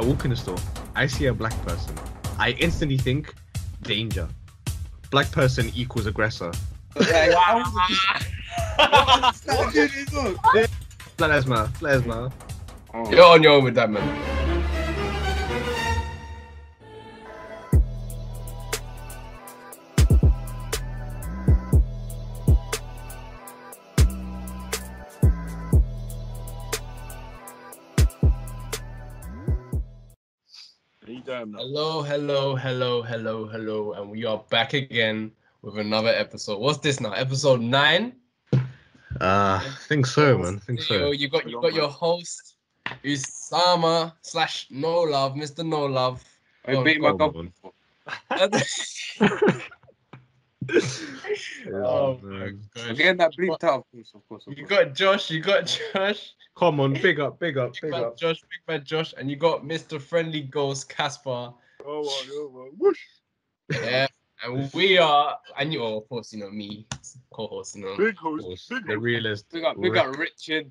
I 0.00 0.02
walk 0.02 0.24
in 0.24 0.30
the 0.30 0.36
store, 0.36 0.56
I 0.94 1.06
see 1.06 1.26
a 1.26 1.34
black 1.34 1.52
person. 1.66 1.94
I 2.38 2.52
instantly 2.52 2.96
think 2.96 3.34
danger. 3.82 4.26
Black 5.10 5.30
person 5.30 5.70
equals 5.74 6.06
aggressor. 6.06 6.52
Yeah, 6.98 7.34
Black 11.18 11.30
lives 11.30 11.46
matter. 11.46 11.70
Black 11.80 12.06
lives. 12.06 12.34
Oh. 12.94 13.10
You're 13.10 13.24
on 13.24 13.42
your 13.42 13.52
own 13.52 13.64
with 13.64 13.74
that, 13.74 13.90
man. 13.90 14.29
Hello, 31.40 32.02
hello, 32.02 32.54
hello, 32.54 33.00
hello, 33.00 33.46
hello, 33.46 33.92
and 33.94 34.10
we 34.10 34.26
are 34.26 34.44
back 34.50 34.74
again 34.74 35.32
with 35.62 35.78
another 35.78 36.10
episode. 36.10 36.58
What's 36.60 36.80
this 36.80 37.00
now? 37.00 37.12
Episode 37.12 37.62
nine. 37.62 38.12
Uh, 38.52 38.60
I 39.64 39.74
think 39.88 40.04
so, 40.04 40.36
man. 40.36 40.56
I 40.56 40.58
think 40.66 40.80
Yo, 40.80 40.98
so. 40.98 41.10
you 41.12 41.30
got 41.30 41.48
you 41.48 41.58
got 41.62 41.72
your 41.72 41.88
host, 41.88 42.56
Usama 43.02 44.12
slash 44.20 44.66
No 44.68 45.00
Love, 45.00 45.32
Mr. 45.32 45.66
No 45.66 45.86
Love. 45.86 46.22
I 46.66 46.82
beat 46.82 47.00
my 47.00 47.08
Come 47.08 47.16
dog. 47.16 47.36
on. 47.38 48.60
oh, 51.72 51.72
oh 51.74 52.20
Yeah, 52.22 52.28
my 52.28 52.38
man. 52.38 52.60
gosh. 52.74 53.00
I'm 53.00 53.16
that 53.18 53.32
bleeped 53.36 53.64
out, 53.64 53.80
of 53.80 53.84
course, 53.92 54.12
of 54.14 54.28
course. 54.28 54.46
Of 54.46 54.58
You 54.58 54.66
course. 54.66 54.84
got 54.84 54.94
Josh, 54.94 55.30
you 55.30 55.40
got 55.40 55.78
Josh, 55.94 56.34
Come 56.56 56.80
on, 56.80 56.92
big 57.02 57.20
up, 57.20 57.38
big 57.38 57.58
up, 57.58 57.72
big 57.72 57.90
big 57.92 57.94
up. 57.94 58.16
Josh, 58.16 58.40
big 58.42 58.60
man 58.68 58.84
Josh, 58.84 59.14
and 59.16 59.30
you 59.30 59.36
got 59.36 59.64
Mr. 59.64 60.00
Friendly 60.00 60.42
Ghost 60.42 60.88
Casper. 60.88 61.52
Yeah, 63.72 64.06
and 64.44 64.70
we 64.74 64.98
are, 64.98 65.38
and 65.58 65.72
you, 65.72 65.82
oh, 65.82 65.98
of 65.98 66.08
course, 66.08 66.32
you 66.32 66.40
know 66.40 66.50
me, 66.50 66.86
co-host, 67.32 67.76
you 67.76 67.82
know. 67.84 67.88
Of 67.90 68.16
course, 68.16 68.68
the 68.86 68.98
realist. 68.98 69.46
We 69.52 69.60
got, 69.60 69.78
we 69.78 69.90
got 69.90 70.16
Richard. 70.16 70.70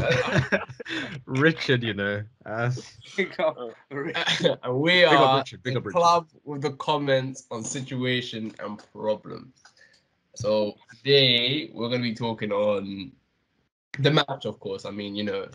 Richard, 1.26 1.82
you 1.82 1.94
know. 1.94 2.22
As 2.46 2.78
oh. 2.78 3.16
We 3.16 3.24
got 3.24 3.56
Richard. 3.90 4.58
and 4.62 4.74
we 4.74 4.92
Big 4.92 5.04
up 5.04 5.20
are 5.20 5.38
Richard, 5.38 5.62
big 5.62 5.74
the 5.74 5.80
up 5.80 5.86
club 5.86 6.28
with 6.44 6.62
the 6.62 6.72
comments 6.72 7.44
on 7.50 7.62
situation 7.62 8.54
and 8.60 8.82
problems. 8.92 9.62
So 10.34 10.74
today 10.96 11.70
we're 11.74 11.88
gonna 11.88 12.02
be 12.02 12.14
talking 12.14 12.52
on 12.52 13.12
the 13.98 14.10
match, 14.10 14.44
of 14.44 14.60
course. 14.60 14.84
I 14.84 14.90
mean, 14.90 15.14
you 15.14 15.24
know, 15.24 15.48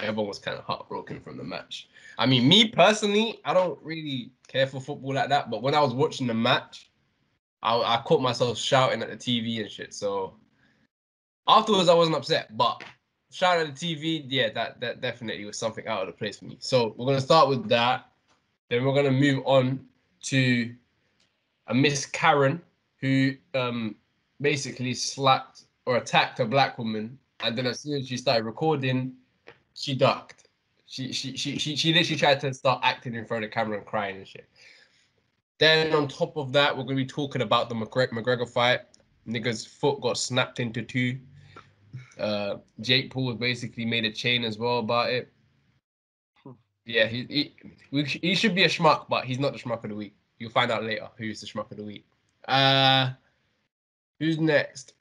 everyone 0.00 0.28
was 0.28 0.38
kind 0.38 0.58
of 0.58 0.64
heartbroken 0.64 1.20
from 1.20 1.36
the 1.36 1.44
match. 1.44 1.88
I 2.18 2.26
mean, 2.26 2.48
me 2.48 2.68
personally, 2.68 3.40
I 3.44 3.54
don't 3.54 3.78
really 3.82 4.32
care 4.48 4.66
for 4.66 4.80
football 4.80 5.14
like 5.14 5.28
that, 5.28 5.50
but 5.50 5.62
when 5.62 5.74
I 5.74 5.80
was 5.80 5.92
watching 5.92 6.26
the 6.26 6.34
match, 6.34 6.90
I, 7.62 7.76
I 7.76 8.02
caught 8.04 8.20
myself 8.20 8.58
shouting 8.58 9.02
at 9.02 9.10
the 9.10 9.16
TV 9.16 9.60
and 9.60 9.70
shit. 9.70 9.94
So 9.94 10.34
afterwards, 11.48 11.88
I 11.88 11.94
wasn't 11.94 12.16
upset, 12.16 12.56
but 12.56 12.82
shouting 13.34 13.68
at 13.68 13.76
the 13.76 13.94
TV, 13.94 14.24
yeah, 14.28 14.50
that 14.52 14.80
that 14.80 15.00
definitely 15.00 15.44
was 15.44 15.58
something 15.58 15.86
out 15.88 16.02
of 16.02 16.06
the 16.06 16.12
place 16.12 16.38
for 16.38 16.44
me. 16.44 16.56
So 16.60 16.94
we're 16.96 17.06
gonna 17.06 17.20
start 17.20 17.48
with 17.48 17.68
that. 17.68 18.06
Then 18.70 18.84
we're 18.84 18.94
gonna 18.94 19.10
move 19.10 19.42
on 19.44 19.84
to 20.24 20.74
a 21.66 21.74
Miss 21.74 22.06
Karen 22.06 22.62
who 23.00 23.34
um 23.54 23.96
basically 24.40 24.94
slapped 24.94 25.64
or 25.86 25.96
attacked 25.96 26.38
a 26.40 26.44
black 26.44 26.78
woman, 26.78 27.18
and 27.40 27.58
then 27.58 27.66
as 27.66 27.80
soon 27.80 28.00
as 28.00 28.08
she 28.08 28.16
started 28.16 28.44
recording, 28.44 29.14
she 29.74 29.94
ducked. 29.94 30.48
She 30.86 31.12
she 31.12 31.36
she 31.36 31.58
she, 31.58 31.74
she 31.74 31.92
literally 31.92 32.18
tried 32.18 32.40
to 32.40 32.54
start 32.54 32.80
acting 32.84 33.16
in 33.16 33.26
front 33.26 33.44
of 33.44 33.50
the 33.50 33.54
camera 33.54 33.78
and 33.78 33.86
crying 33.86 34.16
and 34.16 34.28
shit. 34.28 34.48
Then 35.58 35.92
on 35.92 36.06
top 36.06 36.36
of 36.36 36.52
that, 36.52 36.76
we're 36.76 36.84
gonna 36.84 36.96
be 36.96 37.06
talking 37.06 37.42
about 37.42 37.68
the 37.68 37.74
McGregor, 37.74 38.10
McGregor 38.10 38.48
fight. 38.48 38.80
Nigga's 39.26 39.66
foot 39.66 40.00
got 40.00 40.18
snapped 40.18 40.60
into 40.60 40.82
two. 40.82 41.18
Uh, 42.18 42.56
Jake 42.80 43.10
Paul 43.12 43.34
basically 43.34 43.84
made 43.84 44.04
a 44.04 44.12
chain 44.12 44.44
as 44.44 44.58
well 44.58 44.78
about 44.78 45.10
it. 45.10 45.32
Yeah, 46.86 47.06
he 47.06 47.54
he, 47.90 48.04
he 48.04 48.34
should 48.34 48.54
be 48.54 48.64
a 48.64 48.68
schmuck, 48.68 49.08
but 49.08 49.24
he's 49.24 49.38
not 49.38 49.52
the 49.52 49.58
schmuck 49.58 49.82
of 49.84 49.90
the 49.90 49.96
week. 49.96 50.14
You'll 50.38 50.50
find 50.50 50.70
out 50.70 50.84
later 50.84 51.08
who's 51.16 51.40
the 51.40 51.46
schmuck 51.46 51.70
of 51.70 51.78
the 51.78 51.84
week. 51.84 52.06
Uh, 52.46 53.10
who's 54.18 54.38
next? 54.38 54.94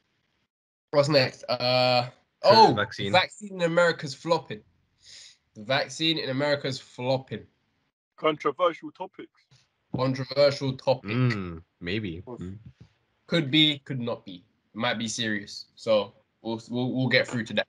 What's 0.91 1.09
next? 1.09 1.43
Uh, 1.49 2.09
oh, 2.43 2.73
vaccine. 2.73 3.11
vaccine 3.11 3.55
in 3.55 3.61
America's 3.63 4.13
flopping. 4.13 4.61
The 5.55 5.63
vaccine 5.63 6.17
in 6.19 6.29
America's 6.29 6.79
flopping. 6.79 7.45
Controversial 8.15 8.91
topics. 8.91 9.41
Controversial 9.95 10.73
topic. 10.77 11.11
mm, 11.11 11.61
maybe. 11.81 12.23
Mm. 12.25 12.57
Could 13.27 13.51
be, 13.51 13.79
could 13.79 13.99
not 13.99 14.25
be. 14.25 14.45
It 14.73 14.77
might 14.77 14.97
be 14.97 15.07
serious. 15.07 15.65
So 15.75 16.13
we'll, 16.43 16.61
we'll 16.69 16.91
we'll 16.93 17.07
get 17.07 17.27
through 17.27 17.45
to 17.45 17.53
that. 17.55 17.67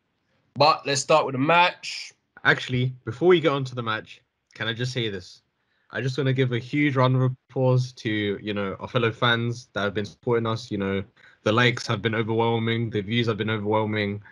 But 0.55 0.87
let's 0.87 1.01
start 1.01 1.25
with 1.27 1.33
the 1.35 1.39
match. 1.39 2.13
Actually, 2.45 2.93
before 3.05 3.29
we 3.29 3.41
get 3.41 3.53
on 3.53 3.65
to 3.65 3.75
the 3.75 3.83
match, 3.83 4.21
can 4.55 4.69
I 4.69 4.75
just 4.75 4.93
say 4.93 5.09
this? 5.09 5.41
I 5.91 6.01
just 6.01 6.19
want 6.19 6.27
to 6.27 6.33
give 6.35 6.53
a 6.53 6.59
huge 6.59 6.97
round 6.97 7.17
of 7.17 7.23
applause 7.49 7.93
to 7.95 8.11
you 8.11 8.53
know 8.53 8.77
our 8.81 8.89
fellow 8.89 9.11
fans 9.13 9.69
that 9.73 9.83
have 9.83 9.95
been 9.95 10.05
supporting 10.05 10.47
us. 10.47 10.71
You 10.71 10.79
know, 10.79 11.05
the 11.45 11.53
likes 11.53 11.87
have 11.87 12.03
been 12.03 12.15
overwhelming, 12.15 12.91
the 12.91 13.01
views 13.01 13.27
have 13.29 13.37
been 13.39 13.51
overwhelming. 13.51 14.23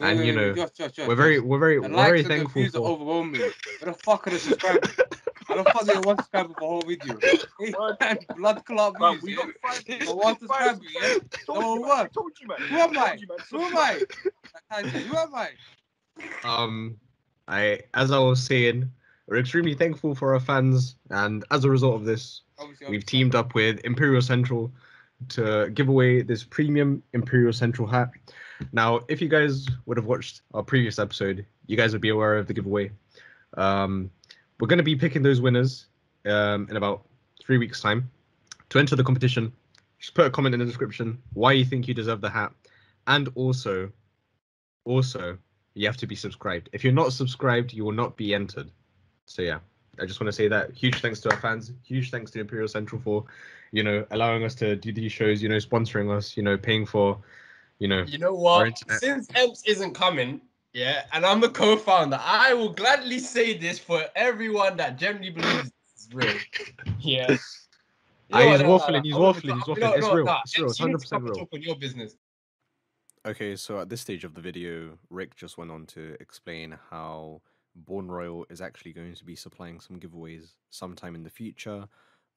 And, 0.00 0.24
you 0.26 0.34
know, 0.34 0.52
Josh, 0.54 0.70
Josh, 0.76 0.92
Josh, 0.92 1.08
We're 1.08 1.14
very, 1.14 1.40
we're 1.40 1.58
very, 1.58 1.76
The 1.76 1.88
we're 1.88 1.88
likes 1.88 2.08
very 2.08 2.18
and 2.20 2.30
the 2.30 2.34
thankful 2.36 2.60
views 2.60 2.74
are 2.74 2.78
for. 2.80 2.88
overwhelming. 2.90 3.40
Where 3.40 3.52
the 3.86 3.94
fuck 3.94 4.26
are 4.26 4.30
the 4.30 4.38
subscribers? 4.38 4.90
I 5.50 5.54
don't 5.56 5.68
fuck 5.68 5.86
with 5.86 6.04
one 6.06 6.16
subscriber 6.16 6.48
for 6.54 6.60
the 6.60 6.66
whole 6.66 6.82
video. 6.82 7.18
Blood 8.36 8.64
clot 8.64 8.94
Man, 9.00 9.18
views, 9.20 9.22
we 9.22 9.34
got 9.34 9.48
five. 9.62 9.82
we 9.88 10.06
I 10.08 10.12
want 10.12 10.40
to 10.40 10.46
five 10.46 10.76
subscribe 10.76 10.82
you, 10.82 11.00
yeah? 11.02 11.14
No 11.48 11.74
you, 11.74 11.80
man. 11.80 11.88
one. 11.88 12.08
Told 12.10 12.32
you, 12.40 12.46
man. 12.48 12.58
Who 12.68 12.76
am 12.78 12.98
I? 12.98 13.08
Told 13.08 13.20
you, 13.20 13.26
man. 13.28 13.38
Who 13.50 13.60
am 13.62 13.76
I? 13.76 14.00
I 14.70 14.82
Who 14.82 15.16
am 15.16 15.34
I? 15.34 15.50
um 16.44 16.98
i 17.48 17.80
as 17.94 18.10
i 18.10 18.18
was 18.18 18.42
saying 18.42 18.90
we're 19.26 19.38
extremely 19.38 19.74
thankful 19.74 20.14
for 20.14 20.34
our 20.34 20.40
fans 20.40 20.96
and 21.10 21.44
as 21.50 21.64
a 21.64 21.70
result 21.70 21.94
of 21.94 22.04
this 22.04 22.42
Obviously, 22.58 22.86
we've 22.88 22.98
obviously. 23.00 23.18
teamed 23.18 23.34
up 23.34 23.54
with 23.54 23.80
imperial 23.84 24.20
central 24.20 24.70
to 25.28 25.70
give 25.70 25.88
away 25.88 26.20
this 26.22 26.44
premium 26.44 27.02
imperial 27.14 27.52
central 27.52 27.88
hat 27.88 28.10
now 28.72 29.00
if 29.08 29.22
you 29.22 29.28
guys 29.28 29.66
would 29.86 29.96
have 29.96 30.06
watched 30.06 30.42
our 30.52 30.62
previous 30.62 30.98
episode 30.98 31.46
you 31.66 31.76
guys 31.76 31.92
would 31.92 32.02
be 32.02 32.10
aware 32.10 32.36
of 32.36 32.46
the 32.46 32.52
giveaway 32.54 32.90
um 33.56 34.10
we're 34.60 34.68
going 34.68 34.78
to 34.78 34.84
be 34.84 34.96
picking 34.96 35.22
those 35.22 35.40
winners 35.40 35.86
um 36.26 36.66
in 36.70 36.76
about 36.76 37.06
three 37.42 37.58
weeks 37.58 37.80
time 37.80 38.10
to 38.68 38.78
enter 38.78 38.94
the 38.94 39.04
competition 39.04 39.52
just 39.98 40.14
put 40.14 40.26
a 40.26 40.30
comment 40.30 40.54
in 40.54 40.60
the 40.60 40.66
description 40.66 41.18
why 41.32 41.52
you 41.52 41.64
think 41.64 41.88
you 41.88 41.94
deserve 41.94 42.20
the 42.20 42.30
hat 42.30 42.52
and 43.06 43.28
also 43.34 43.90
also 44.84 45.38
you 45.74 45.86
have 45.86 45.96
to 45.98 46.06
be 46.06 46.16
subscribed. 46.16 46.68
If 46.72 46.84
you're 46.84 46.92
not 46.92 47.12
subscribed, 47.12 47.72
you 47.72 47.84
will 47.84 47.92
not 47.92 48.16
be 48.16 48.34
entered. 48.34 48.70
So 49.26 49.42
yeah, 49.42 49.58
I 50.00 50.06
just 50.06 50.20
want 50.20 50.28
to 50.28 50.32
say 50.32 50.48
that 50.48 50.72
huge 50.72 51.00
thanks 51.00 51.20
to 51.20 51.30
our 51.30 51.40
fans, 51.40 51.72
huge 51.84 52.10
thanks 52.10 52.30
to 52.32 52.40
Imperial 52.40 52.68
Central 52.68 53.00
for, 53.00 53.24
you 53.72 53.82
know, 53.82 54.04
allowing 54.10 54.44
us 54.44 54.54
to 54.56 54.76
do 54.76 54.92
these 54.92 55.12
shows, 55.12 55.42
you 55.42 55.48
know, 55.48 55.56
sponsoring 55.56 56.14
us, 56.14 56.36
you 56.36 56.42
know, 56.42 56.56
paying 56.56 56.86
for, 56.86 57.18
you 57.78 57.88
know, 57.88 58.02
You 58.02 58.18
know 58.18 58.34
what? 58.34 58.78
Since 58.98 59.28
Emps 59.28 59.62
isn't 59.66 59.94
coming, 59.94 60.40
yeah, 60.72 61.02
and 61.12 61.24
I'm 61.26 61.40
the 61.40 61.48
co-founder, 61.48 62.20
I 62.22 62.54
will 62.54 62.72
gladly 62.72 63.18
say 63.18 63.56
this 63.56 63.78
for 63.78 64.04
everyone 64.14 64.76
that 64.76 64.98
generally 64.98 65.30
believes 65.30 65.70
it's 65.94 66.08
real. 66.12 66.34
Yeah. 67.00 67.36
Ah, 68.32 68.52
he's 68.52 68.60
no, 68.60 68.78
waffling, 68.78 69.04
he's 69.04 69.14
I'm 69.14 69.20
waffling, 69.20 69.54
he's 69.56 69.66
no, 69.66 69.74
waffling. 69.74 69.98
It's 69.98 70.06
real, 70.06 70.24
nah, 70.24 70.40
it's 70.44 70.58
real, 70.58 70.70
it's 70.70 70.80
you 70.80 70.86
need 70.86 71.00
to 71.00 71.06
100% 71.06 71.22
real. 71.22 71.34
Talk 71.34 71.48
on 71.52 71.62
your 71.62 71.76
business. 71.76 72.16
Okay, 73.26 73.56
so 73.56 73.80
at 73.80 73.88
this 73.88 74.00
stage 74.00 74.24
of 74.24 74.34
the 74.34 74.40
video, 74.40 74.98
Rick 75.10 75.36
just 75.36 75.58
went 75.58 75.70
on 75.70 75.84
to 75.86 76.16
explain 76.20 76.78
how 76.90 77.42
Born 77.74 78.08
Royal 78.08 78.46
is 78.48 78.60
actually 78.60 78.92
going 78.92 79.14
to 79.14 79.24
be 79.24 79.34
supplying 79.34 79.80
some 79.80 79.98
giveaways 79.98 80.52
sometime 80.70 81.14
in 81.14 81.24
the 81.24 81.30
future. 81.30 81.86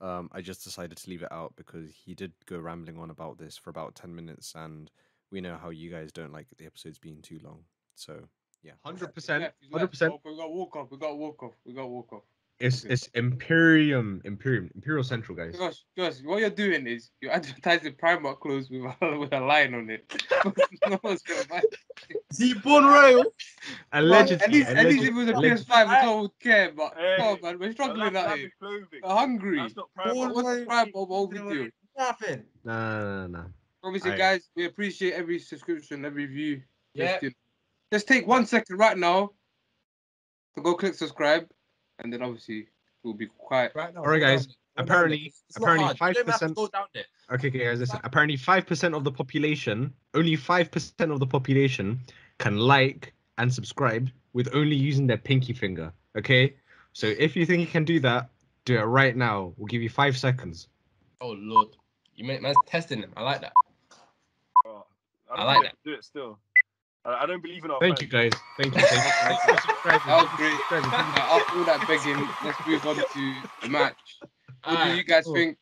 Um, 0.01 0.29
I 0.33 0.41
just 0.41 0.63
decided 0.63 0.97
to 0.97 1.09
leave 1.09 1.23
it 1.23 1.31
out 1.31 1.53
because 1.55 1.91
he 1.93 2.13
did 2.13 2.33
go 2.45 2.59
rambling 2.59 2.97
on 2.97 3.09
about 3.09 3.37
this 3.37 3.55
for 3.55 3.69
about 3.69 3.95
10 3.95 4.13
minutes, 4.13 4.53
and 4.55 4.91
we 5.31 5.41
know 5.41 5.57
how 5.61 5.69
you 5.69 5.89
guys 5.89 6.11
don't 6.11 6.33
like 6.33 6.47
the 6.57 6.65
episodes 6.65 6.97
being 6.97 7.21
too 7.21 7.39
long. 7.43 7.59
So, 7.95 8.19
yeah. 8.63 8.73
hundred 8.83 9.13
percent, 9.13 9.51
hundred 9.71 9.87
percent. 9.87 10.13
We 10.25 10.35
got 10.37 10.51
walk 10.51 10.75
off. 10.75 10.87
We 10.91 10.97
got 10.97 11.17
walk 11.17 11.43
off. 11.43 11.53
We 11.65 11.73
got 11.73 11.89
walk 11.89 12.13
off. 12.13 12.23
It's 12.59 12.85
Okay. 12.85 12.93
it's 12.93 13.07
Imperium, 13.15 14.21
Imperium, 14.25 14.69
Imperial 14.75 15.03
Central, 15.03 15.35
guys. 15.35 15.57
Josh, 15.57 15.83
Josh, 15.97 16.21
what 16.23 16.39
you're 16.39 16.49
doing 16.51 16.85
is 16.87 17.09
you're 17.19 17.31
advertising 17.31 17.93
Primark 17.93 18.39
clothes 18.39 18.69
with 18.69 18.83
a, 19.01 19.17
with 19.19 19.33
a 19.33 19.39
line 19.39 19.73
on 19.73 19.89
it. 19.89 20.23
no 20.87 20.99
one's 21.03 21.23
gonna 21.23 21.43
buy. 21.49 21.61
it. 22.09 22.23
See, 22.31 22.53
Born 22.53 22.85
Royal. 22.85 23.25
Allegedly, 23.91 24.45
at 24.45 24.51
least, 24.51 24.69
at 24.69 24.85
least 24.85 25.03
if 25.03 25.09
it 25.09 25.13
was 25.13 25.27
a 25.29 25.33
allegedly- 25.33 25.65
PS5, 25.65 26.03
no 26.03 26.11
one 26.13 26.21
would 26.21 26.39
care. 26.39 26.71
But 26.71 26.93
Hey, 26.95 27.15
come 27.17 27.27
on, 27.27 27.41
man, 27.41 27.59
we're 27.59 27.71
struggling 27.71 28.13
that's 28.13 28.27
out 28.27 28.37
here. 28.37 28.51
savage 28.61 28.89
clothing. 28.91 28.99
We're 29.03 29.09
hungry. 29.15 29.57
That's 29.59 29.75
not 29.75 29.89
What- 29.95 30.05
Primark. 30.07 30.33
What's 30.35 30.59
the 30.59 30.65
price 30.65 30.87
of? 30.95 31.69
Nothing. 31.97 32.43
Nah, 32.63 32.99
nah, 32.99 33.03
nah, 33.03 33.27
nah. 33.27 33.45
Obviously, 33.83 34.11
Aye. 34.11 34.17
guys, 34.17 34.49
we 34.55 34.65
appreciate 34.65 35.13
every 35.13 35.39
subscription, 35.39 36.05
every 36.05 36.25
view. 36.27 36.61
Yeah. 36.93 37.13
Just, 37.13 37.23
you 37.23 37.29
know, 37.29 37.33
just 37.93 38.07
take 38.07 38.25
one 38.25 38.45
second 38.47 38.77
right 38.77 38.97
now 38.97 39.29
to 40.55 40.61
go 40.61 40.73
click 40.73 40.95
subscribe. 40.95 41.47
and 41.99 42.11
then 42.11 42.23
obviously 42.23 42.67
we'll 43.03 43.13
be 43.13 43.27
quiet. 43.37 43.71
Right 43.75 43.93
now. 43.93 44.01
Alright, 44.01 44.19
guys, 44.19 44.47
down 44.47 44.55
there, 44.77 44.85
go 44.85 44.85
down 44.85 44.85
apparently- 44.85 45.17
there. 45.17 45.27
It's 45.49 45.59
not 45.59 45.63
apparently 45.63 45.97
hard. 45.97 46.15
You 46.15 46.23
don't 46.23 46.31
have 46.31 46.39
to 46.39 46.45
5% 46.47 46.55
Go 46.55 46.67
down 46.67 46.87
there. 46.95 47.03
Okay, 47.31 47.47
okay, 47.49 47.59
guys, 47.65 47.79
listen. 47.79 47.99
Apparently, 48.03 48.35
five 48.35 48.65
percent 48.65 48.95
of 48.95 49.03
the 49.03 49.11
population, 49.11 49.93
only 50.13 50.35
five 50.35 50.71
percent 50.71 51.11
of 51.11 51.19
the 51.19 51.27
population, 51.27 51.99
can 52.39 52.57
like 52.57 53.13
and 53.37 53.53
subscribe 53.53 54.09
with 54.33 54.49
only 54.53 54.75
using 54.75 55.05
their 55.07 55.17
pinky 55.17 55.53
finger. 55.53 55.93
Okay, 56.17 56.55
so 56.93 57.07
if 57.07 57.35
you 57.35 57.45
think 57.45 57.61
you 57.61 57.67
can 57.67 57.85
do 57.85 57.99
that, 57.99 58.29
do 58.65 58.77
it 58.77 58.83
right 58.83 59.15
now. 59.15 59.53
We'll 59.57 59.67
give 59.67 59.81
you 59.83 59.89
five 59.89 60.17
seconds. 60.17 60.67
Oh 61.21 61.35
lord, 61.37 61.69
you 62.15 62.25
make 62.25 62.41
man's 62.41 62.57
testing 62.65 63.01
them. 63.01 63.13
I 63.15 63.21
like 63.21 63.41
that. 63.41 63.53
Oh, 64.65 64.85
I 65.31 65.37
don't 65.37 65.45
like 65.45 65.63
that. 65.63 65.75
Do 65.85 65.93
it 65.93 66.03
still. 66.03 66.39
I, 67.05 67.23
I 67.23 67.25
don't 67.25 67.41
believe 67.41 67.65
in 67.65 67.71
our 67.71 67.79
Thank 67.79 68.01
you, 68.01 68.07
guys. 68.07 68.31
Thank 68.57 68.75
you. 68.75 68.81
Thank 68.81 69.05
you. 69.05 69.11
Thank 69.21 69.39
you 69.43 69.55
for 69.55 69.61
subscribing. 69.61 70.07
That 70.07 70.21
was 70.21 70.29
Thank 70.37 70.39
you 70.39 70.57
for 70.67 70.81
great. 70.81 70.81
subscribing. 70.81 70.91
Thank 70.91 71.15
you. 71.15 71.21
Uh, 71.21 71.35
after 71.35 71.57
all 71.57 71.65
that 71.65 71.87
begging, 71.87 72.29
let's 72.43 72.67
move 72.67 72.85
on 72.87 72.95
to 72.95 73.33
the 73.61 73.69
match. 73.69 74.19
What 74.63 74.83
do 74.83 74.95
you 74.95 75.03
guys 75.03 75.25
cool. 75.25 75.33
think? 75.35 75.57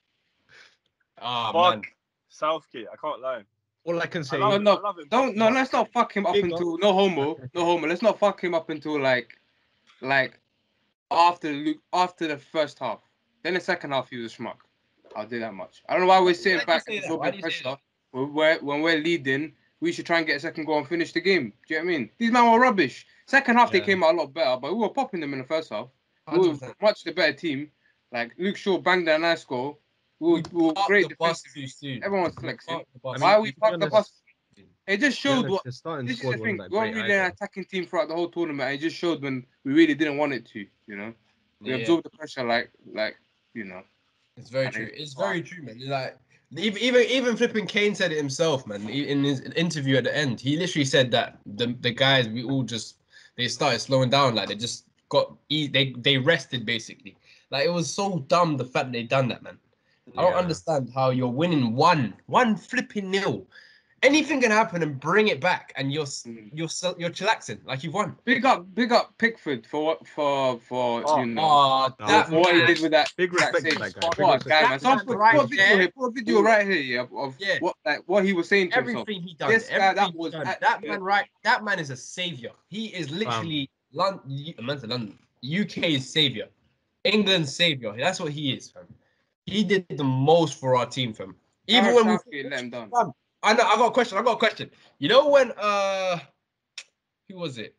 Oh 1.21 1.51
Fuck 1.53 1.75
man. 1.75 1.81
Southgate. 2.29 2.88
I 2.91 2.95
can't 2.95 3.21
lie. 3.21 3.43
All 3.83 3.99
I 3.99 4.05
can 4.05 4.21
I 4.21 4.25
say. 4.25 4.38
love, 4.38 4.61
No, 4.61 4.73
no, 4.73 4.77
I 4.77 4.81
love 4.81 4.99
him. 4.99 5.07
Don't 5.09 5.35
no, 5.35 5.49
let's 5.49 5.73
not 5.73 5.91
fuck 5.91 6.15
him 6.15 6.25
up 6.25 6.33
Big 6.33 6.45
until 6.45 6.77
no 6.77 6.93
homo, 6.93 7.38
no 7.55 7.65
homo. 7.65 7.88
Let's 7.88 8.01
not 8.01 8.19
fuck 8.19 8.41
him 8.43 8.53
up 8.53 8.69
until 8.69 8.99
like, 8.99 9.38
like, 10.01 10.39
after 11.09 11.51
Luke 11.51 11.79
after 11.93 12.27
the 12.27 12.38
first 12.38 12.77
half. 12.79 12.99
Then 13.43 13.55
the 13.55 13.59
second 13.59 13.91
half 13.91 14.09
he 14.09 14.17
was 14.17 14.33
a 14.33 14.38
schmuck. 14.38 14.57
I'll 15.15 15.25
do 15.25 15.39
that 15.39 15.53
much. 15.53 15.81
I 15.89 15.93
don't 15.93 16.01
know 16.01 16.07
why 16.07 16.19
we're 16.19 16.35
sitting 16.35 16.59
Why 16.59 16.65
do 16.65 16.71
you 16.71 16.77
back 16.77 16.83
say 16.88 16.97
and 16.97 17.11
that? 17.11 17.19
Why 17.19 17.31
do 17.31 17.38
you 17.38 17.41
say 17.43 17.61
pressure. 17.63 17.77
When 18.11 18.33
we're 18.33 18.59
when 18.59 18.81
we're 18.81 18.99
leading, 18.99 19.53
we 19.81 19.92
should 19.92 20.06
try 20.06 20.19
and 20.19 20.28
get 20.28 20.38
a 20.38 20.39
second 20.39 20.66
goal 20.66 20.78
and 20.78 20.88
finish 20.88 21.12
the 21.12 21.19
game. 21.19 21.51
Do 21.68 21.74
you 21.74 21.80
know 21.80 21.86
what 21.86 21.94
I 21.94 21.98
mean? 21.98 22.10
These 22.18 22.31
men 22.31 22.51
were 22.51 22.60
rubbish. 22.60 23.06
Second 23.25 23.57
half 23.57 23.72
they 23.72 23.81
came 23.81 24.04
out 24.04 24.13
a 24.13 24.18
lot 24.18 24.33
better, 24.33 24.60
but 24.62 24.74
we 24.74 24.80
were 24.80 24.89
popping 24.89 25.19
them 25.19 25.33
in 25.33 25.39
the 25.39 25.45
first 25.45 25.72
half. 25.72 25.88
We 26.31 26.39
were 26.48 26.56
much 26.81 27.04
the 27.04 27.12
better 27.12 27.33
team. 27.33 27.72
Like 28.12 28.33
Luke 28.38 28.57
Shaw 28.57 28.78
banged 28.78 29.07
that 29.07 29.19
nice 29.22 29.44
goal. 29.44 29.80
We 30.19 30.33
were, 30.33 30.42
we 30.51 30.63
were 30.68 30.74
great 30.86 31.10
the 31.10 31.16
bus 31.16 31.42
too 31.42 31.68
soon. 31.68 32.04
Everyone 32.04 32.25
was 32.25 32.36
flexing. 32.36 32.75
I 32.75 33.18
Why 33.18 33.33
mean, 33.33 33.42
we 33.42 33.51
parked 33.54 33.80
the 33.80 33.88
bus? 33.88 34.12
It 34.88 35.00
just 35.00 35.18
showed 35.18 35.45
honest, 35.45 35.51
what 35.51 35.63
this 35.63 35.75
is 36.22 36.30
the 36.30 36.38
thing. 36.38 36.57
We 36.69 36.77
weren't 36.77 36.95
really 36.95 37.13
an 37.13 37.31
attacking 37.31 37.66
team 37.66 37.86
throughout 37.86 38.07
the 38.10 38.16
whole 38.16 38.30
tournament. 38.30 38.74
It 38.74 38.80
just 38.81 38.95
showed 38.95 39.22
when 39.22 39.45
we 39.63 39.74
really 39.74 39.95
didn't 39.95 40.18
want 40.18 40.34
it 40.34 40.45
to. 40.48 40.68
You 40.88 40.95
know, 40.98 41.13
we 41.62 41.72
Yeah. 41.72 41.77
absorbed 41.77 42.06
the 42.06 42.10
pressure 42.10 42.44
like, 42.44 42.72
like 42.92 43.16
you 43.54 43.63
know. 43.63 43.84
It's 44.38 44.50
very 44.50 44.66
And 44.66 44.75
true. 44.75 44.89
it's 44.92 45.01
It's 45.01 45.13
very 45.13 45.42
true, 45.42 45.63
man. 45.63 45.80
Like 45.88 46.18
even 46.57 46.81
even 46.81 47.01
even 47.03 47.38
flipping 47.38 47.65
Kane 47.65 47.95
said 47.95 48.12
it 48.12 48.18
himself, 48.18 48.68
man. 48.68 48.89
In 48.89 49.24
his 49.24 49.42
interview 49.42 49.98
at 49.98 50.03
the 50.03 50.15
end, 50.15 50.39
he 50.39 50.57
literally 50.57 50.86
said 50.86 51.12
that 51.12 51.39
the 51.45 51.75
the 51.80 51.92
guys 51.92 52.27
we 52.27 52.44
all 52.44 52.63
just 52.63 52.98
they 53.38 53.48
started 53.48 53.80
slowing 53.80 54.09
down, 54.09 54.36
like 54.36 54.50
they 54.50 54.56
just 54.56 54.86
got 55.09 55.36
they 55.50 55.94
they 55.98 56.18
rested 56.18 56.65
basically. 56.65 57.15
Like 57.51 57.65
it 57.65 57.71
was 57.71 57.94
so 57.94 58.19
dumb 58.27 58.57
the 58.57 58.65
fact 58.65 58.92
they 58.92 59.03
done 59.03 59.27
that, 59.30 59.44
man. 59.44 59.57
I 60.18 60.24
don't 60.24 60.33
understand 60.33 60.92
how 60.94 61.12
you're 61.12 61.27
winning 61.27 61.75
one 61.75 62.15
one 62.25 62.57
flipping 62.57 63.12
nil. 63.12 63.48
Anything 64.03 64.42
can 64.42 64.50
happen 64.50 64.81
and 64.81 65.00
bring 65.00 65.27
it 65.27 65.39
back, 65.39 65.71
and 65.75 65.94
you're 65.94 66.03
s- 66.03 66.24
Mm. 66.24 66.50
you're 66.53 66.65
s- 66.65 66.95
you're 66.98 67.12
chillaxing 67.12 67.63
like 67.65 67.83
you've 67.83 67.94
won. 67.94 68.18
Big 68.25 68.44
up, 68.45 68.65
big 68.74 68.92
up 68.92 69.15
Pickford 69.19 69.63
for 69.68 69.86
what 69.86 70.07
for 70.07 70.59
for 70.59 71.03
Oh, 71.06 71.19
you 71.19 71.27
know 71.27 71.42
Oh, 71.44 71.95
that 72.07 72.27
for 72.30 72.39
what 72.39 72.56
he 72.56 72.65
did 72.65 72.80
with 72.81 72.92
that. 72.94 73.13
Big 73.15 73.31
that 73.38 73.53
respect 73.53 73.74
to 73.74 73.80
that 73.80 73.94
guy. 73.94 74.09
Big 74.09 74.19
What 74.25 74.30
a 74.31 74.33
respect. 74.33 74.50
guy, 74.50 74.62
man. 74.63 74.71
That 74.71 74.81
Some 74.81 74.98
man 74.98 75.06
put, 75.06 75.18
right 75.18 75.36
put 75.36 75.45
a 75.45 75.48
video 75.50 75.77
here, 75.77 75.92
put 75.95 76.06
a 76.07 76.12
video 76.12 76.42
right 76.42 76.65
here 76.68 76.75
yeah, 76.81 77.01
of, 77.01 77.13
of 77.13 77.36
Yeah. 77.39 77.59
what 77.59 77.75
like 77.86 78.00
what 78.07 78.25
he 78.25 78.33
was 78.33 78.48
saying 78.48 78.71
to 78.71 78.77
himself. 78.77 79.01
everything 79.07 79.21
he 79.21 79.36
done. 79.36 79.50
This 79.50 79.69
guy, 79.69 79.94
that 79.94 80.09
he 80.12 80.18
was 80.18 80.31
done. 80.31 80.48
at- 80.48 80.59
that 80.62 80.81
man, 80.83 81.03
right? 81.03 81.27
That 81.44 81.63
man 81.63 81.77
is 81.77 81.92
a 81.92 81.95
savior. 81.98 82.53
He 82.69 82.88
is 82.88 83.12
literally 83.12 83.69
Um, 83.94 84.21
literally 84.25 84.56
London, 84.57 84.89
London, 84.89 85.19
UK's 85.44 86.09
savior, 86.09 86.48
England's 87.03 87.56
savior. 87.56 87.94
That's 87.95 88.19
what 88.19 88.31
he 88.31 88.51
is, 88.53 88.71
fam. 88.71 88.88
He 89.45 89.63
did 89.63 89.86
the 89.89 90.03
most 90.03 90.59
for 90.59 90.75
our 90.75 90.88
team, 90.88 91.13
fam. 91.13 91.36
Even 91.68 91.83
Gareth 91.83 91.95
when 91.98 92.07
we, 92.07 92.18
Southgate 92.18 92.50
let 92.50 92.59
him 92.62 92.69
down. 92.71 92.89
Fam, 92.89 93.12
I 93.43 93.53
know. 93.53 93.63
I 93.63 93.75
got 93.75 93.88
a 93.88 93.91
question. 93.91 94.17
I 94.17 94.21
got 94.23 94.33
a 94.33 94.38
question. 94.39 94.69
You 94.99 95.09
know 95.09 95.29
when 95.29 95.51
uh, 95.57 96.19
who 97.29 97.38
was 97.38 97.57
it? 97.57 97.75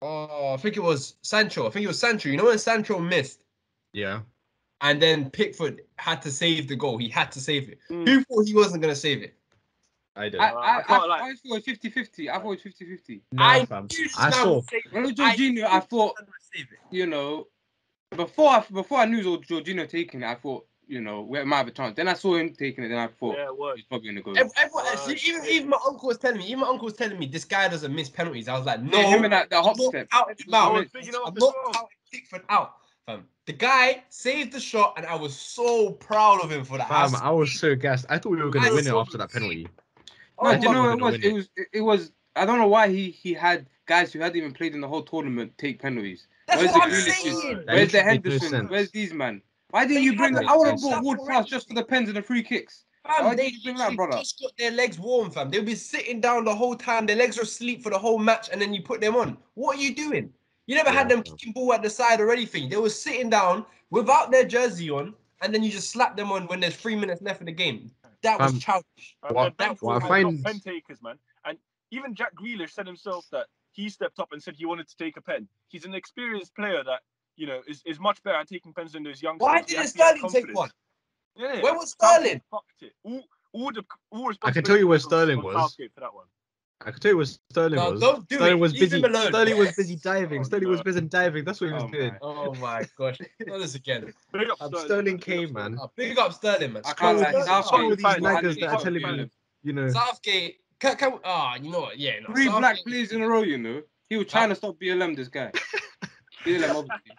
Oh, 0.00 0.54
I 0.54 0.56
think 0.56 0.76
it 0.76 0.82
was 0.82 1.16
Sancho. 1.22 1.66
I 1.66 1.70
think 1.70 1.84
it 1.84 1.88
was 1.88 1.98
Sancho. 1.98 2.28
You 2.28 2.36
know 2.36 2.44
when 2.44 2.58
Sancho 2.58 2.98
missed, 2.98 3.44
Yeah. 3.92 4.20
and 4.80 5.02
then 5.02 5.28
Pickford 5.30 5.82
had 5.96 6.22
to 6.22 6.30
save 6.30 6.68
the 6.68 6.76
goal. 6.76 6.98
He 6.98 7.08
had 7.08 7.32
to 7.32 7.40
save 7.40 7.68
it. 7.68 7.78
Mm. 7.90 8.06
Who 8.08 8.22
thought 8.24 8.46
he 8.46 8.54
wasn't 8.54 8.82
gonna 8.82 8.94
save 8.94 9.22
it? 9.22 9.34
I 10.14 10.28
did. 10.28 10.40
I, 10.40 10.50
I, 10.50 10.50
I 10.50 10.78
I, 10.78 10.82
can't 10.82 10.90
I, 10.90 11.18
thought 11.18 11.40
it 11.42 11.50
was 11.50 11.64
50-50. 11.64 12.28
I 12.28 12.38
thought 12.38 12.52
it 12.52 12.64
was 12.64 12.74
50-50. 12.74 13.20
Nah, 13.32 13.48
I 13.48 13.64
fam. 13.66 13.88
I 14.18 14.30
saw. 14.30 14.54
would 14.56 14.64
save 14.70 14.80
it. 14.86 14.92
When 14.92 15.04
it 15.04 15.06
was 15.06 15.14
Jorginho, 15.14 15.64
I, 15.64 15.80
thought, 15.80 16.14
He 16.18 16.24
would 16.24 16.32
save 16.54 16.66
it. 16.72 16.78
you 16.96 17.06
know, 17.06 17.46
before 18.16 18.50
I, 18.50 18.64
before 18.72 18.98
I 18.98 19.04
knew 19.04 19.18
it 19.18 19.38
was 19.38 19.46
Jorginho 19.46 19.88
taking 19.88 20.22
it, 20.22 20.26
I 20.26 20.34
thought, 20.34 20.66
you 20.88 21.00
know, 21.00 21.22
we 21.22 21.42
might 21.44 21.58
have 21.58 21.68
a 21.68 21.70
chance. 21.70 21.94
Then 21.94 22.08
I 22.08 22.14
saw 22.14 22.34
him 22.36 22.52
taking 22.54 22.84
it, 22.84 22.88
then 22.88 22.98
I 22.98 23.08
thought, 23.08 23.36
Yeah, 23.36 23.72
he's 23.76 23.84
probably 23.84 24.12
going 24.12 24.16
to 24.16 24.22
go. 24.22 24.32
Everyone- 24.32 24.86
Uh, 24.86 25.14
even 25.24 25.44
even 25.46 25.68
my 25.68 25.78
uncle 25.86 26.08
was 26.08 26.18
telling 26.18 26.38
me. 26.38 26.46
Even 26.46 26.60
my 26.60 26.68
uncle 26.68 26.86
was 26.86 26.94
telling 26.94 27.18
me 27.18 27.26
this 27.26 27.44
guy 27.44 27.68
doesn't 27.68 27.94
miss 27.94 28.08
penalties. 28.08 28.48
I 28.48 28.56
was 28.56 28.66
like, 28.66 28.82
no, 28.82 28.98
Yeah, 29.00 29.06
him 29.06 29.24
and 29.24 29.32
that, 29.32 29.50
that 29.50 29.58
I'm 29.58 29.64
hop 29.64 29.76
not 29.78 29.88
step. 29.90 30.08
counting 30.10 30.36
him 30.38 30.54
I 30.54 30.58
out. 30.58 30.72
was 30.74 30.86
thinking 30.92 31.14
of 31.14 31.20
I'm 31.26 31.36
as 31.36 31.40
not 31.40 31.54
well. 31.62 31.72
counting 31.72 31.96
Pickford 32.10 32.42
out. 32.48 32.74
Fam. 33.06 33.26
The 33.46 33.52
guy 33.52 34.04
saved 34.08 34.52
the 34.52 34.60
shot, 34.60 34.94
and 34.96 35.06
I 35.06 35.14
was 35.14 35.36
so 35.36 35.92
proud 35.92 36.42
of 36.42 36.50
him 36.50 36.64
for 36.64 36.78
that. 36.78 36.88
Fam, 36.88 37.14
I 37.16 37.30
was 37.30 37.52
so 37.52 37.74
gassed. 37.74 38.06
I 38.08 38.18
thought 38.18 38.30
we 38.30 38.42
were 38.42 38.50
gonna 38.50 38.74
win 38.74 38.86
it 38.86 38.92
after 38.94 39.18
that 39.18 39.30
penalty. 39.32 39.68
Oh 40.38 40.44
No, 40.44 40.50
I 40.50 40.56
do 40.56 40.56
you 40.56 40.68
didn't 40.68 40.74
know 40.74 40.82
know 40.84 40.92
it 40.92 41.00
was? 41.00 41.14
It 41.14 41.24
it. 41.24 41.32
was. 41.32 41.50
It, 41.56 41.68
it 41.74 41.80
was. 41.80 42.12
I 42.36 42.44
don't 42.46 42.58
know 42.58 42.68
why 42.68 42.88
he 42.88 43.10
he 43.10 43.32
had 43.34 43.66
guys 43.86 44.12
who 44.12 44.20
hadn't 44.20 44.36
even 44.36 44.52
played 44.52 44.74
in 44.74 44.80
the 44.80 44.88
whole 44.88 45.02
tournament 45.02 45.52
take 45.58 45.80
penalties. 45.80 46.28
That's 46.46 46.60
Where's 46.60 46.72
what 46.72 46.78
the 46.78 46.84
I'm 46.84 46.90
Grealishes? 46.90 47.40
saying. 47.40 47.62
Where's 47.66 47.92
the 47.92 47.98
literally 47.98 48.18
made 48.18 48.24
no 48.24 48.30
Henderson? 48.30 48.68
Where's 48.68 48.90
these 48.90 49.12
man? 49.12 49.42
Why 49.70 49.86
didn't 49.86 50.02
you 50.04 50.16
bring? 50.16 50.34
had 50.34 50.44
I 50.46 50.56
would 50.56 50.68
have 50.68 50.80
no 50.80 50.88
brought 50.88 50.94
sense. 50.94 51.06
Wood 51.06 51.18
past 51.28 51.48
just 51.48 51.68
for 51.68 51.74
the 51.74 51.84
pens 51.84 52.08
and 52.08 52.16
the 52.16 52.22
free 52.22 52.42
kicks. 52.42 52.84
Fam, 53.06 53.24
Why 53.26 53.34
they 53.34 53.44
did 53.50 53.54
you 53.54 53.62
bring 53.64 53.76
that, 53.76 53.90
literally 53.90 53.96
brother? 53.96 54.18
just 54.22 54.40
got 54.40 54.52
their 54.58 54.70
legs 54.70 54.98
warm, 54.98 55.30
fam. 55.30 55.50
They'll 55.50 55.62
be 55.64 55.74
sitting 55.74 56.20
down 56.20 56.44
the 56.44 56.54
whole 56.54 56.74
time. 56.74 57.06
Their 57.06 57.16
legs 57.16 57.38
are 57.38 57.42
asleep 57.42 57.82
for 57.82 57.90
the 57.90 57.98
whole 57.98 58.18
match, 58.18 58.48
and 58.50 58.60
then 58.60 58.74
you 58.74 58.82
put 58.82 59.00
them 59.00 59.16
on. 59.16 59.38
What 59.54 59.78
are 59.78 59.80
you 59.80 59.94
doing? 59.94 60.32
You 60.66 60.74
never 60.74 60.90
had 60.90 61.08
them 61.08 61.22
kicking 61.22 61.52
ball 61.52 61.72
at 61.72 61.82
the 61.82 61.88
side 61.90 62.20
or 62.20 62.30
anything. 62.30 62.68
They 62.68 62.76
were 62.76 62.90
sitting 62.90 63.30
down 63.30 63.64
without 63.90 64.30
their 64.30 64.44
jersey 64.44 64.90
on, 64.90 65.14
and 65.40 65.54
then 65.54 65.62
you 65.62 65.70
just 65.70 65.90
slap 65.90 66.16
them 66.16 66.30
on 66.32 66.46
when 66.48 66.60
there's 66.60 66.76
three 66.76 66.96
minutes 66.96 67.22
left 67.22 67.40
in 67.40 67.46
the 67.46 67.52
game. 67.52 67.90
That 68.22 68.38
was 68.40 68.52
Fam, 68.52 68.60
childish. 68.60 69.16
And 69.22 69.34
What- 69.36 69.56
then 69.58 69.68
what 69.80 70.00
Brentford 70.00 70.02
I 70.04 70.08
find- 70.22 70.44
pen 70.44 70.60
takers, 70.60 71.00
man. 71.02 71.18
And 71.44 71.56
even 71.90 72.14
Jack 72.14 72.34
Grealish 72.34 72.72
said 72.72 72.86
himself 72.86 73.26
that 73.30 73.46
he 73.70 73.88
stepped 73.88 74.18
up 74.18 74.32
and 74.32 74.42
said 74.42 74.56
he 74.56 74.66
wanted 74.66 74.88
to 74.88 74.96
take 74.96 75.16
a 75.16 75.22
pen. 75.22 75.48
He's 75.68 75.84
an 75.86 75.94
experienced 75.94 76.54
player 76.54 76.82
that 76.84 77.00
you 77.38 77.46
know 77.46 77.60
is, 77.66 77.82
is 77.86 77.98
much 78.00 78.22
better 78.22 78.36
at 78.38 78.48
taking 78.48 78.72
pens 78.74 78.92
than 78.92 79.02
those 79.02 79.22
youngsters. 79.22 79.46
Why 79.46 79.62
didn't 79.62 79.78
has 79.80 79.92
to 79.92 79.98
Sterling 79.98 80.30
take 80.30 80.54
one? 80.54 80.70
Yeah, 81.36 81.60
Where 81.62 81.74
was 81.74 81.92
Sterling? 81.92 82.42
Fucked 82.50 82.82
it. 82.82 82.92
All, 83.04 83.22
all 83.52 83.72
the 83.72 83.84
all 84.10 84.32
I 84.42 84.50
can 84.50 84.64
tell 84.64 84.76
you 84.76 84.86
where 84.88 84.96
responsibility 84.96 85.32
Sterling 85.32 85.38
on 85.38 85.44
was. 85.62 85.70
Southgate 85.72 85.94
for 85.94 86.00
that 86.00 86.14
one. 86.14 86.24
I 86.84 86.90
could 86.92 87.02
tell 87.02 87.10
you 87.12 87.16
what 87.18 87.26
Sterling 87.50 87.74
No, 87.76 87.90
was. 87.92 88.00
don't 88.00 88.28
do 88.28 88.36
Sterling 88.36 88.52
it. 88.58 88.60
was 88.60 88.72
Leave 88.72 88.80
busy. 88.82 88.98
him 88.98 89.04
alone. 89.04 89.26
Sterling 89.28 89.58
was 89.58 89.72
busy 89.72 89.96
diving. 90.02 90.40
Oh, 90.40 90.44
Sterling 90.44 90.64
no. 90.64 90.70
was 90.70 90.82
busy 90.82 91.00
diving. 91.00 91.44
That's 91.44 91.60
what 91.60 91.66
he 91.68 91.72
was 91.74 91.82
Oh, 91.84 91.88
doing. 91.88 92.10
my. 92.12 92.18
Oh 92.22 92.54
my 92.54 92.84
gosh. 92.96 93.18
Not 93.46 93.58
this 93.58 93.74
again. 93.74 94.12
Big 94.32 94.48
up 94.50 94.56
Um, 94.60 94.68
Sterling. 94.70 94.86
Sterling 94.86 95.18
came, 95.18 95.48
Sterling. 95.48 95.72
man. 95.72 95.78
Oh, 95.82 95.90
big 95.96 96.18
up 96.18 96.32
Sterling, 96.32 96.72
man. 96.74 96.82
I 96.84 96.92
can't 96.92 97.18
lie. 97.18 97.30
Sterling- 97.30 97.46
Southgate- 97.46 97.80
All 97.80 97.90
these 97.90 98.00
Fine, 98.00 98.20
naggers 98.20 98.60
that 98.60 98.68
are 98.70 98.80
telling 98.80 99.02
fine. 99.02 99.16
me, 99.18 99.30
you 99.64 99.72
know, 99.72 99.88
Southgate. 99.90 100.56
Can, 100.80 100.96
can, 100.96 101.18
ah, 101.24 101.56
you 101.56 101.70
know 101.70 101.80
what? 101.80 101.98
Yeah, 101.98 102.20
no. 102.20 102.32
Three 102.32 102.48
black 102.48 102.76
players 102.86 103.10
in 103.12 103.22
a 103.22 103.28
row, 103.28 103.42
you 103.42 103.58
know. 103.58 103.82
He 104.08 104.16
was 104.16 104.26
trying 104.28 104.48
to 104.50 104.54
stop 104.54 104.78
BLM. 104.80 105.16
This 105.16 105.28
guy. 105.28 105.50
BLM, 106.46 106.70
obviously. 106.76 107.12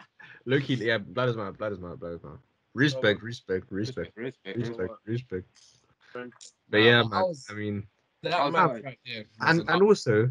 Low 0.46 0.60
key, 0.60 0.75
yeah, 0.75 0.98
blood 0.98 1.29
is 1.29 1.36
my 1.38 1.51
blood 1.51 1.74
is 1.74 1.79
my 1.79 1.96
blood 1.96 2.13
is 2.13 2.24
my. 2.24 2.31
Respect, 2.74 3.22
oh. 3.22 3.25
respect, 3.25 3.72
respect, 3.72 4.12
Respect. 4.17 4.58
respect, 4.58 4.93
respect. 5.05 5.46
Thanks. 6.13 6.53
But 6.69 6.77
yeah, 6.77 7.00
I 7.01 7.03
man. 7.03 7.24
was- 7.24 7.48
I 7.50 7.53
mean, 7.53 7.88
That 8.24 8.43
was 8.46 8.53
man 8.53 8.69
right. 8.69 8.84
right 8.84 9.00
there 9.05 9.25
and 9.41 9.69
and 9.69 9.81
also, 9.81 10.29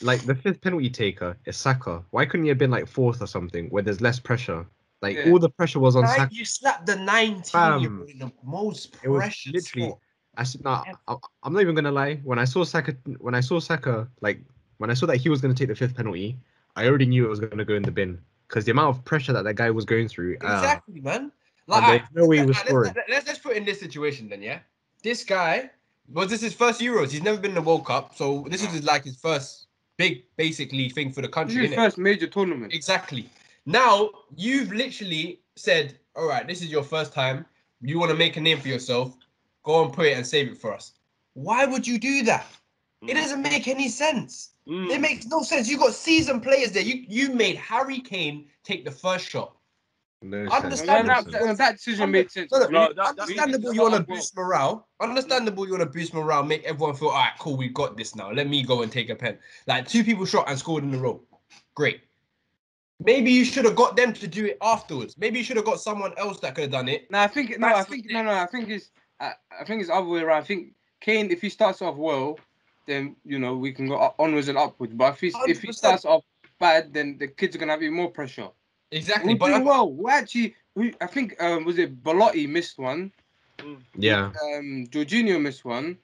like 0.00 0.22
the 0.26 0.34
fifth 0.34 0.60
penalty 0.60 0.90
taker 0.90 1.36
is 1.44 1.56
Saka. 1.56 2.02
Why 2.10 2.24
couldn't 2.26 2.44
he 2.44 2.48
have 2.48 2.58
been 2.58 2.70
like 2.70 2.86
fourth 2.86 3.20
or 3.20 3.26
something 3.26 3.68
where 3.70 3.82
there's 3.82 4.00
less 4.00 4.18
pressure? 4.18 4.66
Like 5.02 5.16
Yeah. 5.18 5.30
all 5.30 5.38
the 5.38 5.50
pressure 5.50 5.80
was 5.80 5.96
on 5.96 6.02
Nine- 6.02 6.16
Saka. 6.16 6.34
You 6.34 6.44
slapped 6.44 6.86
the 6.86 6.96
19 6.96 7.50
Fam, 7.50 7.80
year 7.80 7.90
old 7.98 8.08
in 8.10 8.18
the 8.18 8.32
most 8.42 8.92
It 9.02 9.08
was 9.08 9.22
precious 9.22 9.52
literally. 9.52 9.88
spot. 9.88 9.98
I 10.36 10.42
said, 10.44 10.64
nah, 10.64 10.84
I, 11.06 11.16
I'm 11.42 11.52
not 11.52 11.60
even 11.62 11.74
gonna 11.74 11.92
lie. 11.92 12.16
When 12.24 12.38
I 12.38 12.44
saw 12.44 12.64
Saka, 12.64 12.96
when 13.18 13.34
I 13.34 13.40
saw 13.40 13.60
Saka, 13.60 14.08
like 14.20 14.40
when 14.78 14.90
I 14.90 14.94
saw 14.94 15.06
that 15.06 15.18
he 15.18 15.28
was 15.28 15.40
gonna 15.40 15.54
take 15.54 15.68
the 15.68 15.76
fifth 15.76 15.94
penalty, 15.94 16.38
I 16.74 16.86
already 16.86 17.06
knew 17.06 17.24
it 17.26 17.28
was 17.28 17.40
gonna 17.40 17.64
go 17.64 17.74
in 17.74 17.82
the 17.82 17.92
bin 17.92 18.18
because 18.48 18.64
the 18.64 18.70
amount 18.70 18.96
of 18.96 19.04
pressure 19.04 19.32
that 19.32 19.44
that 19.44 19.54
guy 19.54 19.70
was 19.70 19.84
going 19.84 20.08
through. 20.08 20.36
ah, 20.42 20.56
Exactly, 20.58 21.00
man. 21.00 21.32
Like, 21.66 21.80
there's 21.80 22.00
alright, 22.00 22.14
no 22.14 22.26
way 22.26 22.36
he 22.38 22.42
was 22.46 22.56
let's, 22.56 22.68
scoring. 22.68 22.92
let's, 22.94 23.08
let's, 23.10 23.26
let's 23.26 23.38
put 23.38 23.56
in 23.56 23.64
this 23.64 23.80
situation 23.80 24.28
then, 24.28 24.42
yeah? 24.42 24.58
This 25.02 25.24
guy, 25.24 25.70
was 26.12 26.28
this 26.28 26.42
his 26.42 26.54
first 26.54 26.80
Euros? 26.80 27.10
He's 27.10 27.22
never 27.22 27.38
been 27.38 27.52
in 27.52 27.54
the 27.56 27.62
World 27.62 27.86
Cup, 27.86 28.14
so 28.14 28.46
this 28.50 28.62
is 28.62 28.68
his, 28.72 28.84
like 28.84 29.04
his 29.04 29.16
first 29.16 29.66
big, 29.96 30.24
basically, 30.36 30.88
thing 30.90 31.10
for 31.12 31.22
the 31.22 31.28
This 31.28 31.34
country, 31.34 31.54
is 31.64 31.70
his 31.70 31.72
innit? 31.72 31.76
first 31.76 31.98
major 31.98 32.26
tournament. 32.26 32.72
Exactly. 32.74 33.30
Now 33.66 34.10
you've 34.36 34.72
literally 34.72 35.40
said, 35.56 35.98
"All 36.16 36.28
right, 36.28 36.46
this 36.46 36.60
is 36.60 36.68
your 36.68 36.82
first 36.82 37.14
time. 37.14 37.46
You 37.80 37.98
want 37.98 38.10
to 38.10 38.16
make 38.16 38.36
a 38.36 38.40
name 38.40 38.60
for 38.60 38.68
yourself. 38.68 39.16
Go 39.62 39.82
and 39.84 39.92
put 39.92 40.06
it 40.06 40.16
and 40.18 40.26
save 40.26 40.48
it 40.48 40.58
for 40.58 40.74
us." 40.74 40.92
Why 41.32 41.64
would 41.64 41.86
you 41.86 41.98
do 41.98 42.22
that? 42.24 42.46
It 43.08 43.14
doesn't 43.14 43.42
make 43.42 43.68
any 43.68 43.88
sense. 43.88 44.50
Mm. 44.68 44.90
It 44.90 45.00
makes 45.00 45.26
no 45.26 45.42
sense. 45.42 45.68
You 45.68 45.78
got 45.78 45.92
seasoned 45.92 46.42
players 46.42 46.72
there. 46.72 46.82
You 46.82 47.04
you 47.08 47.32
made 47.34 47.56
Harry 47.56 48.00
Kane 48.00 48.46
take 48.62 48.84
the 48.84 48.90
first 48.90 49.28
shot. 49.28 49.54
No 50.22 50.40
I 50.46 50.48
sense. 50.48 50.64
understand 50.64 51.06
No, 51.08 51.14
no 51.14 51.22
that, 51.22 51.32
that, 51.32 51.58
that 51.58 51.72
decision 51.76 52.10
made 52.10 52.30
sense. 52.30 52.50
No, 52.50 52.60
no, 52.60 52.68
No, 52.68 52.80
that- 52.88 52.96
that- 52.96 53.08
understandable 53.20 53.74
you 53.74 53.82
want 53.82 53.94
to 53.94 54.02
boost 54.02 54.34
morale. 54.34 54.88
Understandable 55.00 55.66
you 55.66 55.72
want 55.72 55.82
to 55.82 55.90
boost 55.90 56.14
morale, 56.14 56.42
make 56.42 56.64
everyone 56.64 56.96
feel, 56.96 57.08
all 57.08 57.14
right, 57.14 57.32
cool, 57.38 57.58
we 57.58 57.68
got 57.68 57.98
this 57.98 58.14
now. 58.14 58.30
Let 58.32 58.48
me 58.48 58.62
go 58.62 58.80
and 58.82 58.90
take 58.90 59.10
a 59.10 59.14
pen. 59.14 59.38
Like 59.66 59.86
two 59.86 60.02
people 60.02 60.24
shot 60.24 60.48
and 60.48 60.58
scored 60.58 60.82
in 60.82 60.94
a 60.94 60.98
row. 60.98 61.20
Great. 61.74 62.00
Maybe 63.00 63.30
you 63.32 63.44
should 63.44 63.66
have 63.66 63.76
got 63.76 63.96
them 63.96 64.14
to 64.14 64.26
do 64.26 64.46
it 64.46 64.56
afterwards. 64.62 65.18
Maybe 65.18 65.38
you 65.38 65.44
should 65.44 65.56
have 65.56 65.66
got 65.66 65.80
someone 65.80 66.14
else 66.16 66.40
that 66.40 66.54
could 66.54 66.62
have 66.62 66.70
done 66.70 66.88
it. 66.88 67.10
No, 67.10 67.18
I 67.18 67.26
think 67.26 67.58
no, 67.58 67.66
I 67.66 67.82
think 67.82 68.06
no, 68.08 68.22
no, 68.22 68.30
I 68.30 68.46
think 68.46 68.70
it's 68.70 68.90
I, 69.20 69.32
I 69.60 69.64
think 69.64 69.82
it's 69.82 69.90
other 69.90 70.06
way 70.06 70.20
around. 70.20 70.38
I 70.38 70.44
think 70.44 70.72
Kane, 71.00 71.30
if 71.30 71.42
he 71.42 71.50
starts 71.50 71.82
off 71.82 71.96
well, 71.96 72.38
then 72.86 73.16
you 73.24 73.38
know 73.38 73.56
we 73.56 73.72
can 73.72 73.88
go 73.88 73.96
up- 73.98 74.16
onwards 74.18 74.48
and 74.48 74.58
upwards. 74.58 74.92
But 74.94 75.14
if 75.14 75.20
he 75.20 75.32
if 75.48 75.62
he 75.62 75.72
starts 75.72 76.04
off 76.04 76.24
bad, 76.58 76.92
then 76.92 77.18
the 77.18 77.28
kids 77.28 77.54
are 77.56 77.58
gonna 77.58 77.72
have 77.72 77.82
even 77.82 77.94
more 77.94 78.10
pressure. 78.10 78.48
Exactly. 78.90 79.34
We're 79.34 79.38
But 79.38 79.46
doing 79.48 79.62
I- 79.62 79.64
well. 79.64 79.92
We 79.92 80.10
actually, 80.10 80.54
we, 80.74 80.94
I 81.00 81.06
think 81.06 81.42
um, 81.42 81.64
was 81.64 81.78
it 81.78 82.02
Belotti 82.02 82.46
missed 82.46 82.78
one, 82.78 83.10
Yeah. 83.96 84.26
um, 84.26 84.86
Jorginho 84.90 85.40
missed 85.40 85.64
one, 85.64 85.98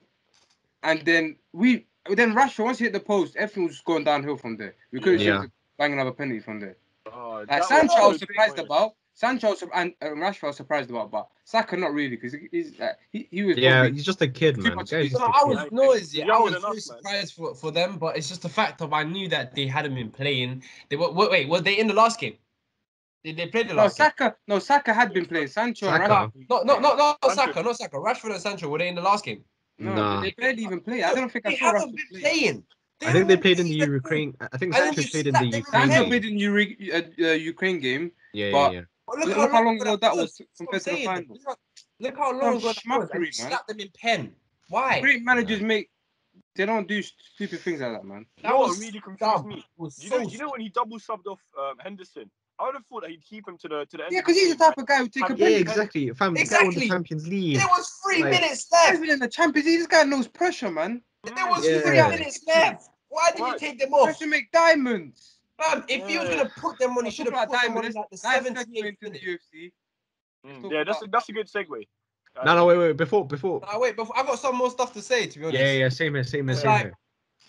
and 0.82 1.00
then 1.04 1.37
we 1.52 1.87
then 2.08 2.34
Rashford 2.34 2.64
once 2.64 2.78
he 2.78 2.84
hit 2.84 2.92
the 2.94 3.00
post, 3.00 3.37
everything 3.37 3.64
was 3.64 3.75
just 3.75 3.84
going 3.84 4.04
downhill 4.04 4.37
from 4.37 4.56
there. 4.56 4.75
We 4.90 5.00
couldn't 5.00 5.20
Yeah. 5.20 5.42
yeah. 5.42 5.46
bang 5.78 5.92
another 5.92 6.12
penalty 6.12 6.40
from 6.40 6.60
there. 6.60 6.76
Oh, 7.12 7.44
Like 7.49 7.49
that 7.49 7.64
Sancho, 7.64 7.94
I 7.94 8.00
was 8.06 8.12
was 8.14 8.22
a 8.22 8.26
big 8.26 8.37
surprised 8.37 8.58
about. 8.58 8.94
Sancho 9.20 9.54
and 9.74 9.92
uh, 10.00 10.06
Rashford, 10.06 10.48
I 10.48 10.50
surprised 10.52 10.88
about, 10.88 11.10
but 11.10 11.28
Saka 11.44 11.76
not 11.76 11.92
really 11.92 12.16
because 12.16 12.32
he, 12.32 12.48
he's 12.50 12.80
uh, 12.80 12.94
he, 13.12 13.28
he 13.30 13.42
was 13.42 13.58
Yeah, 13.58 13.86
he's 13.86 14.02
just 14.02 14.22
a 14.22 14.28
kid, 14.28 14.56
man. 14.56 14.76
much 14.76 14.88
The 14.88 14.96
guy's 14.96 15.10
to 15.12 15.18
just 15.18 15.20
No, 15.20 15.26
a 15.26 15.28
I 15.28 15.40
kid. 15.40 15.48
was 15.48 15.72
noisy. 15.72 16.20
He's 16.22 16.30
I 16.30 16.38
was 16.38 16.50
enough, 16.52 16.62
very 16.62 16.72
man. 16.76 16.80
surprised 16.80 17.34
for, 17.34 17.54
for 17.54 17.70
them, 17.70 17.98
but 17.98 18.16
it's 18.16 18.30
just 18.30 18.40
the 18.40 18.48
fact 18.48 18.80
of 18.80 18.94
I 18.94 19.02
knew 19.02 19.28
that 19.28 19.54
they 19.54 19.66
hadn't 19.66 19.94
been 19.94 20.10
playing. 20.10 20.62
They 20.88 20.96
were 20.96 21.12
wait, 21.12 21.30
wait 21.30 21.48
were 21.50 21.60
they 21.60 21.78
in 21.78 21.86
the 21.86 21.92
last 21.92 22.18
game? 22.18 22.36
Did 23.22 23.36
they 23.36 23.48
play 23.48 23.64
the 23.64 23.74
No, 23.74 23.82
last 23.82 23.98
game? 23.98 24.06
Saka. 24.06 24.36
No, 24.48 24.58
Saka 24.58 24.94
had 24.94 25.12
been 25.12 25.26
playing. 25.26 25.48
Sancho 25.48 25.88
and 25.88 26.02
Saka? 26.02 26.14
Rashford. 26.14 26.46
No, 26.48 26.62
no, 26.62 26.78
no, 26.78 26.96
no, 26.96 27.14
not 27.22 27.32
Sancho. 27.34 27.52
Saka, 27.52 27.62
not 27.62 27.76
Saka. 27.76 27.96
Rashford 27.98 28.32
and 28.32 28.40
Sancho 28.40 28.68
were 28.70 28.78
they 28.78 28.88
in 28.88 28.94
the 28.94 29.02
last 29.02 29.22
game? 29.26 29.44
No, 29.78 29.94
Nah. 29.96 30.22
they 30.22 30.30
barely 30.30 30.62
even 30.62 30.80
play. 30.80 31.02
I 31.02 31.12
don't 31.12 31.30
think 31.30 31.44
I 31.44 31.50
They 31.50 31.56
saw 31.58 31.72
haven't 31.72 31.90
Rashford 31.90 31.96
been 31.96 32.06
play. 32.08 32.20
playing. 32.22 32.64
I 33.02 33.12
think 33.12 33.28
they 33.28 33.36
played 33.36 33.60
in 33.60 33.66
the 33.66 33.76
played 33.78 33.82
at 33.82 33.88
all. 33.88 33.94
Ukraine. 33.96 34.36
I 34.40 34.56
think 34.56 34.74
Sancho 34.74 35.02
played 35.02 35.26
in 35.26 35.34
the 35.34 35.44
Ukraine 35.44 35.64
Sancho 35.88 36.00
game. 36.00 36.08
played 36.08 36.24
in 36.24 36.38
Uri- 36.38 36.90
uh, 36.92 37.02
uh, 37.22 37.32
Ukraine 37.52 37.80
game. 37.80 38.12
Yeah, 38.32 38.50
but- 38.52 38.72
yeah, 38.72 38.78
yeah. 38.80 38.84
But 39.11 39.26
Look 39.26 39.50
how 39.50 39.64
long 39.64 39.81
ago 39.81 39.97
that 39.97 40.14
was 40.17 40.37
That's 40.38 40.50
compared 40.57 40.83
to 40.85 40.90
the 40.90 41.05
final. 41.05 41.35
Look 41.35 41.43
how- 41.47 41.57
Look 41.99 42.17
how 42.17 42.33
long 42.33 42.57
ago 42.57 42.61
that 42.61 42.64
was. 42.64 42.76
schmuckery, 42.76 43.21
man. 43.21 43.33
slap 43.33 43.67
them 43.67 43.81
in 43.81 43.88
pen. 44.00 44.35
Why? 44.69 45.00
Great 45.00 45.23
managers 45.25 45.61
make. 45.61 45.90
They 46.55 46.64
don't 46.67 46.87
do 46.88 47.02
stupid 47.02 47.61
things 47.61 47.81
like 47.81 47.93
that, 47.93 48.05
man. 48.05 48.26
You 48.37 48.43
That 48.43 48.49
know 48.50 48.59
what 48.61 48.69
was 48.71 48.81
really 48.81 49.00
confused 49.00 49.19
dumb. 49.21 49.49
me? 49.49 49.59
It 49.59 49.64
was 49.76 50.02
You 50.02 50.11
know, 50.11 50.19
you 50.21 50.38
know 50.38 50.50
when 50.50 50.61
he 50.61 50.69
double 50.69 50.99
subbed 50.99 51.26
off 51.26 51.40
um, 51.59 51.75
Henderson, 51.81 52.31
I 52.59 52.64
would 52.67 52.75
have 52.75 52.87
thought 52.87 53.02
that 53.02 53.11
he'd 53.11 53.25
keep 53.25 53.47
him 53.49 53.57
to 53.59 53.69
the 53.69 53.87
to 53.87 53.97
the 53.97 54.05
end. 54.05 54.12
Yeah, 54.12 54.21
because 54.21 54.37
he's 54.37 54.57
the 54.57 54.64
type 54.64 54.79
of 54.79 54.87
guy 54.87 54.99
who 54.99 55.09
take 55.09 55.29
a 55.29 55.37
Yeah, 55.37 55.49
Yeah, 55.49 55.57
exactly. 55.59 56.11
Fam, 56.11 56.35
the 56.35 56.45
guy 56.45 56.59
won 56.59 56.67
Exactly. 56.69 56.81
the 56.83 56.88
Champions 56.88 57.26
League. 57.29 57.57
There 57.57 57.67
was 57.69 57.88
three 58.05 58.23
Like- 58.23 58.31
minutes 58.33 58.71
left. 58.71 58.95
Even 58.95 59.11
in 59.11 59.19
the 59.19 59.29
Champions 59.29 59.67
League, 59.67 59.79
this 59.79 59.87
guy 59.87 60.02
knows 60.05 60.29
pressure, 60.29 60.71
man. 60.71 61.02
man. 61.25 61.35
There 61.35 61.47
was 61.49 61.67
Yeah. 61.67 61.81
three 61.81 62.17
minutes 62.17 62.40
left. 62.47 62.88
Why 63.09 63.31
did 63.33 63.40
you 63.40 63.59
take 63.59 63.79
them 63.81 63.93
off? 63.93 64.05
Pressure 64.05 64.26
make 64.29 64.50
diamonds. 64.52 65.39
Fam, 65.61 65.85
if 65.88 66.07
he 66.09 66.19
was 66.19 66.29
gonna 66.29 66.50
put 66.59 66.79
them 66.79 66.97
on, 66.97 67.05
he 67.05 67.11
should 67.11 67.26
have 67.26 67.35
about 67.35 67.49
put 67.50 67.62
them 67.62 67.76
on 67.76 67.83
diamonds. 67.83 67.97
like 67.97 68.11
the 68.11 68.19
Nice 68.25 68.67
70th 68.67 68.67
segue 68.75 68.97
into 69.02 69.11
the. 69.11 69.19
UFC. 69.19 69.73
Mm, 70.47 70.73
yeah, 70.73 70.85
that's 70.85 71.02
a, 71.02 71.07
that's 71.12 71.29
a 71.29 71.33
good 71.33 71.47
segue. 71.47 71.87
Uh, 72.37 72.45
No, 72.45 72.55
no, 72.57 72.67
wait, 72.67 72.79
wait. 72.79 72.97
Before, 72.97 73.26
before. 73.26 73.61
Nah, 73.61 73.79
wait, 73.79 73.97
before 73.97 74.17
I 74.19 74.23
got 74.23 74.38
some 74.38 74.57
more 74.57 74.71
stuff 74.71 74.93
to 74.95 75.02
say. 75.02 75.26
To 75.26 75.38
be 75.38 75.45
honest, 75.47 75.61
Yeah, 75.61 75.73
yeah, 75.73 75.88
same 75.88 76.14
here, 76.14 76.25
same 76.25 76.49
here, 76.49 76.57
same 76.57 76.67
Like- 76.71 76.83
here. 76.83 76.95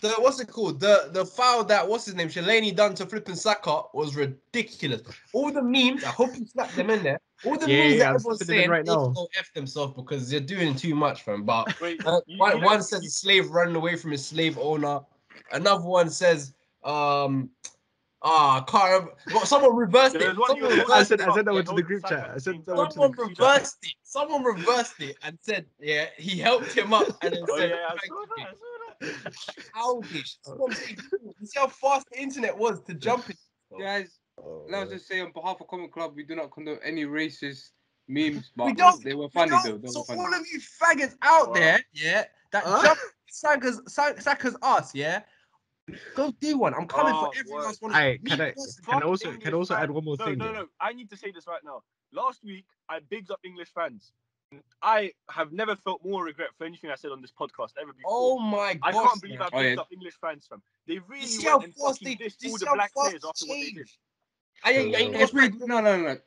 The 0.02 0.08
what's 0.18 0.40
it 0.40 0.48
called? 0.48 0.80
The 0.80 1.10
the 1.12 1.24
foul 1.24 1.62
that 1.66 1.86
what's 1.88 2.06
his 2.06 2.16
name? 2.16 2.26
Chiellini 2.26 2.74
done 2.74 2.92
to 2.96 3.06
flipping 3.06 3.36
Saka 3.36 3.82
was 3.94 4.16
ridiculous. 4.16 5.02
All 5.32 5.52
the 5.52 5.62
memes. 5.62 6.02
I 6.02 6.08
hope 6.08 6.36
you 6.36 6.44
slapped 6.44 6.74
them 6.74 6.90
in 6.90 7.04
there. 7.04 7.20
All 7.44 7.56
the 7.56 7.70
Yeah, 7.70 7.76
memes 7.84 7.92
yeah, 7.92 7.98
that 8.00 8.08
I'm 8.08 8.14
everyone's 8.16 8.38
slapping 8.40 8.46
them 8.46 8.54
in 8.56 8.60
saying 8.62 8.70
right 8.70 8.84
they 8.84 8.92
can 8.92 9.00
now. 9.04 9.12
go 9.12 9.28
f 9.38 9.52
themselves 9.54 9.94
because 9.94 10.28
they're 10.28 10.40
doing 10.40 10.74
too 10.74 10.96
much, 10.96 11.22
fam. 11.22 11.44
But 11.44 11.80
Wait, 11.80 12.04
Uh, 12.04 12.20
you- 12.26 12.36
one, 12.36 12.56
you 12.56 12.60
know- 12.62 12.66
one 12.66 12.82
says 12.82 13.04
a 13.06 13.10
slave 13.10 13.48
running 13.52 13.76
away 13.76 13.94
from 13.94 14.10
his 14.10 14.26
slave 14.26 14.58
owner. 14.58 15.02
Another 15.52 15.84
one 15.84 16.10
says, 16.10 16.52
um, 16.82 17.48
ah, 18.22 18.58
I 18.60 18.70
can't 18.70 18.84
remember. 18.84 19.12
Well, 19.32 19.46
someone 19.46 19.76
reversed 19.76 20.14
it. 20.16 20.22
Someone 20.22 20.56
you- 20.56 20.66
I 20.66 20.70
reversed 20.80 21.08
said, 21.08 21.20
it. 21.20 21.28
I 21.28 21.34
said 21.34 21.44
that 21.46 21.52
one 21.54 21.64
to 21.64 21.74
the 21.74 21.82
group 21.82 22.04
chat. 22.06 22.30
I 22.30 22.38
said 22.38 22.64
that 22.66 22.74
one 22.76 22.88
to 22.90 22.94
the 22.94 23.00
Someone 23.00 23.28
reversed 23.28 23.76
it. 23.82 23.94
Someone 24.02 24.44
reversed 24.44 25.00
it 25.00 25.16
and 25.22 25.38
said, 25.42 25.66
yeah, 25.80 26.06
he 26.16 26.38
helped 26.38 26.72
him 26.76 26.92
up 26.92 27.06
and 27.22 27.34
then 27.34 27.44
Oh 27.48 27.58
said, 27.58 27.70
yeah, 27.70 27.76
I 27.86 27.90
"Thank 27.90 28.06
saw 28.08 28.20
you." 28.20 28.26
that. 28.36 28.46
I 28.46 28.52
saw 28.52 29.24
that. 29.24 29.72
childish. 29.74 30.36
That's 30.44 30.58
what 30.58 30.70
I'm 30.70 30.76
saying. 30.76 30.98
You 31.40 31.46
see 31.46 31.60
how 31.60 31.66
fast 31.68 32.06
the 32.12 32.20
internet 32.20 32.56
was 32.56 32.80
to 32.84 32.94
jump 32.94 33.28
it. 33.30 33.36
Guys, 33.80 34.18
Oh, 34.38 34.64
let 34.68 34.84
us 34.84 34.92
just 34.94 35.06
say 35.08 35.20
on 35.20 35.30
behalf 35.32 35.60
of 35.60 35.68
Comment 35.68 35.92
Club, 35.92 36.14
we 36.16 36.22
do 36.24 36.34
not 36.34 36.50
condone 36.52 36.78
any 36.82 37.04
racist 37.04 37.70
memes, 38.08 38.50
but 38.56 38.64
We 38.66 38.72
don't- 38.74 39.02
they 39.04 39.14
were 39.14 39.24
We 39.26 39.30
funny 39.30 39.50
don't- 39.50 39.62
though. 39.64 39.76
They 39.78 39.88
so 39.88 40.04
funny. 40.04 40.20
all 40.20 40.34
of 40.34 40.46
you 40.50 40.58
faggots 40.58 41.14
out 41.22 41.48
Wow. 41.48 41.54
there, 41.54 41.84
yeah, 41.92 42.24
that 42.50 42.64
Huh? 42.64 42.82
jump 42.82 42.98
Saka's 43.28 43.80
Saka's 43.88 44.56
ass, 44.62 44.94
yeah. 44.94 45.22
Go 46.14 46.32
do 46.40 46.58
one. 46.58 46.74
I'm 46.74 46.86
coming 46.86 47.12
Oh, 47.14 47.30
for 47.32 47.38
everyone 47.38 47.60
word. 47.62 47.66
else. 47.68 47.80
one. 47.82 47.94
Aye, 47.94 48.18
Me 48.22 48.30
can 48.30 48.40
I- 48.40 48.54
Can 48.86 49.02
also 49.02 49.28
English 49.28 49.44
can 49.44 49.54
also 49.54 49.74
fans. 49.74 49.82
add 49.84 49.90
one 49.90 50.04
more 50.04 50.16
No, 50.18 50.24
thing? 50.26 50.38
no, 50.38 50.46
though? 50.46 50.52
no. 50.62 50.68
I 50.80 50.92
need 50.92 51.10
to 51.10 51.16
say 51.16 51.30
this 51.32 51.46
right 51.46 51.62
now. 51.64 51.82
Last 52.12 52.44
week, 52.44 52.64
I 52.88 53.00
bigged 53.00 53.30
up 53.30 53.40
English 53.44 53.68
fans. 53.74 54.12
I 54.82 55.12
have 55.30 55.50
never 55.52 55.74
felt 55.76 56.04
more 56.04 56.24
regret 56.24 56.50
for 56.58 56.64
anything 56.66 56.90
I 56.90 56.94
said 56.94 57.10
on 57.10 57.22
this 57.22 57.32
podcast 57.32 57.72
ever 57.80 57.92
before. 57.94 58.10
Oh 58.12 58.38
my 58.38 58.74
god! 58.74 58.80
I 58.82 58.92
gosh, 58.92 59.08
can't 59.08 59.22
believe 59.22 59.38
man. 59.38 59.48
I 59.52 59.56
Oh, 59.56 59.62
bigged 59.62 59.76
yeah. 59.76 59.80
up 59.80 59.92
English 59.92 60.14
fans, 60.20 60.46
from. 60.46 60.62
They 60.86 60.98
really 60.98 61.22
You 61.22 61.26
see 61.26 61.46
how 61.48 61.58
went 61.58 61.64
and 61.64 61.74
fucking 61.74 62.18
they, 62.18 62.24
dissed 62.26 62.46
all 62.50 62.58
the 62.58 62.66
how 62.66 62.74
black 62.74 62.92
players 62.92 63.24
after 63.24 63.46
what 63.46 63.54
they 63.54 63.62
did. 63.62 63.74
changed. 63.76 63.98
I 64.64 64.72
ain't, 64.72 64.94
I 65.16 65.20
It's 65.20 65.32
really, 65.34 65.56
no, 65.58 65.80
no, 65.80 66.00
no. 66.00 66.18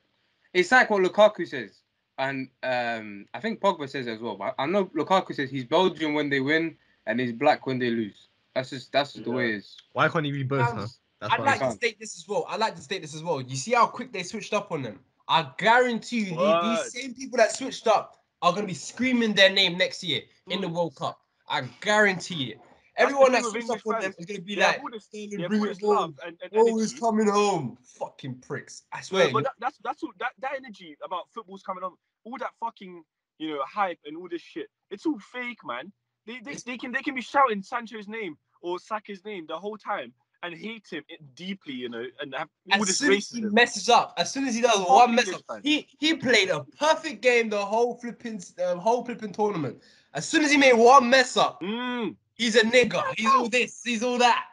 It's 0.53 0.71
like 0.71 0.89
what 0.89 1.03
Lukaku 1.03 1.47
says, 1.47 1.81
and 2.17 2.49
um, 2.63 3.27
I 3.33 3.39
think 3.39 3.59
Pogba 3.61 3.87
says 3.87 4.07
as 4.07 4.19
well. 4.19 4.35
But 4.37 4.55
I 4.57 4.65
know 4.65 4.85
Lukaku 4.87 5.35
says 5.35 5.49
he's 5.51 5.63
Belgian 5.65 6.13
when 6.15 6.29
they 6.29 6.39
win 6.39 6.77
and 7.05 7.19
he's 7.19 7.31
black 7.31 7.67
when 7.67 7.77
they 7.77 7.91
lose. 7.91 8.27
That's 8.55 8.69
just 8.69 8.91
that's 8.91 9.13
just 9.13 9.25
the 9.25 9.31
way 9.31 9.49
it 9.49 9.55
is. 9.55 9.75
Why 9.91 10.07
can't 10.07 10.25
he 10.25 10.31
be 10.31 10.43
both, 10.43 10.71
huh? 10.71 10.87
That's 11.21 11.33
I'd 11.33 11.41
like 11.41 11.59
to 11.59 11.71
state 11.71 11.99
this 11.99 12.17
as 12.17 12.27
well. 12.27 12.45
I'd 12.49 12.59
like 12.59 12.75
to 12.75 12.81
state 12.81 13.01
this 13.01 13.13
as 13.13 13.21
well. 13.23 13.41
You 13.41 13.55
see 13.55 13.73
how 13.73 13.85
quick 13.85 14.11
they 14.13 14.23
switched 14.23 14.53
up 14.53 14.71
on 14.71 14.81
them. 14.81 14.99
I 15.27 15.49
guarantee 15.57 16.29
you, 16.29 16.35
the- 16.37 16.59
these 16.61 16.93
same 16.93 17.13
people 17.13 17.37
that 17.37 17.51
switched 17.51 17.87
up 17.87 18.23
are 18.41 18.51
going 18.51 18.63
to 18.63 18.67
be 18.67 18.73
screaming 18.73 19.33
their 19.33 19.49
name 19.49 19.77
next 19.77 20.03
year 20.03 20.21
in 20.47 20.61
the. 20.61 20.69
World 20.69 20.95
Cup. 20.95 21.19
I 21.49 21.61
guarantee 21.81 22.51
it. 22.51 22.59
That's 22.97 23.11
Everyone 23.11 23.31
that 23.33 23.43
switched 23.43 23.69
up 23.69 23.79
on 23.87 24.01
them 24.01 24.13
is 24.17 24.25
going 24.25 24.37
to 24.39 24.41
be 24.41 24.55
They 24.55 24.61
have 24.61 24.75
like, 24.75 24.83
all 24.83 24.89
this, 24.91 25.03
"Sterling, 25.05 25.29
they 25.37 25.47
bring 25.47 25.65
it 25.65 25.81
home. 25.81 26.15
and, 26.25 26.37
and 26.41 26.51
Oh, 26.55 26.77
energy. 26.79 26.97
coming 26.97 27.27
home. 27.27 27.77
Fucking 27.99 28.35
pricks. 28.35 28.83
I 28.93 29.01
swear. 29.01 29.25
Yeah, 29.25 29.33
but 29.33 29.43
that, 29.43 29.53
that's 29.59 29.77
that's 29.83 30.03
all 30.03 30.11
that, 30.19 30.31
that 30.39 30.53
energy 30.55 30.95
about 31.03 31.29
football's 31.33 31.61
coming 31.63 31.83
on. 31.83 31.93
All 32.23 32.37
that 32.37 32.51
fucking 32.59 33.03
you 33.39 33.49
know 33.49 33.61
hype 33.67 33.99
and 34.05 34.15
all 34.15 34.29
this 34.29 34.41
shit. 34.41 34.67
It's 34.91 35.05
all 35.05 35.19
fake, 35.19 35.59
man. 35.65 35.91
They 36.25 36.39
they, 36.43 36.55
they 36.65 36.77
can 36.77 36.91
they 36.91 37.01
can 37.01 37.15
be 37.15 37.21
shouting 37.21 37.61
Sancho's 37.61 38.07
name 38.07 38.37
or 38.61 38.79
Saka's 38.79 39.23
name 39.25 39.45
the 39.47 39.57
whole 39.57 39.77
time 39.77 40.13
and 40.43 40.53
hate 40.55 40.87
him 40.91 41.03
deeply, 41.35 41.73
you 41.73 41.89
know, 41.89 42.03
and 42.21 42.33
have 42.35 42.49
all 42.71 42.81
as 42.81 42.87
this 42.87 42.97
soon 42.97 43.13
as 43.13 43.29
he 43.29 43.41
messes 43.41 43.89
up, 43.89 44.13
as 44.17 44.31
soon 44.31 44.47
as 44.47 44.55
he 44.55 44.61
does 44.61 44.75
Fuck 44.77 44.89
one 44.89 45.15
mess 45.15 45.33
up, 45.33 45.41
fans. 45.47 45.61
he 45.63 45.87
he 45.99 46.13
played 46.15 46.49
a 46.49 46.63
perfect 46.79 47.21
game 47.21 47.49
the 47.49 47.63
whole 47.63 47.95
flipping 47.95 48.41
uh, 48.63 48.75
whole 48.75 49.03
flipping 49.03 49.31
tournament. 49.31 49.81
As 50.13 50.27
soon 50.27 50.43
as 50.43 50.51
he 50.51 50.57
made 50.57 50.73
one 50.73 51.09
mess 51.09 51.35
up, 51.37 51.61
Mm, 51.61 52.15
he's 52.35 52.55
a 52.55 52.61
nigger. 52.61 53.03
He's 53.17 53.27
all 53.27 53.49
this. 53.49 53.81
He's 53.83 54.03
all 54.03 54.17
that. 54.19 54.45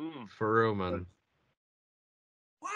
mm. 0.00 0.28
For 0.30 0.62
real, 0.62 0.74
man. 0.74 1.06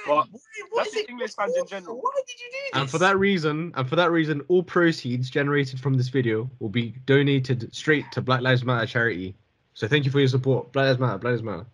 Why? 0.07 0.15
Well, 0.15 0.17
Why? 0.31 0.39
What 0.71 0.85
that's 0.85 0.89
is 0.89 0.95
just 0.95 1.09
English 1.11 1.35
fans 1.35 1.57
in 1.57 1.67
general. 1.67 1.97
Why 2.01 2.11
did 2.27 2.41
you 2.41 2.47
do 2.47 2.57
this? 2.73 2.81
And 2.81 2.91
for 2.91 2.99
that 2.99 3.19
reason, 3.19 3.73
and 3.75 3.89
for 3.89 3.97
that 3.97 4.11
reason, 4.11 4.43
all 4.49 4.63
proceeds 4.63 5.31
generated 5.31 5.81
from 5.81 5.95
this 5.95 6.09
video 6.09 6.51
will 6.59 6.69
be 6.69 6.95
donated 7.07 7.75
straight 7.75 8.05
to 8.13 8.21
Black 8.21 8.41
Lives 8.41 8.65
Matter 8.65 8.87
charity. 8.87 9.35
So 9.75 9.89
thank 9.89 10.05
you 10.05 10.11
for 10.11 10.19
your 10.21 10.29
support. 10.29 10.73
Black 10.73 10.87
Lives 10.87 10.99
Matter. 11.01 11.19
Black 11.19 11.33
Lives 11.33 11.43
Matter. 11.43 11.67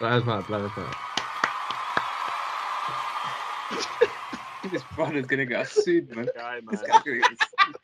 Black 0.00 0.12
Lives 0.12 0.26
Matter. 0.26 0.42
Black 0.48 0.60
Lives 0.62 0.76
Matter. 0.76 0.96
This 4.70 4.82
brother's 4.94 5.24
gonna 5.24 5.46
get 5.46 5.60
us 5.60 5.70
sued, 5.70 6.14
man. 6.14 6.28
Guy, 6.34 6.60
This 6.70 6.82
man. 6.82 7.00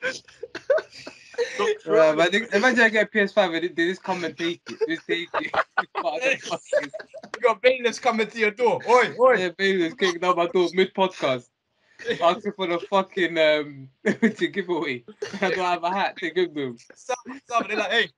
guy's 1.37 1.59
gonna 1.59 1.75
get 1.75 1.75
us 1.75 1.81
Look, 1.81 1.81
sued. 1.83 1.95
Uh, 1.95 2.15
but 2.17 2.35
imagine 2.55 2.81
I 2.81 2.89
get 2.89 3.07
a 3.07 3.11
PS5 3.11 3.55
and 3.55 3.65
they, 3.65 3.69
they 3.69 3.89
just 3.91 4.03
come 4.03 4.25
and 4.25 4.37
take 4.37 4.61
it. 4.69 4.79
Just 4.89 5.07
take 5.07 5.29
it. 5.35 5.53
But 5.95 6.07
I 6.23 6.39
you 6.83 7.41
got 7.43 7.63
bailiffs 7.63 7.99
coming 7.99 8.27
to 8.27 8.39
your 8.39 8.51
door. 8.51 8.81
Oi, 8.89 9.15
oi. 9.19 9.33
yeah, 9.35 9.49
baby, 9.57 9.85
was 9.85 9.95
kicking 9.95 10.21
down 10.21 10.37
my 10.37 10.47
door 10.49 10.69
mid 10.75 10.93
podcast. 10.95 11.47
Asking 12.23 12.53
for 12.57 12.67
the 12.67 12.79
fucking 12.91 13.39
um 13.39 13.89
to 14.05 14.47
giveaway. 14.49 15.05
I 15.41 15.51
don't 15.51 15.59
have 15.59 15.85
a 15.85 15.91
hat 15.91 16.17
to 16.19 16.31
give 16.31 16.55
them. 16.55 16.77
Some, 16.95 17.17
some, 17.49 17.65
they're 17.69 17.77
like, 17.79 17.91
hey, 17.91 18.09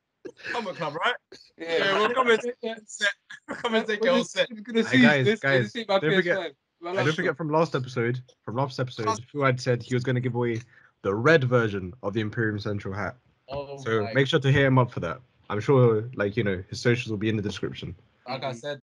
come 0.50 0.66
on, 0.66 0.74
club, 0.74 0.94
right? 0.96 1.14
Yeah, 1.58 1.76
Yeah, 1.78 1.98
we'll 1.98 2.14
come 2.14 2.30
and 2.30 2.40
take 2.40 2.54
your 2.62 2.76
set. 2.86 3.08
We'll 3.48 3.56
come 3.58 3.74
and 3.74 3.86
take 3.86 4.02
your 4.02 4.14
whole 4.14 4.24
set. 4.24 4.48
Gonna 4.64 4.82
Hey, 4.82 4.96
see 4.96 5.02
guys, 5.02 5.24
this, 5.26 5.40
guys, 5.40 5.58
gonna 5.58 5.68
see 5.68 5.84
my 5.88 5.98
don't 5.98 6.14
forget- 6.14 6.38
PS5. 6.38 6.52
My 6.78 6.90
And 6.90 6.98
don't 7.06 7.14
forget 7.16 7.36
from 7.38 7.50
last 7.50 7.74
episode, 7.74 8.20
from 8.44 8.56
last 8.56 8.78
episode, 8.78 9.08
who 9.32 9.42
had 9.42 9.58
said 9.60 9.82
he 9.82 9.94
was 9.94 10.04
going 10.04 10.14
to 10.14 10.20
give 10.20 10.34
away 10.34 10.60
the 11.06 11.14
red 11.14 11.44
version 11.44 11.94
of 12.02 12.14
the 12.14 12.20
Imperium 12.20 12.58
Central 12.58 12.92
hat. 12.92 13.14
Oh, 13.48 13.76
So 13.78 14.02
my- 14.02 14.12
make 14.12 14.26
sure 14.26 14.40
to 14.40 14.50
hit 14.50 14.64
him 14.64 14.76
up 14.76 14.90
for 14.90 14.98
that. 15.00 15.20
I'm 15.48 15.60
sure, 15.60 16.10
like 16.16 16.36
you 16.36 16.42
know, 16.42 16.64
his 16.68 16.80
socials 16.80 17.10
will 17.12 17.16
be 17.18 17.28
in 17.28 17.36
the 17.36 17.42
description. 17.42 17.94
like 18.26 18.42
I 18.42 18.52
said, 18.52 18.80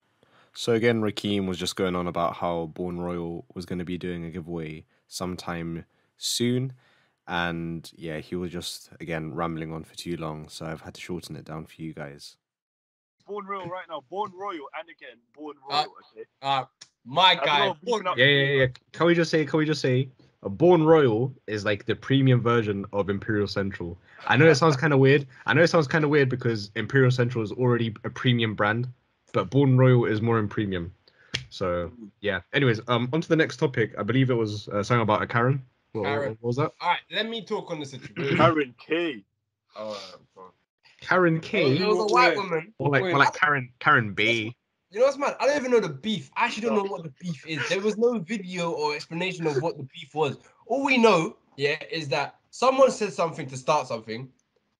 So 0.51 0.73
again, 0.73 1.01
Raheem 1.01 1.47
was 1.47 1.57
just 1.57 1.77
going 1.77 1.95
on 1.95 2.07
about 2.07 2.35
how 2.35 2.65
Born 2.75 2.99
Royal 2.99 3.45
was 3.55 3.65
going 3.65 3.79
to 3.79 3.85
be 3.85 3.97
doing 3.97 4.25
a 4.25 4.29
giveaway 4.29 4.83
sometime 5.07 5.85
soon, 6.17 6.73
and 7.27 7.89
yeah, 7.95 8.17
he 8.17 8.35
was 8.35 8.51
just 8.51 8.89
again 8.99 9.33
rambling 9.33 9.71
on 9.71 9.85
for 9.85 9.95
too 9.95 10.17
long, 10.17 10.49
so 10.49 10.65
I've 10.65 10.81
had 10.81 10.95
to 10.95 11.01
shorten 11.01 11.37
it 11.37 11.45
down 11.45 11.65
for 11.67 11.81
you 11.81 11.93
guys. 11.93 12.35
Born 13.25 13.45
Royal 13.45 13.67
right 13.69 13.85
now. 13.87 14.03
Born 14.09 14.31
Royal 14.35 14.67
and 14.77 14.89
again 14.89 15.19
Born 15.33 15.55
Uh, 15.69 15.85
Royal. 15.85 15.95
okay. 16.11 16.25
Uh, 16.41 16.65
my 17.05 17.35
guy. 17.35 17.67
know, 17.67 17.77
Yeah, 18.17 18.25
yeah, 18.25 18.51
yeah. 18.63 18.67
Can 18.91 19.05
we 19.07 19.15
just 19.15 19.31
say? 19.31 19.45
Can 19.45 19.59
we 19.59 19.65
just 19.65 19.79
say? 19.81 20.09
A 20.43 20.49
Born 20.49 20.83
Royal 20.83 21.33
is 21.47 21.65
like 21.65 21.85
the 21.85 21.95
premium 21.95 22.41
version 22.41 22.85
of 22.93 23.09
Imperial 23.09 23.47
Central. 23.47 23.97
I 24.27 24.37
know 24.37 24.47
it 24.47 24.55
sounds 24.55 24.77
kind 24.77 24.93
of 24.93 24.99
weird. 24.99 25.27
I 25.45 25.53
know 25.53 25.61
it 25.63 25.69
sounds 25.69 25.87
kind 25.87 26.03
of 26.05 26.09
weird 26.09 26.29
because 26.29 26.71
Imperial 26.75 27.11
Central 27.11 27.43
is 27.43 27.51
already 27.51 27.93
a 28.05 28.09
premium 28.09 28.55
brand, 28.55 28.87
but 29.33 29.49
Born 29.49 29.77
Royal 29.77 30.05
is 30.05 30.21
more 30.21 30.39
in 30.39 30.47
premium. 30.47 30.93
So 31.49 31.91
yeah. 32.21 32.39
Anyways, 32.53 32.79
um, 32.87 33.09
on 33.11 33.19
to 33.21 33.27
the 33.27 33.35
next 33.35 33.57
topic. 33.57 33.93
I 33.97 34.03
believe 34.03 34.29
it 34.29 34.35
was 34.35 34.69
uh, 34.69 34.81
something 34.81 35.01
about 35.01 35.21
a 35.21 35.27
Karen. 35.27 35.61
What, 35.91 36.03
what- 36.03 36.07
Karen. 36.09 36.29
what 36.39 36.47
was 36.47 36.55
that? 36.57 36.71
All 36.79 36.89
right, 36.89 36.99
let 37.11 37.27
me 37.27 37.43
talk 37.43 37.69
on 37.71 37.79
the 37.79 37.85
situation. 37.85 38.37
Karen 38.37 38.75
K. 38.77 39.23
All 39.75 39.91
right, 39.91 39.99
bro. 40.35 40.45
Karen 41.01 41.39
K. 41.41 41.77
It 41.77 41.85
was 41.87 41.97
a 42.11 42.13
white 42.13 42.35
woman. 42.37 42.73
Or 42.77 42.89
like, 42.89 43.03
or 43.03 43.17
like 43.17 43.33
Karen 43.33 43.69
Karen 43.79 44.13
B. 44.13 44.55
You 44.91 44.99
know 44.99 45.05
what's 45.05 45.17
mad? 45.17 45.35
I 45.39 45.45
don't 45.45 45.57
even 45.57 45.71
know 45.71 45.79
the 45.79 45.89
beef. 45.89 46.31
I 46.35 46.45
actually 46.45 46.67
don't 46.67 46.75
know 46.75 46.91
what 46.91 47.03
the 47.03 47.13
beef 47.19 47.45
is. 47.45 47.67
There 47.69 47.79
was 47.79 47.97
no 47.97 48.17
video 48.17 48.71
or 48.71 48.95
explanation 48.95 49.45
of 49.45 49.61
what 49.61 49.77
the 49.77 49.83
beef 49.83 50.15
was. 50.15 50.37
All 50.65 50.83
we 50.83 50.97
know, 50.97 51.37
yeah, 51.57 51.77
is 51.91 52.07
that 52.09 52.35
someone 52.49 52.89
said 52.89 53.13
something 53.13 53.47
to 53.49 53.57
start 53.57 53.87
something. 53.87 54.29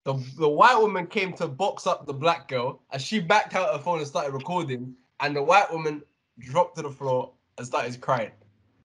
The, 0.06 0.14
the 0.38 0.50
white 0.50 0.78
woman 0.80 1.06
came 1.06 1.34
to 1.34 1.48
box 1.48 1.86
up 1.86 2.08
the 2.08 2.14
black 2.14 2.48
girl, 2.48 2.82
and 2.92 3.00
she 3.00 3.20
backed 3.20 3.54
out 3.54 3.72
her 3.72 3.80
phone 3.80 4.00
and 4.00 4.08
started 4.08 4.34
recording. 4.34 4.96
And 5.20 5.36
the 5.36 5.44
white 5.44 5.72
woman 5.72 6.02
dropped 6.40 6.78
to 6.78 6.82
the 6.82 6.90
floor 6.90 7.34
and 7.58 7.68
started 7.68 8.00
crying. 8.02 8.32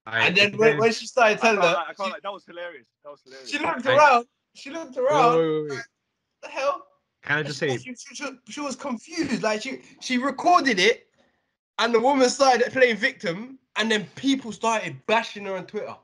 And 0.07 0.37
then 0.37 0.57
when, 0.59 0.77
when 0.77 0.93
she 0.93 1.07
started 1.07 1.39
telling 1.39 1.63
her, 1.63 1.69
I 1.69 1.93
lie. 2.03 2.19
That 2.23 2.33
was 2.33 2.45
hilarious. 2.45 2.89
That 3.03 3.11
was 3.11 3.23
hilarious. 3.25 3.51
she, 3.51 3.59
looked 3.59 3.87
I- 3.87 3.97
around. 3.97 4.27
She 4.55 4.71
looked 4.71 4.97
around. 4.97 5.39
wait, 5.39 5.47
wait, 5.47 5.63
wait. 5.63 5.71
What 5.71 5.85
the 6.43 6.49
hell? 6.49 6.87
Can 7.23 7.39
I 7.39 7.43
just 7.43 7.59
say? 7.59 7.79
she, 7.79 7.95
she, 7.95 8.15
she, 8.15 8.25
she 8.51 8.61
was 8.61 8.77
confused. 8.77 9.43
Like 9.43 9.63
she 9.63 9.81
she 10.01 10.19
recorded 10.19 10.79
it, 10.79 11.09
and 11.79 11.95
the 11.95 12.01
woman 12.01 12.29
started 12.29 12.73
playing 12.73 12.97
victim, 12.97 13.59
and 13.77 13.91
then 13.91 14.07
people 14.15 14.53
started 14.53 14.97
bashing 15.07 15.45
her 15.47 15.57
on 15.57 15.67
Twitter. 15.67 15.95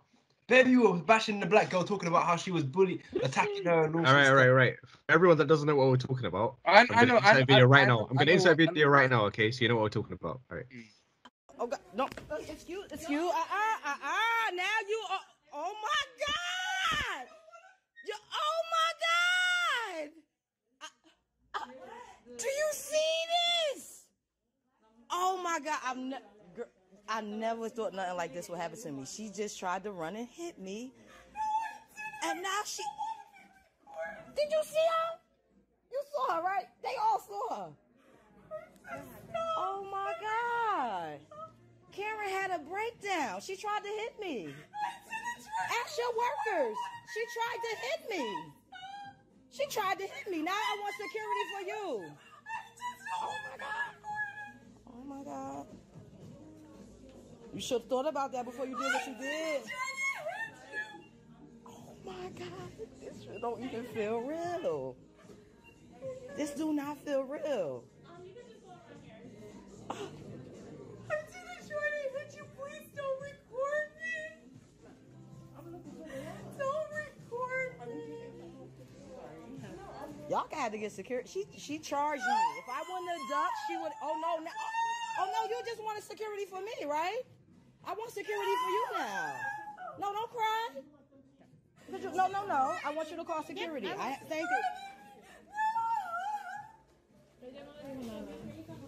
Baby 0.49 0.77
was 0.77 1.01
bashing 1.03 1.39
the 1.39 1.47
black 1.47 1.71
girl, 1.71 1.85
talking 1.85 2.09
about 2.09 2.27
how 2.27 2.35
she 2.35 2.51
was 2.51 2.65
bullied, 2.65 3.05
attacking 3.23 3.65
her, 3.67 3.85
And 3.85 3.95
all, 3.95 4.05
all 4.05 4.15
right, 4.15 4.29
all 4.29 4.35
right, 4.35 4.49
all 4.49 4.55
right. 4.55 4.75
Everyone 5.09 5.39
that 5.39 5.47
doesn't 5.47 5.69
know 5.69 5.77
what 5.77 5.89
we're 5.89 5.97
talking 5.97 6.27
about, 6.27 6.57
I, 6.67 6.81
I'm 6.81 6.87
I 6.91 6.95
gonna 6.95 7.07
know. 7.07 7.17
insert 7.19 7.37
I, 7.37 7.39
a 7.39 7.45
video 7.45 7.65
I, 7.65 7.69
right 7.69 7.83
I 7.83 7.87
now. 7.87 8.07
I'm 8.11 8.17
gonna 8.17 8.33
insert 8.33 8.53
a 8.53 8.67
video 8.67 8.89
right 8.89 9.09
now, 9.09 9.25
okay? 9.27 9.53
So 9.53 9.63
you 9.63 9.69
know 9.69 9.77
what 9.77 9.83
we're 9.83 9.89
talking 9.91 10.19
about. 10.21 10.41
All 10.51 10.57
right. 10.57 10.67
Oh 11.61 11.67
God, 11.69 11.79
no, 11.95 12.09
it's 12.41 12.69
you, 12.69 12.85
it's 12.91 13.09
you. 13.09 13.21
Uh, 13.21 13.33
uh, 13.33 13.77
uh, 13.87 13.91
uh. 13.91 14.51
Now 14.57 14.65
you 14.89 15.01
are. 15.13 15.21
Oh 15.55 15.73
my 15.81 16.03
God! 16.27 17.27
You. 18.09 18.15
Oh 18.35 18.61
my 18.75 18.91
God! 20.03 20.11
Uh, 20.83 21.59
uh, 21.61 21.67
do 22.39 22.47
you 22.47 22.69
see 22.73 22.97
this? 23.77 23.90
Oh 25.13 25.41
my 25.43 25.59
God! 25.61 25.79
I've 25.85 25.97
ne- 25.97 26.65
I 27.09 27.21
never 27.21 27.69
thought 27.69 27.93
nothing 27.93 28.17
like 28.17 28.33
this 28.33 28.49
would 28.49 28.59
happen 28.59 28.81
to 28.83 28.93
me. 28.93 29.05
She 29.07 29.31
just 29.31 29.59
tried 29.59 29.85
to 29.85 29.93
run 29.93 30.17
and 30.17 30.29
hit 30.29 30.59
me, 30.59 30.93
and 32.25 32.43
now 32.43 32.61
she. 32.65 32.83
Did 34.37 34.51
you 34.51 34.63
see 34.63 34.77
her? 34.79 35.19
You 35.91 36.03
saw 36.15 36.37
her, 36.37 36.43
right? 36.43 36.67
They 36.83 36.95
all 37.03 37.21
saw 37.21 37.57
her. 37.57 37.71
Oh 39.59 39.87
my 39.91 40.13
God. 40.21 41.19
Karen 41.93 42.29
had 42.29 42.51
a 42.51 42.59
breakdown. 42.61 43.41
She 43.41 43.57
tried 43.57 43.81
to 43.83 43.89
hit 43.89 44.21
me. 44.21 44.55
Ask 45.83 45.99
your 45.99 46.13
workers. 46.15 46.77
She 47.13 47.23
tried 47.35 47.61
to 47.63 47.77
hit 47.87 48.21
me. 48.21 48.37
She 49.51 49.67
tried 49.67 49.99
to 49.99 50.05
hit 50.05 50.31
me. 50.31 50.43
Now 50.43 50.53
I 50.53 50.79
want 50.81 50.95
security 50.95 51.45
for 51.53 51.63
you. 51.67 52.13
Oh 53.23 53.35
my 53.51 53.57
God. 53.59 53.90
God. 55.31 55.67
You 57.55 57.61
should 57.61 57.83
have 57.83 57.89
thought 57.89 58.07
about 58.07 58.33
that 58.33 58.45
before 58.45 58.67
you 58.67 58.77
did 58.77 58.93
what 58.93 59.07
you 59.07 59.15
did. 59.21 59.63
Oh 61.67 61.95
my 62.05 62.31
God. 62.39 62.73
This 63.01 63.27
don't 63.41 63.63
even 63.63 63.85
feel 63.95 64.21
real. 64.21 64.97
This 66.37 66.51
do 66.51 66.73
not 66.73 66.99
feel 67.05 67.25
real. 67.25 67.85
Y'all 80.31 80.47
had 80.53 80.71
to 80.71 80.79
get 80.79 80.93
security. 80.93 81.29
She 81.29 81.45
she 81.59 81.81
charged 81.81 82.23
me. 82.23 82.41
If 82.63 82.69
I 82.69 82.85
wouldn't 82.89 83.11
have 83.11 83.29
ducked, 83.29 83.59
she 83.67 83.77
would. 83.77 83.91
Oh 84.01 84.15
no, 84.23 84.39
no. 84.45 84.51
Oh 84.51 84.80
no, 85.27 85.49
you 85.49 85.61
just 85.67 85.83
wanted 85.83 86.03
security 86.05 86.45
for 86.47 86.61
me, 86.61 86.73
right? 86.87 87.23
I 87.85 87.93
want 87.95 88.11
security 88.13 88.53
for 88.65 88.71
you 88.71 88.87
now. 88.99 89.33
No, 89.99 90.13
don't 90.13 90.31
cry. 90.31 90.69
You- 91.93 92.15
no, 92.15 92.29
no, 92.29 92.47
no. 92.47 92.75
I 92.85 92.93
want 92.95 93.11
you 93.11 93.17
to 93.17 93.25
call 93.25 93.43
security. 93.43 93.89
I 93.89 94.17
thank 94.29 94.43
you. 94.43 94.63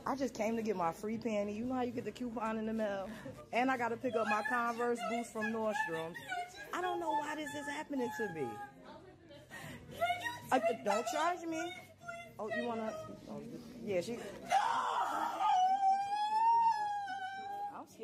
I 0.05 0.16
just 0.16 0.35
came 0.35 0.57
to 0.57 0.62
get 0.62 0.77
my 0.77 0.92
free 0.92 1.16
panty. 1.16 1.55
You 1.57 1.64
know 1.64 1.75
how 1.75 1.83
you 1.83 1.92
get 1.92 2.05
the 2.05 2.11
coupon 2.11 2.59
in 2.59 2.66
the 2.66 2.73
mail? 2.73 3.09
And 3.53 3.71
I 3.71 3.77
got 3.77 3.88
to 3.90 3.97
pick 3.97 4.14
up 4.16 4.27
my 4.27 4.42
Converse 4.49 4.99
boots 5.11 5.31
from 5.31 5.53
Nordstrom. 5.53 6.12
I 6.73 6.81
don't 6.81 6.99
know 7.01 7.11
why 7.11 7.35
this 7.37 7.51
is 7.55 7.66
happening 7.68 8.11
to 8.18 8.35
me. 8.35 8.47
Uh, 10.51 10.59
don't 10.85 11.07
charge 11.12 11.42
me. 11.49 11.73
Oh, 12.38 12.51
you 12.57 12.66
want 12.66 12.81
to? 12.81 12.95
Oh, 13.31 13.40
yeah, 13.87 14.01
she. 14.01 14.18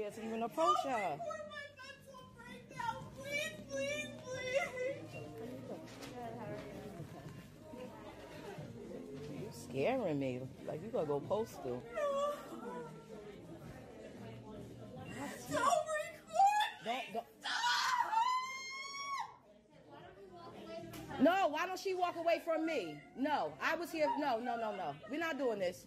I'm 0.08 0.14
scared 0.14 0.24
to 0.24 0.28
even 0.28 0.42
approach 0.42 0.76
her. 0.84 1.18
You 9.34 9.48
scaring 9.52 10.18
me. 10.18 10.40
Like 10.66 10.82
you 10.82 10.88
gonna 10.88 11.06
go 11.06 11.20
postal. 11.20 11.82
Don't, 16.84 17.02
don't. 17.12 17.24
No, 21.20 21.48
why 21.48 21.66
don't 21.66 21.78
she 21.78 21.94
walk 21.94 22.16
away 22.16 22.40
from 22.44 22.64
me? 22.64 22.94
No, 23.18 23.52
I 23.62 23.74
was 23.74 23.90
here. 23.90 24.06
No, 24.18 24.38
no, 24.38 24.56
no, 24.56 24.74
no. 24.74 24.94
We're 25.10 25.20
not 25.20 25.36
doing 25.36 25.58
this. 25.58 25.84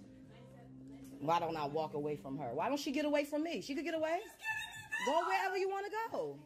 Why 1.21 1.39
don't 1.39 1.55
I 1.55 1.65
walk 1.65 1.93
away 1.93 2.15
from 2.15 2.37
her? 2.39 2.49
Why 2.51 2.67
don't 2.67 2.79
she 2.79 2.91
get 2.91 3.05
away 3.05 3.25
from 3.25 3.43
me? 3.43 3.61
She 3.61 3.75
could 3.75 3.85
get 3.85 3.93
away. 3.93 4.19
Go 5.05 5.19
wherever 5.27 5.55
you 5.55 5.69
want 5.69 5.85
to 5.85 5.91
go. 6.11 6.39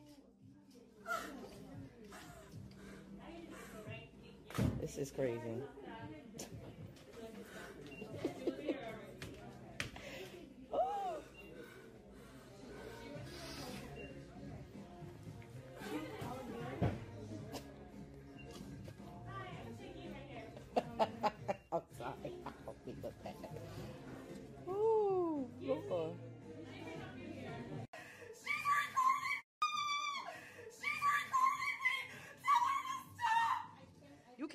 This 4.82 4.98
is 4.98 5.12
crazy. 5.12 5.40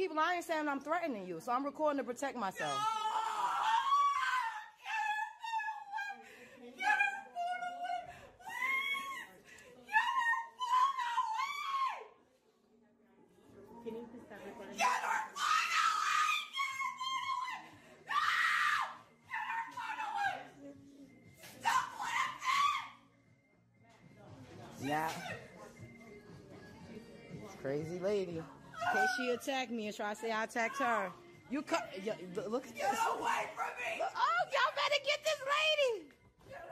Keep 0.00 0.14
lying 0.16 0.40
saying 0.40 0.66
I'm 0.66 0.80
threatening 0.80 1.26
you, 1.26 1.40
so 1.40 1.52
I'm 1.52 1.62
recording 1.62 1.98
to 1.98 2.04
protect 2.04 2.34
myself. 2.34 2.72
Yeah. 2.72 3.09
In 29.40 29.46
case 29.46 29.46
she 29.46 29.50
attacked 29.50 29.70
me 29.70 29.86
and 29.86 29.96
try 29.96 30.14
to 30.14 30.20
say 30.20 30.30
I 30.30 30.44
attacked 30.44 30.78
her. 30.78 31.10
You 31.50 31.62
cut. 31.62 31.92
Look 32.04 32.66
at 32.66 32.74
this. 32.74 32.82
Get 32.82 32.92
away 32.92 33.48
from 33.56 33.72
me! 33.80 34.02
Oh, 34.02 34.40
y'all 34.52 34.72
better 34.76 35.00
get 35.04 35.24
this 35.24 35.40
lady! 35.40 36.06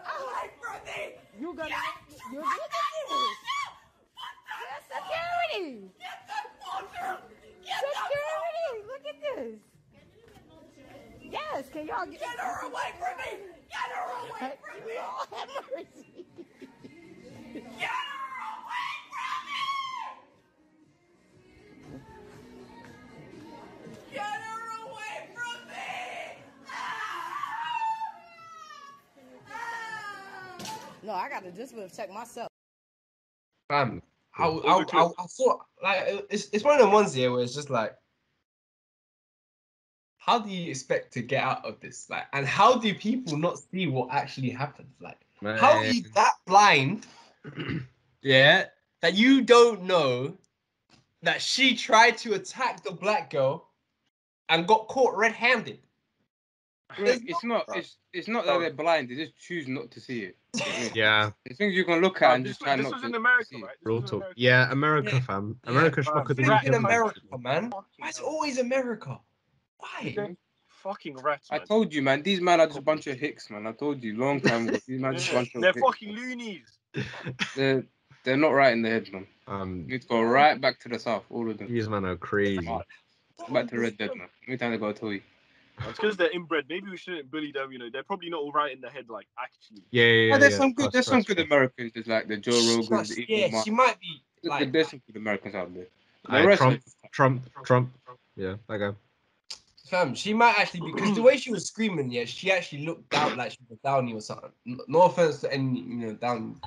Oh. 0.07 0.49
You 1.39 1.55
gonna 1.55 1.71
you 2.33 2.41
look 2.41 2.47
at 2.47 2.61
this. 3.09 3.37
That's 4.65 4.87
security. 4.87 5.91
Security. 7.65 8.77
Look 8.87 9.05
at 9.07 9.19
this. 9.23 9.61
Yes, 11.31 11.69
can 11.73 11.87
y'all 11.87 12.07
get, 12.07 12.21
get 12.21 12.39
her 12.39 12.67
away 12.67 12.93
from 12.99 13.17
me? 13.19 13.31
Get 13.69 13.91
her 13.95 14.05
away 14.21 14.55
from 14.63 14.79
me! 14.87 14.95
Lord 14.95 15.29
have 15.33 15.49
mercy. 15.75 15.98
No, 31.09 31.14
I 31.14 31.31
gotta 31.31 31.51
just 31.51 31.75
check 31.97 32.12
myself. 32.12 32.49
Fam, 33.71 34.03
I, 34.37 34.44
I, 34.44 34.85
I, 34.92 35.05
I 35.07 35.27
thought 35.27 35.64
like 35.83 36.27
it's 36.29 36.51
it's 36.53 36.62
one 36.62 36.79
of 36.79 36.87
the 36.87 36.92
ones 36.92 37.14
here 37.14 37.33
where 37.33 37.42
it's 37.42 37.55
just 37.55 37.71
like, 37.71 37.94
how 40.18 40.38
do 40.38 40.51
you 40.51 40.68
expect 40.71 41.14
to 41.14 41.23
get 41.23 41.42
out 41.42 41.64
of 41.64 41.81
this? 41.81 42.11
Like, 42.11 42.25
and 42.35 42.47
how 42.47 42.77
do 42.77 42.92
people 42.92 43.38
not 43.38 43.59
see 43.59 43.87
what 43.87 44.11
actually 44.12 44.51
happened? 44.51 44.90
Like, 45.01 45.18
how 45.42 45.79
are 45.79 45.87
you 45.87 46.03
that 46.14 46.35
blind? 46.47 47.07
yeah, 48.21 48.66
that 49.01 49.14
you 49.14 49.40
don't 49.40 49.85
know 49.85 50.37
that 51.23 51.40
she 51.40 51.75
tried 51.75 52.18
to 52.18 52.35
attack 52.35 52.85
the 52.85 52.92
black 52.92 53.31
girl 53.31 53.71
and 54.51 54.68
got 54.68 54.88
caught 54.88 55.16
red-handed. 55.16 55.79
Rick, 56.98 57.22
it's 57.27 57.44
not. 57.44 57.64
It's 57.74 57.96
it's 58.12 58.29
not 58.29 58.46
that 58.46 58.59
they're 58.61 58.72
blind. 58.72 59.11
They 59.11 59.14
just 59.16 59.37
choose 59.37 59.68
not 59.68 59.90
to 59.90 60.01
see 60.01 60.20
it. 60.22 60.37
Yeah, 60.94 61.31
It's 61.44 61.59
things 61.59 61.74
you 61.74 61.85
can 61.85 62.01
look 62.01 62.22
at 62.22 62.35
and 62.37 62.44
this 62.44 62.53
just 62.53 62.62
try 62.62 62.77
this 62.77 62.85
not 62.85 62.92
was 62.94 63.03
to 63.03 63.09
in 63.09 63.14
America, 63.14 63.44
see. 63.44 63.57
right? 63.62 63.70
This 63.79 63.85
real 63.87 63.96
was 64.01 64.05
in 64.05 64.09
talk. 64.09 64.20
America. 64.20 64.35
Yeah, 64.40 64.72
America, 64.72 65.11
Yeah. 65.12 65.20
fam. 65.20 65.57
Yeah, 65.64 65.70
America 65.70 66.03
fam. 66.03 66.14
shocker 66.14 66.35
than 66.35 66.44
Freaking 66.46 66.48
Fucking 66.57 66.74
America, 66.74 67.20
man. 67.38 67.70
Why 67.98 68.09
is 68.09 68.18
it 68.18 68.24
always 68.24 68.59
America? 68.59 69.20
Why? 69.79 70.37
Fucking 70.68 71.16
rats, 71.18 71.48
I 71.51 71.59
man. 71.59 71.66
told 71.66 71.92
you, 71.92 72.03
man. 72.03 72.22
These 72.22 72.40
men 72.40 72.61
are 72.61 72.66
just 72.66 72.79
a 72.79 72.83
bunch 72.83 73.07
of 73.09 73.18
hicks, 73.18 73.51
man. 73.51 73.66
I 73.66 73.72
told 73.72 74.03
you 74.03 74.16
long 74.16 74.40
time 74.40 74.68
ago. 74.68 74.79
These 74.87 75.01
men 75.01 75.11
are 75.11 75.14
just 75.14 75.31
a 75.31 75.35
bunch 75.35 75.55
of 75.55 75.61
They're 75.62 75.72
hicks. 75.72 75.85
fucking 75.87 76.12
loonies. 76.14 76.79
They're 77.55 77.85
they're 78.24 78.37
not 78.37 78.51
right 78.51 78.72
in 78.72 78.83
the 78.83 78.88
head, 78.88 79.12
man. 79.12 79.27
Um, 79.46 79.85
You 79.87 79.92
need 79.94 80.03
to 80.03 80.09
go 80.09 80.22
right 80.22 80.61
back 80.61 80.81
to 80.81 80.88
the 80.88 80.98
south, 80.98 81.24
all 81.31 81.51
of 81.51 81.59
them. 81.59 81.68
these 81.68 81.88
men 81.88 82.05
are 82.05 82.16
crazy. 82.16 82.66
Back 83.53 83.68
to 83.68 83.79
Red 83.79 83.96
Dead, 83.98 84.11
man. 84.16 84.29
Every 84.46 84.59
time 84.59 84.72
they 84.72 84.79
go 84.79 84.92
tell 84.92 85.12
you. 85.12 85.20
It's 85.87 85.99
because 85.99 86.17
they're 86.17 86.31
inbred. 86.31 86.64
Maybe 86.69 86.91
we 86.91 86.97
shouldn't 86.97 87.31
bully 87.31 87.53
them. 87.53 87.73
You 87.73 87.79
know, 87.79 87.88
they're 87.93 88.03
probably 88.03 88.31
not 88.31 88.41
all 88.41 88.53
right 88.53 88.73
in 88.75 88.81
the 88.81 88.91
head. 88.91 89.07
Like 89.09 89.27
actually, 89.41 89.83
Yeah, 89.91 90.05
yeah, 90.05 90.11
yeah. 90.11 90.33
Yeah, 90.33 90.38
there's 90.38 90.53
yeah. 90.53 90.59
some 90.59 90.73
good. 90.73 90.83
Trust, 90.85 90.93
There's 90.93 91.07
some 91.07 91.23
good. 91.23 91.38
Americans, 91.41 91.93
just 91.95 92.09
like 92.09 92.29
the 92.29 92.37
Joe 92.37 92.53
She's 92.53 92.91
not- 92.91 93.05
Rogans, 93.05 93.17
yeah, 93.29 93.47
Eagle 93.47 93.62
she 93.62 93.71
might 93.71 94.01
be 94.01 94.23
like 94.43 94.73
There's 94.73 94.91
some 94.91 95.03
good 95.07 95.17
Americans 95.17 95.55
out 95.55 95.75
there. 95.75 95.87
The 96.27 96.33
Aye, 96.33 96.45
rest 96.45 96.61
Trump, 96.61 96.83
Trump, 97.12 97.43
Trump. 97.64 97.93
Yeah, 98.37 98.57
that 98.69 98.79
guy. 98.79 98.93
Fam, 99.88 100.14
she 100.14 100.35
might 100.35 100.59
actually 100.59 100.93
because 100.93 101.14
the 101.14 101.23
way 101.23 101.38
she 101.38 101.51
was 101.51 101.64
screaming, 101.67 102.11
yeah, 102.11 102.27
she 102.27 102.53
actually 102.53 102.85
looked 102.85 103.09
down 103.09 103.37
like 103.38 103.53
she 103.53 103.59
was 103.71 103.79
downy 103.83 104.12
or 104.12 104.21
something. 104.21 104.51
No 104.87 105.03
offense 105.03 105.41
to 105.41 105.53
any, 105.53 105.81
you 105.81 105.97
know, 105.97 106.12
down. 106.12 106.61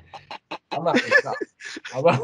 I'm 0.72 0.84
not. 0.84 1.00
I'm 1.02 1.10
not- 1.24 1.36
I'm 1.94 2.04
not- 2.04 2.20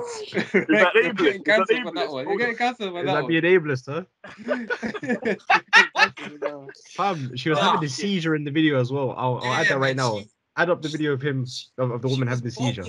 You're 0.54 0.66
that 0.66 0.92
getting 0.94 1.12
ableist? 1.12 1.28
Is 1.28 1.36
that 1.36 1.44
cancelled 1.44 1.82
for 1.82 1.92
that 1.92 2.10
one. 2.10 2.24
You're 2.24 2.26
Hold 2.26 2.38
getting 2.38 2.56
cancelled 2.56 2.90
for 2.92 3.00
Is 3.00 3.06
that 3.06 3.12
that 3.14 3.22
one. 3.22 3.30
being 3.30 3.44
ableist, 3.44 3.86
huh? 3.86 4.02
Fam, 6.40 6.68
Fam, 6.96 7.36
she 7.36 7.50
was 7.50 7.58
Ah, 7.58 7.72
having 7.72 7.86
a 7.86 7.88
seizure 7.88 8.34
in 8.34 8.44
the 8.44 8.50
video 8.50 8.80
as 8.80 8.90
well. 8.92 9.12
I'll, 9.16 9.38
I'll 9.38 9.44
Yeah, 9.44 9.60
add 9.60 9.68
that 9.68 9.78
right 9.78 9.96
man, 9.96 10.06
now. 10.06 10.18
she- 10.18 10.28
Add 10.56 10.70
up 10.70 10.82
the 10.82 10.88
video 10.88 11.12
of 11.12 11.22
him, 11.22 11.46
of, 11.78 11.92
of 11.92 12.02
the 12.02 12.08
woman 12.08 12.26
having 12.26 12.42
the 12.42 12.50
seizure. 12.50 12.82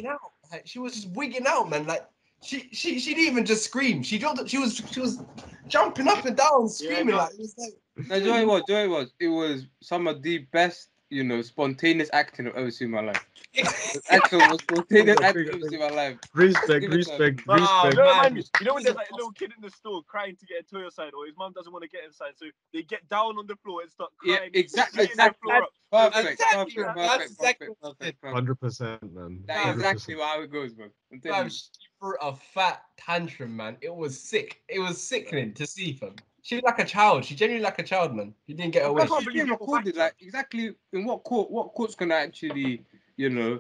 Like, 0.52 0.66
she 0.66 0.80
was 0.80 0.94
just 0.96 1.12
wigging 1.12 1.46
out, 1.48 1.70
man. 1.70 1.86
Like 1.86 2.04
she, 2.42 2.68
she, 2.72 3.00
she 3.00 3.14
didn't 3.14 3.32
even 3.32 3.46
just 3.46 3.64
scream. 3.64 4.02
She 4.02 4.18
dropped. 4.18 4.50
She 4.50 4.58
was, 4.58 4.82
she 4.92 5.00
was 5.00 5.22
jumping 5.68 6.08
up 6.08 6.26
and 6.26 6.36
down, 6.36 6.68
screaming 6.68 7.10
no. 7.10 7.18
like 7.18 7.34
it 7.34 7.40
was 7.40 7.54
like. 7.60 8.08
No, 8.10 8.20
Joy 8.20 8.44
was, 8.48 8.64
Joy 8.68 8.90
was. 8.90 9.14
It 9.20 9.28
was 9.28 9.68
some 9.84 10.08
of 10.08 10.24
the 10.24 10.40
best, 10.52 10.90
you 11.10 11.24
know, 11.24 11.42
spontaneous 11.42 12.10
acting 12.14 12.48
I've 12.48 12.56
ever 12.56 12.72
seen 12.72 12.88
in 12.88 12.92
my 12.94 13.02
life. 13.02 13.22
The 13.56 14.02
actual 14.10 14.58
spontaneous 14.58 15.20
acting 15.24 15.48
I've 15.48 15.56
ever 15.56 15.70
seen 15.70 15.82
in 15.82 15.90
my 15.90 15.96
life. 15.96 16.18
Respect, 16.34 16.88
respect, 16.88 17.42
Wow, 17.48 17.56
respect. 17.56 17.96
you 17.96 17.96
know, 17.96 18.06
man. 18.16 18.34
man, 18.34 18.44
you 18.60 18.66
know 18.66 18.74
when 18.76 18.84
there's 18.84 18.96
like 18.96 19.10
a 19.12 19.16
little 19.16 19.32
kid 19.32 19.52
in 19.56 19.62
the 19.62 19.70
store 19.70 20.02
crying 20.08 20.36
to 20.36 20.46
get 20.46 20.60
a 20.60 20.64
toy 20.64 20.86
inside, 20.86 21.14
or 21.14 21.26
his 21.26 21.36
mum 21.38 21.54
doesn't 21.54 21.72
want 21.74 21.84
to 21.84 21.90
get 21.90 22.06
inside, 22.06 22.34
so 22.36 22.46
they 22.74 22.84
get 22.84 23.08
down 23.10 23.38
on 23.38 23.48
the 23.48 23.56
floor 23.58 23.82
and 23.82 23.92
start 23.92 24.12
Yeah, 24.24 24.38
crying. 24.38 24.52
exactly, 24.54 24.98
beating 25.04 25.18
the 25.18 25.24
exactly. 25.24 25.52
floor 25.52 25.64
up. 25.64 25.70
Perfect, 25.92 26.34
Exactly, 26.34 26.74
perfect, 26.76 26.96
perfect, 26.96 27.32
exactly 27.32 27.68
perfect, 27.68 27.82
perfect, 27.82 28.22
perfect. 28.22 28.36
Hundred 28.36 28.60
percent, 28.60 29.14
man. 29.14 29.44
That 29.48 29.70
is 29.70 29.76
exactly 29.78 30.16
how 30.16 30.42
it 30.42 30.52
goes, 30.52 30.76
man. 30.78 30.92
I'm 31.12 31.20
telling 31.20 31.50
she 31.50 31.64
threw 32.00 32.16
a 32.22 32.36
fat 32.36 32.84
tantrum, 32.98 33.56
man. 33.56 33.78
It 33.82 33.94
was 33.94 34.20
sick. 34.20 34.62
It 34.70 34.80
was 34.80 35.02
sickening 35.02 35.54
to 35.56 35.66
see, 35.66 35.94
fam. 35.94 36.16
She 36.50 36.56
was 36.56 36.64
like 36.64 36.80
a 36.80 36.86
child. 36.86 37.26
She 37.26 37.36
genuinely 37.36 37.64
like 37.64 37.78
a 37.78 37.84
child, 37.84 38.16
man. 38.16 38.34
She 38.48 38.56
didn't 38.56 38.74
get 38.74 38.84
I 38.84 38.88
away. 38.88 39.06
can't 39.06 39.24
believe 39.24 39.46
being 39.46 39.50
recorded. 39.50 39.86
recorded. 39.86 39.98
Like 39.98 40.16
exactly 40.20 40.74
in 40.94 41.06
what 41.06 41.24
court? 41.24 41.52
What 41.52 41.76
court's 41.76 41.94
gonna 41.94 42.16
actually, 42.16 42.84
you 43.18 43.30
know, 43.30 43.60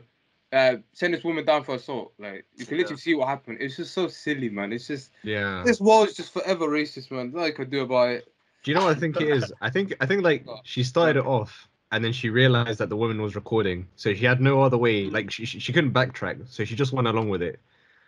uh, 0.51 0.77
send 0.93 1.13
this 1.13 1.23
woman 1.23 1.45
down 1.45 1.63
for 1.63 1.75
assault? 1.75 2.13
Like 2.17 2.47
you 2.57 2.65
can 2.65 2.77
Yeah. 2.77 2.81
literally 2.81 2.99
see 2.99 3.13
what 3.13 3.27
happened. 3.27 3.59
It's 3.61 3.77
just 3.77 3.93
so 3.93 4.07
silly, 4.07 4.49
man. 4.49 4.73
It's 4.73 4.87
just 4.87 5.11
Yeah. 5.21 5.61
this 5.63 5.79
world 5.79 6.07
is 6.07 6.15
just 6.15 6.33
forever 6.33 6.67
racist, 6.67 7.11
man. 7.11 7.27
Nothing 7.27 7.43
I 7.43 7.51
could 7.51 7.69
do 7.69 7.81
about 7.81 8.09
it. 8.09 8.33
Do 8.63 8.71
you 8.71 8.75
know 8.75 8.85
what 8.85 8.97
I 8.97 8.99
think 8.99 9.21
it 9.21 9.29
is? 9.29 9.53
I 9.61 9.69
think 9.69 9.93
I 10.01 10.07
think 10.07 10.23
like 10.23 10.47
she 10.63 10.81
started 10.83 11.19
it 11.19 11.27
off 11.27 11.67
and 11.91 12.03
then 12.03 12.11
she 12.11 12.31
realized 12.31 12.79
that 12.79 12.89
the 12.89 12.97
woman 12.97 13.21
was 13.21 13.35
recording, 13.35 13.87
so 13.97 14.15
she 14.15 14.25
had 14.25 14.41
no 14.41 14.63
other 14.63 14.79
way. 14.79 15.11
Like 15.11 15.29
she 15.29 15.45
she 15.45 15.59
she 15.59 15.71
couldn't 15.73 15.93
backtrack, 15.93 16.49
so 16.49 16.65
she 16.65 16.73
just 16.73 16.91
went 16.91 17.07
along 17.07 17.29
with 17.29 17.43
it. 17.43 17.59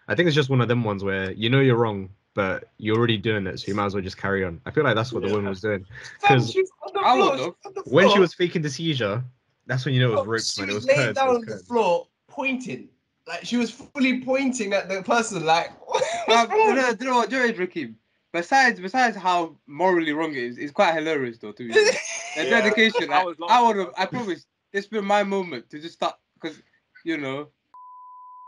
I 0.07 0.15
think 0.15 0.25
it's 0.25 0.35
just 0.35 0.49
one 0.49 0.59
of 0.59 0.67
them 0.67 0.83
ones 0.83 1.03
where 1.03 1.31
you 1.33 1.51
know 1.51 1.59
you're 1.59 1.77
wrong, 1.77 2.09
but 2.33 2.69
you're 2.77 2.97
already 2.97 3.17
doing 3.17 3.45
it, 3.47 3.59
so 3.59 3.67
you 3.67 3.75
might 3.75 3.85
as 3.85 3.93
well 3.93 4.03
just 4.03 4.17
carry 4.17 4.43
on. 4.43 4.61
I 4.65 4.71
feel 4.71 4.83
like 4.83 4.95
that's 4.95 5.11
what 5.11 5.23
the 5.23 5.29
woman 5.29 5.49
was 5.49 5.61
doing. 5.61 5.85
Fam, 6.19 6.39
'cause 6.39 6.51
she 6.51 6.61
was 6.61 6.71
on 6.87 6.93
the 6.93 6.99
I 6.99 7.13
floor. 7.15 7.29
would 7.31 7.37
she 7.39 7.43
have. 7.43 7.47
was 7.47 7.55
on 7.65 7.73
the 7.73 7.81
When 7.91 8.09
she 8.09 8.19
was 8.19 8.33
faking 8.33 8.61
the 8.61 8.69
seizure, 8.69 9.23
that's 9.67 9.85
when 9.85 9.93
you 9.93 10.01
know 10.01 10.09
it 10.09 10.11
was 10.11 10.21
Bro, 10.23 10.31
roped, 10.31 10.45
she 10.45 10.61
man. 10.61 10.69
It 10.69 10.73
was 10.73 10.85
was 10.85 10.95
laying 10.95 11.07
curd. 11.07 11.15
down 11.15 11.27
It 11.27 11.29
on 11.29 11.45
was 11.45 11.45
the 11.59 11.63
floor, 11.65 12.07
pointing. 12.27 12.89
Like 13.27 13.45
she 13.45 13.57
was 13.57 13.71
fully 13.71 14.21
pointing 14.21 14.73
at 14.73 14.89
the 14.89 15.03
person. 15.03 15.45
Like, 15.45 15.71
what's 15.87 16.27
Um, 16.29 16.49
wrong? 16.49 16.67
you 16.69 16.75
know, 16.75 16.93
do 16.93 17.05
you 17.05 17.11
know 17.11 17.17
what, 17.17 17.29
Joe 17.29 17.51
Ricky? 17.55 17.95
Besides, 18.33 18.79
besides 18.79 19.17
how 19.17 19.57
morally 19.67 20.13
wrong 20.13 20.31
it 20.31 20.37
is, 20.37 20.57
it's 20.57 20.71
quite 20.71 20.93
hilarious 20.95 21.37
though. 21.37 21.51
To 21.51 21.67
be 21.67 21.71
honest. 21.73 21.97
the 22.37 22.45
Yeah, 22.45 22.61
dedication. 22.61 23.11
I 23.11 23.23
I, 23.23 23.33
I 23.49 23.61
would 23.61 23.75
have. 23.77 23.89
I 23.97 24.05
promise. 24.05 24.45
This 24.71 24.87
been 24.87 25.03
my 25.03 25.23
moment 25.23 25.69
to 25.71 25.79
just 25.81 25.95
start 25.95 26.15
because 26.35 26.61
you 27.03 27.17
know. 27.17 27.49
So 27.49 27.49
like, 27.49 27.49
I 27.49 27.59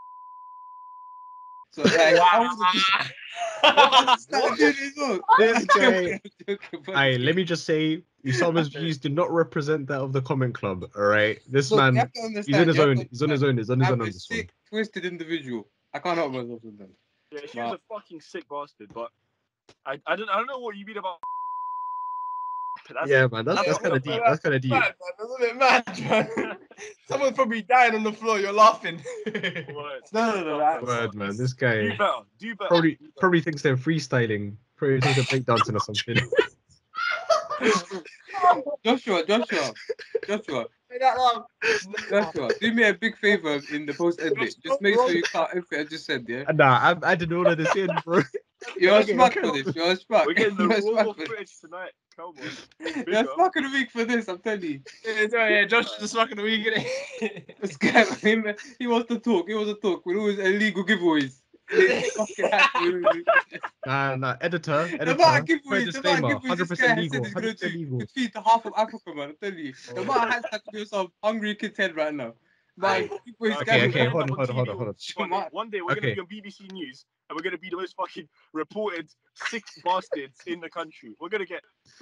would've 0.06 0.08
just- 0.08 0.10
I 0.15 0.82
would've 0.93 1.02
started 1.02 1.02
doing 1.02 1.02
it 1.04 1.12
as 1.12 1.12
well. 1.12 1.12
This 1.12 1.12
I'm 1.12 1.32
guy- 1.34 1.52
joking, 1.52 1.63
I'm 3.64 4.58
joking, 4.58 4.92
but- 6.86 6.96
Aye, 6.96 7.18
let 7.20 7.36
me 7.36 7.44
just 7.54 7.66
say, 7.66 8.04
Usama's 8.26 8.68
views 8.70 8.98
do 8.98 9.10
not 9.10 9.32
represent 9.32 9.88
that 9.88 10.00
of 10.00 10.14
the 10.14 10.22
comment 10.22 10.54
club. 10.54 10.86
All 10.96 11.04
right, 11.04 11.40
this 11.50 11.72
Look, 11.72 11.94
man, 11.94 12.10
he's 12.46 12.56
on 12.56 12.68
his 12.68 12.80
own. 12.80 12.98
He's 13.10 13.22
on 13.22 13.30
his 13.30 13.44
own. 13.44 13.58
He's 13.58 13.70
on 13.70 13.80
his 13.80 13.88
I'm 13.90 13.94
own 13.94 14.02
on 14.02 14.08
a 14.08 14.12
this 14.12 14.28
one. 14.30 14.38
sick, 14.40 14.50
twisted 14.70 15.06
individual. 15.06 15.68
I 15.94 16.00
can't 16.00 16.18
help 16.18 16.32
myself 16.32 16.62
sometimes. 16.62 16.96
Yeah, 17.32 17.40
she 17.52 17.60
was 17.60 17.74
a 17.74 17.94
fucking 17.94 18.22
sick 18.22 18.48
bastard, 18.50 18.92
but 18.94 19.10
I, 19.86 20.00
I 20.08 20.16
don't 20.16 20.30
I 20.30 20.36
don't 20.38 20.48
know 20.48 20.60
what 20.60 20.76
you 20.78 20.86
mean 20.86 20.98
about. 20.98 21.18
That's, 22.93 23.10
Yeah, 23.10 23.28
man, 23.32 23.46
that's, 23.46 23.65
that's 23.65 23.78
kind 23.80 23.96
of 23.96 24.04
deep. 24.04 24.22
That's 24.26 24.39
kind 24.41 24.56
of 24.56 24.62
deep. 24.62 24.72
Mad, 24.72 24.82
man. 24.82 25.12
That's 25.17 25.34
a 25.34 25.39
bit 25.39 25.58
mad, 25.58 26.30
man. 26.39 26.58
Someone's 27.08 27.36
probably 27.36 27.62
dying 27.62 27.96
on 27.96 28.04
the 28.04 28.12
floor. 28.13 28.39
You're 28.39 28.52
laughing. 28.54 29.02
Words. 29.26 30.12
No, 30.13 30.36
no, 30.36 30.43
no, 30.43 30.58
that- 30.60 30.84
Word, 30.84 31.15
man. 31.15 31.38
This 31.38 31.54
Do 31.54 31.65
guy 31.65 31.96
better. 31.98 32.12
Do 32.39 32.56
better. 32.56 32.67
probably 32.67 33.00
probably 33.19 33.41
thinks 33.41 33.62
they're 33.62 33.78
freestyling. 33.78 34.56
Probably 34.76 35.00
thinks 35.02 35.30
they're 35.30 35.39
breakdancing 35.39 35.76
or 35.76 35.80
something. 35.80 36.17
Joshua, 38.84 39.24
Joshua, 39.26 39.74
Joshua, 40.28 40.65
Joshua, 42.10 42.50
do 42.60 42.74
me 42.74 42.84
a 42.84 42.93
big 42.93 43.17
favor 43.17 43.60
in 43.72 43.86
the 43.86 43.93
post 43.93 44.19
edit. 44.22 44.56
Just 44.63 44.82
make 44.82 44.96
sure 44.96 45.12
you 45.12 45.24
cut 45.24 45.50
everything 45.52 45.80
I 45.80 45.84
just 45.86 46.06
said, 46.06 46.26
yeah? 46.28 46.43
Nah, 46.54 46.96
I, 47.04 47.12
I 47.12 47.15
did 47.15 47.32
all 47.32 47.48
of 47.48 47.58
this 47.58 47.74
in, 47.76 47.89
bro. 48.04 48.22
You're 48.78 48.93
a 48.95 48.99
Okay, 48.99 49.13
smart 49.13 49.34
for 49.34 49.52
this. 49.52 49.76
You're 49.76 49.91
a. 49.91 50.26
We're 50.26 50.34
getting 50.34 50.58
the 50.58 50.63
You're 50.69 50.73
a 50.73 50.82
raw 50.82 51.02
smart 51.02 51.08
for 51.08 51.13
this. 51.21 51.28
footage 51.30 51.60
tonight. 51.62 51.91
Come 52.15 52.26
on. 52.26 52.36
You're 52.80 52.89
a 53.02 53.04
Big 53.06 53.15
up. 53.15 53.28
smart 53.36 53.56
of 53.58 53.63
the 53.63 53.69
week 53.69 53.91
for 53.91 54.06
this, 54.06 54.28
I'm 54.28 54.39
telling 54.39 54.63
you. 54.63 54.80
yeah, 55.06 55.28
so, 55.30 55.47
yeah, 55.47 55.65
Josh 55.65 55.86
is 55.86 55.97
just 55.99 56.15
fucking 56.15 56.38
the 56.38 56.43
week. 56.43 56.65
innit? 56.67 57.60
This 57.62 57.78
guy, 57.78 58.06
him, 58.15 58.45
he 58.80 58.88
wants 58.88 59.08
to 59.10 59.19
talk. 59.19 59.47
He 59.47 59.56
wants 59.56 59.71
to 59.73 59.80
talk 59.80 60.06
with 60.06 60.17
all 60.17 60.28
his 60.28 60.39
illegal 60.39 60.84
giveaways. 60.86 61.39
He's 61.69 62.12
fucking 62.12 62.45
happy 62.52 62.91
with 62.91 63.06
it. 63.52 63.62
Nah, 63.86 64.15
nah, 64.15 64.36
editor, 64.41 64.88
The 64.88 65.02
editor. 65.02 65.12
amount 65.23 65.39
of 65.39 65.45
giveaways, 65.45 65.91
the 65.91 65.99
amount 66.10 66.26
disclaimer, 66.26 66.36
of 66.36 66.41
giveaways 66.43 66.67
this 66.67 66.80
guy 66.80 66.86
100% 66.86 66.95
has 66.95 66.97
legal, 66.97 67.23
said 67.23 67.26
he's 67.26 67.34
gonna 67.34 67.47
100% 67.47 67.60
do 67.60 67.67
legal. 67.80 67.99
could 67.99 68.12
feed 68.12 68.34
the 68.34 68.41
half 68.41 68.65
of 68.65 68.73
Africa, 68.78 69.13
man. 69.15 69.30
I'm 69.30 69.36
telling 69.41 69.65
you. 69.65 69.73
The 69.95 70.02
amount 70.02 70.34
of 70.34 70.43
hashtags 70.43 70.63
to 70.71 70.86
do 70.86 71.12
hungry 71.23 71.56
kid's 71.56 71.78
head 71.78 71.95
right 71.95 72.13
now. 72.13 72.34
Man, 72.76 73.10
giveaways, 73.10 73.58
Okay, 73.62 73.88
okay, 73.88 74.06
hold 74.06 74.24
on, 74.24 74.30
hold 74.30 74.50
on, 74.50 74.56
hold 74.56 74.70
on, 74.70 74.78
hold 74.78 74.88
on. 74.90 74.96
One 75.16 75.30
day, 75.30 75.48
one 75.52 75.70
day 75.70 75.82
we're 75.82 75.92
Okay. 75.92 76.16
gonna 76.16 76.26
be 76.26 76.38
on 76.38 76.44
BBC 76.44 76.72
News 76.72 77.06
and 77.30 77.36
we're 77.36 77.44
gonna 77.44 77.58
be 77.58 77.70
the 77.70 77.78
most 77.78 77.96
fucking 77.96 78.28
reported 78.54 79.10
six 79.36 79.78
bastards 79.86 80.40
in 80.48 80.60
the 80.60 80.70
country. 80.70 81.16
We're 81.20 81.30
gonna 81.30 81.46
get 81.46 81.62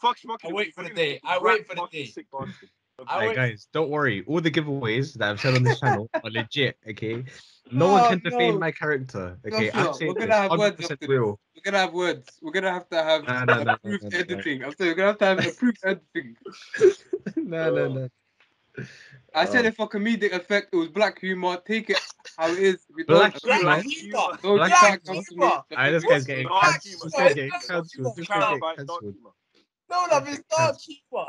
fuck 0.00 0.18
schmuck. 0.18 0.38
I 0.44 0.52
wait 0.52 0.74
for 0.74 0.84
the 0.84 0.90
day. 0.90 1.20
I 1.24 1.38
wait 1.38 1.66
for 1.66 1.74
the 1.74 1.86
day. 1.90 2.06
Sick 2.06 2.26
bastard. 2.32 2.70
Hey 3.10 3.34
guys, 3.34 3.68
don't 3.72 3.90
worry. 3.90 4.24
All 4.26 4.40
the 4.40 4.50
giveaways 4.50 5.14
that 5.14 5.30
I've 5.30 5.40
said 5.40 5.54
on 5.54 5.62
this 5.64 5.78
channel 5.80 6.08
are 6.24 6.30
legit. 6.30 6.78
Okay, 6.88 7.24
no 7.70 7.88
one 7.88 8.02
Oh, 8.04 8.08
can 8.08 8.20
defame 8.20 8.54
no. 8.54 8.58
my 8.60 8.70
character. 8.70 9.38
Okay, 9.46 9.66
Joshua, 9.70 9.88
I'm 9.88 9.92
saying 9.94 10.14
we're 10.14 10.20
gonna 10.20 10.34
have 10.34 10.58
words 10.58 10.80
100% 10.80 11.08
real. 11.08 11.40
We're 11.54 11.62
gonna 11.64 11.78
have 11.78 11.92
words. 11.92 12.38
We're 12.40 12.52
gonna 12.52 12.72
have 12.72 12.88
to 12.90 13.02
have 13.02 13.24
Nah, 13.24 13.44
nah, 13.44 13.54
nah, 13.56 13.64
nah, 13.64 13.72
approved 13.74 14.02
nah, 14.04 14.08
nah. 14.10 14.18
editing. 14.18 14.64
I'm 14.64 14.74
saying 14.76 14.90
we're 14.90 14.94
gonna 14.94 15.08
have 15.08 15.18
to 15.18 15.24
have 15.26 15.46
approved 15.46 15.78
editing. 15.84 16.36
no, 17.36 17.70
no, 17.74 17.88
no. 17.88 18.08
I 19.34 19.44
said 19.44 19.64
Oh. 19.64 19.68
it 19.68 19.76
for 19.76 19.88
comedic 19.88 20.32
effect. 20.32 20.68
It 20.72 20.76
was 20.76 20.88
black 20.88 21.20
humor. 21.20 21.58
Take 21.66 21.90
it 21.90 22.00
how 22.38 22.48
it 22.50 22.58
is. 22.58 22.86
We 22.94 23.04
Black 23.04 23.34
don't, 23.34 23.42
humor. 23.44 23.62
Black 23.64 23.84
humor. 23.84 24.38
don't 24.42 24.56
Black 24.56 24.70
try 24.70 24.90
to 24.96 24.98
come 25.00 25.24
humor. 25.28 25.62
Aye, 25.76 25.90
this 25.90 26.04
guy's 26.04 26.24
getting 26.24 26.48
Dark 26.48 26.62
cancelled. 26.62 26.82
humor. 26.82 27.04
This 27.04 27.12
guy's 27.14 27.34
getting 27.34 27.50
cancelled. 27.50 28.16
This 28.16 28.28
guy's 28.28 28.44
getting 28.44 28.60
cancelled. 28.76 29.02
humor. 29.02 29.30
No, 29.88 30.06
love 30.10 30.28
is 30.28 30.42
dark 30.50 30.76
humor. 30.80 31.26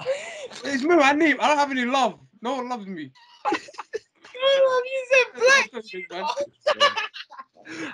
It's 0.64 0.84
me, 0.84 0.96
my 0.96 1.12
name. 1.14 1.38
I 1.40 1.48
don't 1.48 1.58
have 1.58 1.72
any 1.72 1.86
love. 1.86 2.20
No 2.42 2.56
one 2.56 2.70
loves 2.70 2.88
me. 2.88 3.12
you 4.34 5.06
said 5.12 5.42
black. 5.42 5.70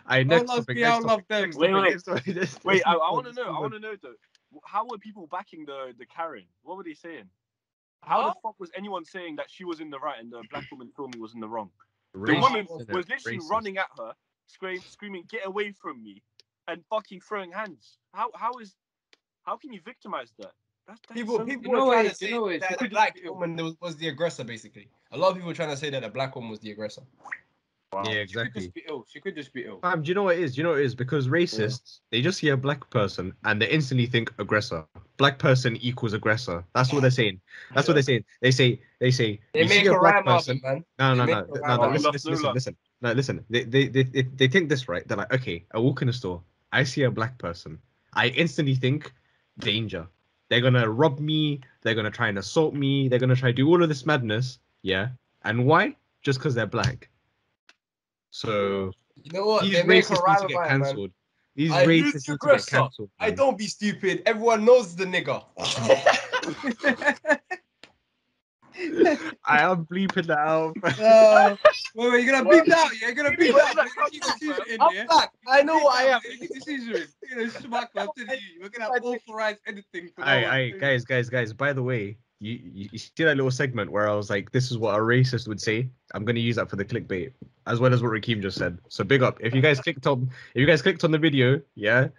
I 0.07 0.23
next 0.23 0.47
one 0.47 0.57
loves 0.57 0.65
topic. 0.67 0.75
me. 0.75 0.81
Next 0.81 0.95
I 0.95 0.99
don't 0.99 1.03
love 1.07 1.09
topic. 1.09 1.27
them. 1.27 1.41
next 1.43 1.57
Wait, 1.57 1.73
wait. 1.73 1.81
next 1.91 2.03
topic, 2.03 2.27
next 2.35 2.65
Wait, 2.65 2.83
I, 2.85 2.93
I 2.93 3.11
want 3.11 3.27
to 3.27 3.33
know. 3.33 3.55
I 3.55 3.59
want 3.59 3.73
to 3.73 3.79
know 3.79 3.95
though. 4.01 4.13
How 4.65 4.85
were 4.87 4.97
people 4.97 5.27
backing 5.27 5.65
the 5.65 5.93
the 5.97 6.05
Karen? 6.05 6.45
What 6.63 6.77
were 6.77 6.83
they 6.83 6.93
saying? 6.93 7.29
How 8.05 8.21
Huh? 8.21 8.27
the 8.29 8.35
oh. 8.37 8.39
fuck 8.49 8.59
was 8.59 8.71
anyone 8.75 9.05
saying 9.05 9.35
that 9.37 9.49
she 9.49 9.63
was 9.65 9.79
in 9.79 9.89
the 9.89 9.99
right 9.99 10.19
and 10.19 10.31
the 10.31 10.43
black 10.51 10.65
woman 10.71 10.91
filming 10.95 11.19
was 11.21 11.33
in 11.33 11.39
the 11.39 11.47
wrong? 11.47 11.69
The 12.13 12.19
woman 12.39 12.67
was 12.69 12.85
literally 13.09 13.39
Racist. 13.39 13.49
running 13.49 13.77
at 13.77 13.87
her, 13.97 14.13
screaming, 14.47 14.81
screaming, 14.81 15.23
"Get 15.29 15.45
away 15.45 15.71
from 15.71 16.03
me!" 16.03 16.21
and 16.67 16.83
fucking 16.89 17.21
throwing 17.21 17.51
hands. 17.51 17.97
How 18.13 18.29
how 18.35 18.53
is 18.59 18.75
how 19.43 19.57
can 19.57 19.73
you 19.73 19.81
victimize 19.83 20.31
that? 20.39 20.51
That's, 20.87 20.99
that's 21.07 21.13
People, 21.19 21.37
so- 21.37 21.45
people 21.45 21.63
You 21.71 21.71
know 21.77 21.85
were 21.85 21.93
trying 21.93 22.05
what 22.05 22.09
to 22.09 22.09
it- 22.11 22.17
say 22.17 22.27
you 22.27 22.31
know 22.33 22.59
that 22.59 22.71
you 22.71 22.77
the 22.77 22.89
black 22.89 23.17
woman 23.25 23.55
was, 23.57 23.75
was 23.81 23.95
the 23.97 24.09
aggressor, 24.09 24.43
basically. 24.43 24.89
A 25.11 25.17
lot 25.17 25.29
of 25.29 25.35
people 25.35 25.47
were 25.47 25.53
trying 25.55 25.69
to 25.69 25.77
say 25.77 25.89
that 25.89 26.01
the 26.01 26.09
black 26.09 26.35
woman 26.35 26.49
was 26.51 26.59
the 26.59 26.71
aggressor. 26.71 27.01
Yeah, 27.95 28.03
She 28.03 28.12
could 28.12 28.21
exactly. 28.21 28.62
just 28.63 28.73
be 28.73 28.84
ill. 28.88 29.06
She 29.08 29.19
could 29.21 29.36
just 29.36 29.53
be 29.53 29.65
ill. 29.65 29.79
Fam, 29.82 30.01
do 30.03 30.10
you 30.10 30.15
know 30.15 30.23
what 30.23 30.38
it 30.38 30.41
is? 30.43 30.56
Do 30.56 30.58
you 30.60 30.63
know 30.63 30.71
what 30.71 30.79
it 30.79 30.86
is? 30.86 30.95
Because 30.95 31.27
racists, 31.27 31.99
they 32.12 32.21
just 32.21 32.39
see 32.39 32.49
a 32.49 32.58
black 32.58 32.89
person 32.89 33.34
and 33.45 33.62
they 33.62 33.69
instantly 33.69 34.06
think 34.06 34.34
aggressor. 34.39 34.86
Black 35.17 35.38
person 35.39 35.77
equals 35.77 36.13
aggressor. 36.13 36.63
That's 36.73 36.91
what 36.91 37.01
they're 37.01 37.12
saying. 37.12 37.39
That's 37.73 37.88
what 37.88 37.93
they're 37.93 38.03
saying. 38.03 38.25
They 38.41 38.51
say, 38.51 38.82
they 38.99 39.12
say, 39.12 39.39
They 39.53 39.62
you 39.63 39.69
make 39.69 39.82
see 39.82 39.88
a 39.88 39.93
a 39.93 39.99
black 39.99 40.15
rhyme 40.25 40.27
out 40.27 40.41
of 40.41 40.45
person. 40.47 40.58
it, 40.58 40.63
man. 40.63 40.86
No, 40.99 41.13
no, 41.13 41.25
They 41.25 41.32
no, 41.34 41.41
no, 41.41 41.75
no, 41.77 41.89
listen, 41.89 42.12
listen, 42.12 42.32
No, 42.32 42.32
listen, 42.32 42.53
listen. 42.53 42.75
No, 43.01 43.12
listen. 43.12 43.45
They, 43.49 43.63
they, 43.63 43.88
they, 43.88 44.03
they, 44.03 44.21
they 44.23 44.47
think 44.47 44.69
this, 44.69 44.88
right? 44.89 45.08
They're 45.08 45.17
like, 45.17 45.34
okay, 45.34 45.65
I 45.73 45.79
walk 45.79 46.01
in 46.01 46.10
a 46.10 46.13
store. 46.13 46.41
I 46.71 46.84
see 46.84 47.03
a 47.03 47.12
black 47.12 47.38
person. 47.38 47.77
I 48.13 48.27
instantly 48.29 48.75
think 48.75 49.12
danger. 49.60 50.08
They're 50.49 50.62
gonna 50.62 50.88
rob 50.89 51.19
me. 51.19 51.62
They're 51.82 51.95
gonna 51.95 52.12
try 52.12 52.27
and 52.27 52.38
assault 52.38 52.73
me. 52.73 53.08
They're 53.08 53.19
gonna 53.19 53.36
try 53.36 53.49
to 53.49 53.53
do 53.53 53.67
all 53.69 53.82
of 53.82 53.89
this 53.89 54.06
madness. 54.06 54.60
Yeah. 54.84 55.10
And 55.43 55.65
why? 55.65 55.95
Just 56.21 56.39
because 56.39 56.53
they're 56.56 56.65
black. 56.67 57.10
So 58.34 58.91
You 59.24 59.32
know 59.32 59.46
what? 59.46 59.63
these 59.63 59.74
They 59.74 59.84
racists 59.84 60.28
need 60.28 60.38
to 60.38 60.48
get 60.48 60.52
about 60.52 60.52
it, 60.52 60.56
man. 60.56 60.67
cancelled. 60.69 61.12
These 61.56 61.72
I 61.72 61.86
racists 61.86 62.28
need 62.30 62.39
to 62.41 62.48
get 62.48 62.65
cancelled. 62.67 63.10
I 63.19 63.30
don't 63.30 63.58
be 63.58 63.67
stupid. 63.67 64.24
Everyone 64.26 64.65
knows 64.65 64.96
the 64.96 65.06
nigga. 65.06 65.43
I 69.46 69.62
am 69.62 69.86
bleeping 69.86 70.26
that 70.28 70.39
out. 70.39 70.76
Uh, 71.00 71.56
wait, 71.96 72.12
wait, 72.12 72.24
you're 72.24 72.34
gonna 72.34 72.50
beep 72.50 72.65
that 72.65 72.78
out. 72.80 72.91
Yeah, 73.00 73.08
you're 73.08 73.15
gonna 73.15 73.32
beep 73.38 73.54
that 73.56 73.78
out. 73.78 73.88
You're 74.12 74.22
gonna 74.22 74.39
keep 74.39 74.82
I'm 74.82 74.91
in 74.91 75.08
I'm 75.12 75.28
I 75.48 75.62
know 75.62 75.78
what 75.78 75.96
I 75.96 76.06
am. 76.06 76.22
You're 76.24 76.34
gonna 76.34 76.39
keep 76.39 76.54
the 76.54 76.62
Caesar 76.62 76.96
in. 76.96 77.08
You're 77.30 77.38
gonna 77.38 77.52
smack 77.52 77.93
me. 77.93 78.02
I'm 78.02 78.08
telling 78.17 78.41
you. 78.41 78.62
We're 78.63 78.69
gonna 78.69 78.91
have 78.91 79.04
authorized 79.04 79.60
editing. 79.67 80.10
for 80.15 80.26
Aye, 80.26 80.74
guys, 80.80 81.06
guys, 81.06 81.30
guys. 81.30 81.54
By 81.54 81.74
the 81.74 81.84
way, 81.84 82.17
you, 82.43 82.60
you 82.73 82.89
you 82.91 82.97
see 82.97 83.23
that 83.23 83.38
little 83.38 83.51
segment 83.51 83.89
where 83.91 84.10
I 84.10 84.13
was 84.13 84.29
like, 84.29 84.51
"This 84.51 84.69
is 84.69 84.77
what 84.77 84.95
a 84.95 84.99
racist 84.99 85.47
would 85.47 85.62
say." 85.62 85.89
I'm 86.13 86.25
gonna 86.25 86.41
use 86.41 86.58
that 86.58 86.69
for 86.69 86.75
the 86.75 86.84
clickbait, 86.84 87.32
as 87.67 87.79
well 87.79 87.93
as 87.93 88.03
what 88.03 88.12
Rakim 88.12 88.41
just 88.41 88.58
said. 88.58 88.77
So 88.89 89.03
big 89.03 89.23
up. 89.23 89.38
If 89.39 89.56
you 89.56 89.62
guys 89.62 89.79
clicked 89.79 90.06
on, 90.06 90.29
if 90.53 90.60
you 90.60 90.65
guys 90.65 90.82
clicked 90.82 91.03
on 91.06 91.12
the 91.12 91.17
video, 91.17 91.62
yeah, 91.75 92.10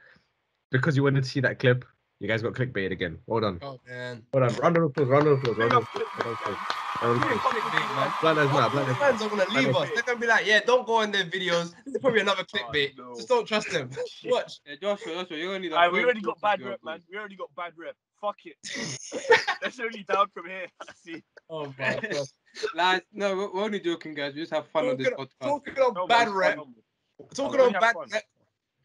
because 0.70 0.96
you 0.96 1.02
wanted 1.02 1.24
to 1.24 1.28
see 1.28 1.40
that 1.40 1.58
clip, 1.58 1.84
you 2.20 2.28
guys 2.28 2.42
got 2.42 2.54
clickbait 2.54 2.90
again. 2.90 3.18
Hold 3.28 3.44
on, 3.44 3.58
Oh 3.62 3.78
man. 3.87 4.22
hold 4.32 4.44
on. 4.44 4.54
Round 4.56 4.76
of 4.78 4.84
applause. 4.84 5.08
Round 5.08 5.26
of 5.26 5.38
applause. 5.38 5.56
Round 5.58 5.72
of 5.72 5.82
applause. 5.82 6.56
Round 7.02 7.16
of 7.22 7.30
applause. 7.30 7.54
Round 7.54 7.59
of 7.59 7.74
applause. 7.74 8.12
Black 8.20 8.37
Lives 8.37 8.52
Matter. 8.52 8.70
Black 8.70 8.87
Lives 8.87 8.98
fans 8.98 9.22
are 9.22 9.28
gonna 9.28 9.50
leave 9.50 9.76
us. 9.76 9.88
They're 9.94 10.02
gonna 10.02 10.18
be 10.18 10.26
like, 10.26 10.46
yeah, 10.46 10.61
don't 10.64 10.87
go 10.87 10.94
on 10.96 11.11
their 11.12 11.24
videos. 11.24 11.74
This 11.85 11.94
is 11.94 12.00
probably 12.00 12.20
another 12.20 12.44
clickbait. 12.44 12.92
Oh, 12.98 13.02
no. 13.11 13.14
Just 13.16 13.28
don't 13.28 13.46
trust 13.46 13.70
them. 13.70 13.90
Watch. 14.26 14.61
Yeah, 14.66 14.74
Joshua, 14.80 15.14
Joshua, 15.14 15.37
you're 15.37 15.48
gonna 15.48 15.59
need 15.61 15.72
a 15.72 15.76
Aye, 15.76 15.88
we 15.88 16.02
already 16.04 16.20
got 16.20 16.40
bad 16.40 16.62
rep, 16.62 16.80
man. 16.85 17.00
We 17.11 17.18
already 17.18 17.37
got 17.37 17.54
bad 17.57 17.72
rep. 17.76 17.96
Fuck 18.20 18.37
it. 18.44 18.57
That's 19.62 19.78
only 19.80 20.04
down 20.04 20.28
from 20.33 20.46
here. 20.46 20.66
I 20.80 20.92
see. 21.04 21.22
Oh 21.50 21.66
my 21.78 21.98
god. 22.00 22.26
Lads, 22.74 23.04
no, 23.12 23.37
we're, 23.37 23.52
we're 23.52 23.62
only 23.64 23.80
joking, 23.80 24.14
guys. 24.14 24.35
We 24.35 24.40
just 24.40 24.52
have 24.52 24.66
fun 24.68 24.88
on 24.88 24.96
this 24.96 25.09
Talking, 25.11 25.26
podcast. 25.26 25.46
talking 25.46 25.74
of 25.83 25.94
No, 25.94 26.07
bad 26.07 26.28
rep. 26.28 26.57
come 26.57 26.74
on. 27.20 27.28
Talking 27.35 27.61
Oh, 27.61 27.70
bad 27.72 27.94
rep. 28.11 28.22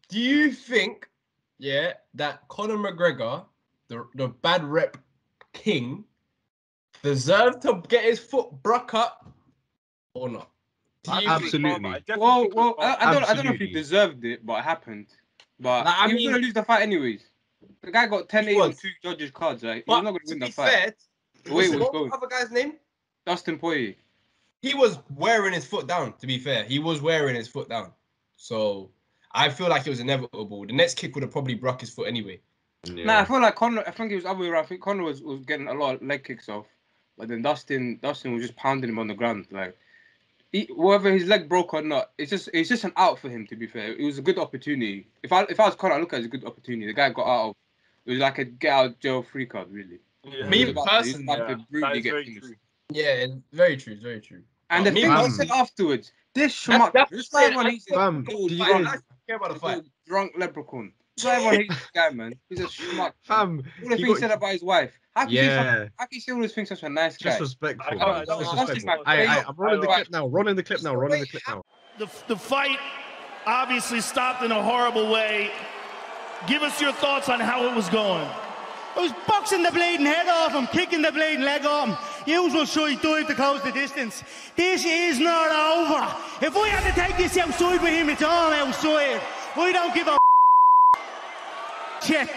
Do 0.08 0.18
you 0.18 0.50
think, 0.52 1.08
yeah, 1.58 1.92
that 2.14 2.46
Conor 2.48 2.76
McGregor, 2.76 3.44
the 3.88 4.06
the 4.16 4.28
bad 4.28 4.64
rep 4.64 4.96
king, 5.52 6.04
deserved 7.02 7.62
to 7.62 7.82
get 7.88 8.04
his 8.04 8.18
foot 8.18 8.50
broke 8.62 8.94
up 8.94 9.26
or 10.14 10.28
not? 10.28 10.50
Absolutely. 11.08 11.88
I 11.88 12.02
Well, 12.16 12.48
well, 12.52 12.74
I, 12.78 12.96
I 13.00 13.12
don't, 13.14 13.24
I 13.24 13.34
don't 13.34 13.44
know 13.46 13.52
if 13.52 13.60
he 13.60 13.72
deserved 13.72 14.24
it, 14.24 14.44
but 14.44 14.58
it 14.58 14.64
happened. 14.64 15.06
But 15.58 15.86
Like, 15.86 15.94
I 15.98 16.06
he 16.08 16.14
was 16.14 16.22
mean- 16.22 16.30
gonna 16.32 16.42
lose 16.42 16.54
the 16.54 16.62
fight 16.62 16.82
anyways. 16.82 17.22
The 17.82 17.90
guy 17.90 18.06
got 18.06 18.28
10 18.28 18.48
8 18.48 18.54
on 18.60 18.68
was. 18.68 18.78
two 18.78 18.90
judges' 19.02 19.30
cards, 19.30 19.62
right? 19.62 19.76
He's 19.76 19.84
But 19.86 20.00
not 20.02 20.12
gonna 20.12 20.18
to 20.20 20.24
win 20.28 20.38
the 20.38 20.46
be 20.46 20.52
fight. 20.52 20.70
fair, 20.70 20.94
The 21.44 21.54
way 21.54 21.64
it 21.64 21.70
was 21.70 21.80
what 21.80 21.92
going. 21.92 22.08
the 22.10 22.16
other 22.16 22.26
guy's 22.26 22.50
name? 22.50 22.74
Dustin 23.26 23.58
Poirier. 23.58 23.94
He 24.62 24.74
was 24.74 24.98
wearing 25.14 25.52
his 25.54 25.64
foot 25.66 25.86
down. 25.86 26.14
To 26.18 26.26
be 26.26 26.38
fair, 26.38 26.64
he 26.64 26.78
was 26.78 27.00
wearing 27.00 27.34
his 27.34 27.48
foot 27.48 27.68
down. 27.68 27.92
So 28.36 28.90
I 29.32 29.48
feel 29.48 29.68
like 29.68 29.86
it 29.86 29.90
was 29.90 30.00
inevitable. 30.00 30.66
The 30.66 30.72
next 30.72 30.94
kick 30.96 31.14
would 31.14 31.22
have 31.22 31.32
probably 31.32 31.54
broke 31.54 31.80
his 31.80 31.90
foot 31.90 32.08
anyway. 32.08 32.40
Yeah. 32.84 33.04
Nah, 33.04 33.18
I 33.20 33.24
feel 33.24 33.40
like 33.40 33.54
Conor. 33.56 33.84
I 33.86 33.90
think 33.90 34.10
it 34.12 34.16
was 34.16 34.24
other 34.26 34.40
way 34.40 34.48
around. 34.48 34.64
I 34.64 34.66
think 34.66 34.80
Conor 34.82 35.02
was, 35.04 35.22
was 35.22 35.44
getting 35.44 35.68
a 35.68 35.74
lot 35.74 35.96
of 35.96 36.02
leg 36.02 36.24
kicks 36.24 36.48
off, 36.48 36.66
but 37.20 37.28
then 37.28 37.42
Dustin 37.42 37.98
Dustin 38.02 38.32
was 38.32 38.42
just 38.42 38.56
pounding 38.56 38.90
him 38.90 38.98
on 38.98 39.06
the 39.06 39.14
ground. 39.14 39.46
Like, 39.50 39.76
he, 40.52 40.68
whether 40.74 41.12
his 41.12 41.26
leg 41.26 41.48
broke 41.48 41.74
or 41.74 41.82
not, 41.82 42.10
it's 42.18 42.30
just 42.30 42.48
it's 42.54 42.68
just 42.68 42.84
an 42.84 42.92
out 42.96 43.18
for 43.18 43.28
him. 43.28 43.46
To 43.48 43.56
be 43.56 43.66
fair, 43.66 43.92
it 43.92 44.04
was 44.04 44.18
a 44.18 44.22
good 44.22 44.38
opportunity. 44.38 45.06
If 45.22 45.32
I 45.32 45.42
if 45.44 45.60
I 45.60 45.66
was 45.66 45.74
Conor, 45.76 45.94
I 45.94 46.00
look 46.00 46.12
at 46.12 46.16
it 46.16 46.20
as 46.20 46.26
a 46.26 46.28
good 46.30 46.44
opportunity. 46.44 46.86
The 46.86 46.92
guy 46.94 47.10
got 47.10 47.26
out 47.26 47.50
of. 47.50 47.56
It 48.06 48.10
was 48.12 48.18
like 48.20 48.38
a 48.38 48.44
get 48.44 48.72
out 48.72 48.86
of 48.86 48.98
jail 48.98 49.22
free 49.22 49.46
card, 49.46 49.70
really. 49.70 49.98
Yeah. 50.24 50.48
Me 50.48 50.58
He 50.58 50.64
was 50.64 50.72
about 50.72 50.86
to- 50.86 50.90
he 50.90 50.98
was 50.98 51.06
personally, 51.12 51.26
Yeah, 51.38 51.46
that 51.46 51.70
brutally 51.70 51.98
is 51.98 52.02
get 52.04 52.10
very 52.12 52.24
true. 52.40 52.54
Yeah, 52.90 53.04
it's 53.04 53.34
very 53.52 53.76
true. 53.76 53.96
Very 54.00 54.20
true. 54.20 54.42
And 54.70 54.84
But 54.84 54.94
the 54.94 55.00
thing 55.02 55.10
I 55.10 55.28
said 55.28 55.50
afterwards, 55.50 56.12
this 56.34 56.64
That's- 56.66 56.88
schmuck, 56.88 56.92
that's 56.94 57.10
this 57.10 57.30
what 57.32 57.40
I'm 57.40 57.44
everyone 57.44 57.64
saying. 57.66 57.74
hates 57.76 57.92
I- 57.92 57.94
Fam, 57.94 58.24
little 58.24 58.48
did 58.48 58.58
you 58.58 58.64
drunk- 58.64 58.84
guys- 58.86 59.02
I 59.10 59.14
care 59.26 59.36
about 59.36 59.48
the 59.48 59.54
this 59.54 59.62
fight. 59.62 59.76
little 59.76 59.90
drunk 60.06 60.32
leprechaun. 60.38 60.92
This 61.22 61.30
everyone 61.32 61.54
hates 61.60 61.74
this 61.74 61.90
guy, 61.94 62.10
man. 62.10 62.34
He's 62.48 62.60
a 62.60 62.64
schmuck. 62.64 63.12
Fam, 63.22 63.62
All 63.82 63.88
the 63.90 63.96
things 63.96 64.08
got- 64.08 64.18
said 64.18 64.30
about 64.30 64.52
his 64.52 64.62
wife. 64.62 64.92
How 65.16 65.22
can, 65.22 65.30
he, 65.30 65.36
yeah, 65.38 65.86
how 65.98 66.06
can 66.06 66.08
he 66.12 66.20
say 66.20 66.32
all 66.32 66.40
those 66.40 66.52
things 66.54 66.68
such 66.68 66.82
a 66.84 66.88
nice 66.88 67.16
guy? 67.18 67.30
disrespectful. 67.30 67.84
I 67.86 67.94
man. 67.96 67.98
can't- 67.98 68.26
that's- 68.28 68.50
Disrespectful. 68.68 69.04
that's 69.04 69.06
I, 69.06 69.22
I, 69.22 69.26
my 69.26 69.44
I'm 69.48 69.54
running 69.56 69.80
the 69.80 69.86
face. 69.86 69.96
clip 69.96 70.10
now. 70.12 70.26
Running 70.28 70.56
the 70.56 70.62
clip 70.62 70.82
now. 70.82 70.94
Running 70.94 71.20
the 71.20 71.26
clip 71.26 71.42
now. 71.48 71.62
The, 71.98 72.08
the 72.28 72.36
fight 72.36 72.78
obviously 73.46 74.00
stopped 74.00 74.42
in 74.42 74.52
a 74.52 74.62
horrible 74.62 75.10
way. 75.10 75.50
Give 76.46 76.62
us 76.62 76.80
your 76.80 76.92
thoughts 76.92 77.28
on 77.28 77.40
how 77.40 77.64
it 77.66 77.74
was 77.74 77.88
going. 77.88 78.26
I 78.96 79.00
was 79.02 79.12
boxing 79.26 79.62
the 79.62 79.70
bleeding 79.70 80.06
head 80.06 80.26
off 80.28 80.52
him, 80.52 80.66
kicking 80.68 81.02
the 81.02 81.12
bleeding 81.12 81.42
leg 81.44 81.64
off 81.64 81.88
him. 81.88 81.96
Usual 82.26 82.66
side 82.66 83.00
dive 83.02 83.26
to 83.28 83.34
close 83.34 83.62
the 83.62 83.72
distance. 83.72 84.22
This 84.56 84.84
is 84.84 85.18
not 85.20 85.50
over. 85.50 86.44
If 86.44 86.54
we 86.54 86.68
had 86.68 86.82
to 86.92 87.00
take 87.00 87.16
this 87.16 87.36
outside 87.36 87.82
with 87.82 87.92
him, 87.92 88.08
it's 88.10 88.22
all 88.22 88.52
outside. 88.52 89.20
We 89.56 89.72
don't 89.72 89.94
give 89.94 90.08
a 90.08 90.16
shit. 92.02 92.28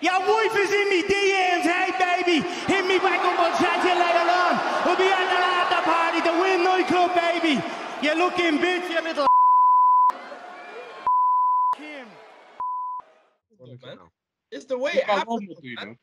Your 0.00 0.18
wife 0.20 0.56
is 0.56 0.72
in 0.72 0.88
me 0.88 1.02
DMs, 1.02 1.62
hey 1.62 1.92
baby. 1.98 2.46
Hit 2.66 2.86
me 2.86 2.98
back 2.98 3.20
up, 3.20 3.38
I'll 3.38 3.58
chat 3.58 3.82
to 3.82 3.88
you 3.88 3.94
later 3.94 4.26
on. 4.30 4.86
We'll 4.86 4.96
be 4.96 5.12
at 5.12 5.28
the 5.28 5.38
after 5.38 5.82
party, 5.84 6.20
the 6.20 6.32
Win 6.40 6.64
nightclub, 6.64 7.14
baby. 7.14 7.62
You're 8.02 8.16
looking 8.16 8.58
bitch, 8.58 8.88
you 8.88 9.02
little 9.02 9.26
Kim. 11.76 12.06
Rolling 13.58 13.74
the 13.74 13.78
clip 13.78 13.98
man. 13.98 13.98
It's 14.50 14.64
the 14.64 14.78
way 14.78 14.92
He's 14.92 15.00
it 15.02 15.06
got 15.06 15.18
happened. 15.18 15.48
you 15.62 15.74
know. 15.76 15.94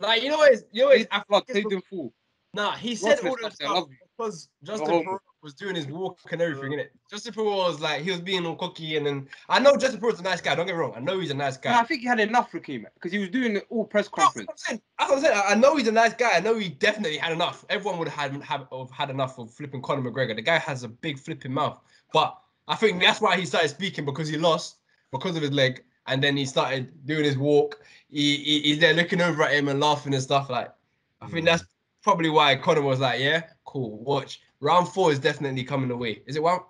Like 0.00 0.22
you 0.22 0.30
know 0.30 0.38
what? 0.38 0.52
Is, 0.52 0.64
you 0.72 0.82
know 0.82 0.88
what? 0.88 0.96
He's 0.96 1.06
Is, 1.06 1.08
I 1.12 1.22
blood, 1.28 1.46
think 1.46 1.58
it's 1.58 1.66
played 1.66 1.72
in 1.76 1.82
full. 1.82 2.12
Nah, 2.54 2.72
he 2.72 2.90
Ross 2.90 3.00
said 3.00 3.22
was 3.22 3.24
all 3.24 3.36
this 3.36 3.54
stuff 3.54 3.70
love 3.74 3.88
you. 3.90 3.96
because 4.16 4.48
Justin. 4.64 4.86
Pereira 4.86 5.18
was 5.44 5.54
doing 5.54 5.76
his 5.76 5.86
walk 5.86 6.18
and 6.32 6.40
everything, 6.40 6.72
innit? 6.72 6.88
Justin 7.10 7.34
Pereira 7.34 7.54
was 7.54 7.78
like, 7.80 8.02
he 8.02 8.10
was 8.10 8.20
being 8.20 8.44
all 8.46 8.56
cocky, 8.56 8.96
and 8.96 9.06
then 9.06 9.28
I 9.48 9.60
know 9.60 9.76
Justin 9.76 10.00
Pereira's 10.00 10.18
a 10.18 10.22
nice 10.22 10.40
guy. 10.40 10.54
Don't 10.54 10.66
get 10.66 10.74
me 10.74 10.80
wrong. 10.80 10.94
I 10.96 11.00
know 11.00 11.20
he's 11.20 11.30
a 11.30 11.34
nice 11.34 11.58
guy. 11.58 11.72
No, 11.72 11.80
I 11.80 11.84
think 11.84 12.00
he 12.00 12.06
had 12.08 12.18
enough 12.18 12.50
for 12.50 12.58
Kim 12.58 12.86
because 12.94 13.12
he 13.12 13.18
was 13.18 13.28
doing 13.28 13.56
it 13.56 13.66
all 13.68 13.84
press 13.84 14.08
No, 14.16 14.24
conference. 14.24 14.50
saying. 14.66 14.80
That's 14.98 15.10
what 15.10 15.18
I'm 15.18 15.24
saying. 15.24 15.42
I 15.46 15.54
know 15.54 15.76
he's 15.76 15.86
a 15.88 15.92
nice 15.92 16.14
guy. 16.14 16.30
I 16.32 16.40
know 16.40 16.58
he 16.58 16.70
definitely 16.70 17.18
had 17.18 17.30
enough. 17.32 17.64
Everyone 17.68 17.98
would 17.98 18.08
have 18.08 18.32
had, 18.32 18.42
have, 18.42 18.66
have 18.72 18.90
had 18.90 19.10
enough 19.10 19.38
of 19.38 19.52
flipping 19.52 19.82
Conor 19.82 20.10
McGregor. 20.10 20.34
The 20.34 20.42
guy 20.42 20.58
has 20.58 20.82
a 20.82 20.88
big 20.88 21.18
flipping 21.18 21.52
mouth. 21.52 21.78
But 22.12 22.36
I 22.66 22.74
think 22.76 23.02
that's 23.02 23.20
why 23.20 23.36
he 23.36 23.44
started 23.44 23.68
speaking 23.68 24.04
because 24.06 24.28
he 24.28 24.38
lost 24.38 24.76
because 25.12 25.36
of 25.36 25.42
his 25.42 25.52
leg. 25.52 25.84
And 26.06 26.22
then 26.22 26.36
he 26.36 26.46
started 26.46 27.06
doing 27.06 27.24
his 27.24 27.36
walk. 27.38 27.80
He, 28.10 28.36
he 28.36 28.60
He's 28.60 28.78
there 28.78 28.94
looking 28.94 29.20
over 29.20 29.42
at 29.42 29.52
him 29.52 29.68
and 29.68 29.78
laughing 29.80 30.14
and 30.14 30.22
stuff. 30.22 30.48
Like, 30.50 30.72
I 31.20 31.26
think 31.28 31.44
Mm. 31.44 31.50
that's 31.50 31.64
probably 32.02 32.30
why 32.30 32.56
Connor 32.56 32.82
was 32.82 33.00
like, 33.00 33.20
yeah, 33.20 33.44
cool, 33.64 33.98
watch. 34.04 34.40
Round 34.64 34.88
four 34.88 35.12
is 35.12 35.18
definitely 35.18 35.62
coming 35.62 35.90
away. 35.90 36.22
Is 36.26 36.36
it 36.36 36.40
round 36.42 36.62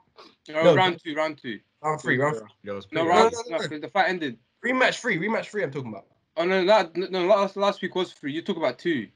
No, 0.49 0.65
No, 0.65 0.75
round 0.75 1.01
two, 1.03 1.15
round 1.15 1.39
two. 1.41 1.61
round 1.81 2.01
three? 2.01 2.19
Round 2.19 2.35
Yeah, 2.65 2.73
it 2.79 2.87
No, 2.91 3.05
pretty 3.05 3.09
round 3.09 3.33
no, 3.33 3.43
no, 3.47 3.57
no. 3.57 3.69
'cause 3.69 3.81
the 3.81 3.89
fight 3.89 4.09
ended. 4.09 4.37
rematch 4.65 4.99
three, 5.01 5.17
rematch 5.17 5.47
three. 5.47 5.63
I'm 5.63 5.71
talking 5.71 5.91
about. 5.93 6.07
Oh 6.37 6.45
no, 6.45 6.65
that 6.67 6.97
no 6.97 7.25
last 7.27 7.57
last 7.57 7.83
week 7.83 7.95
was 7.95 8.13
three. 8.13 8.33
You 8.33 8.43
talk 8.43 8.57
about 8.57 8.81
two. 8.81 9.07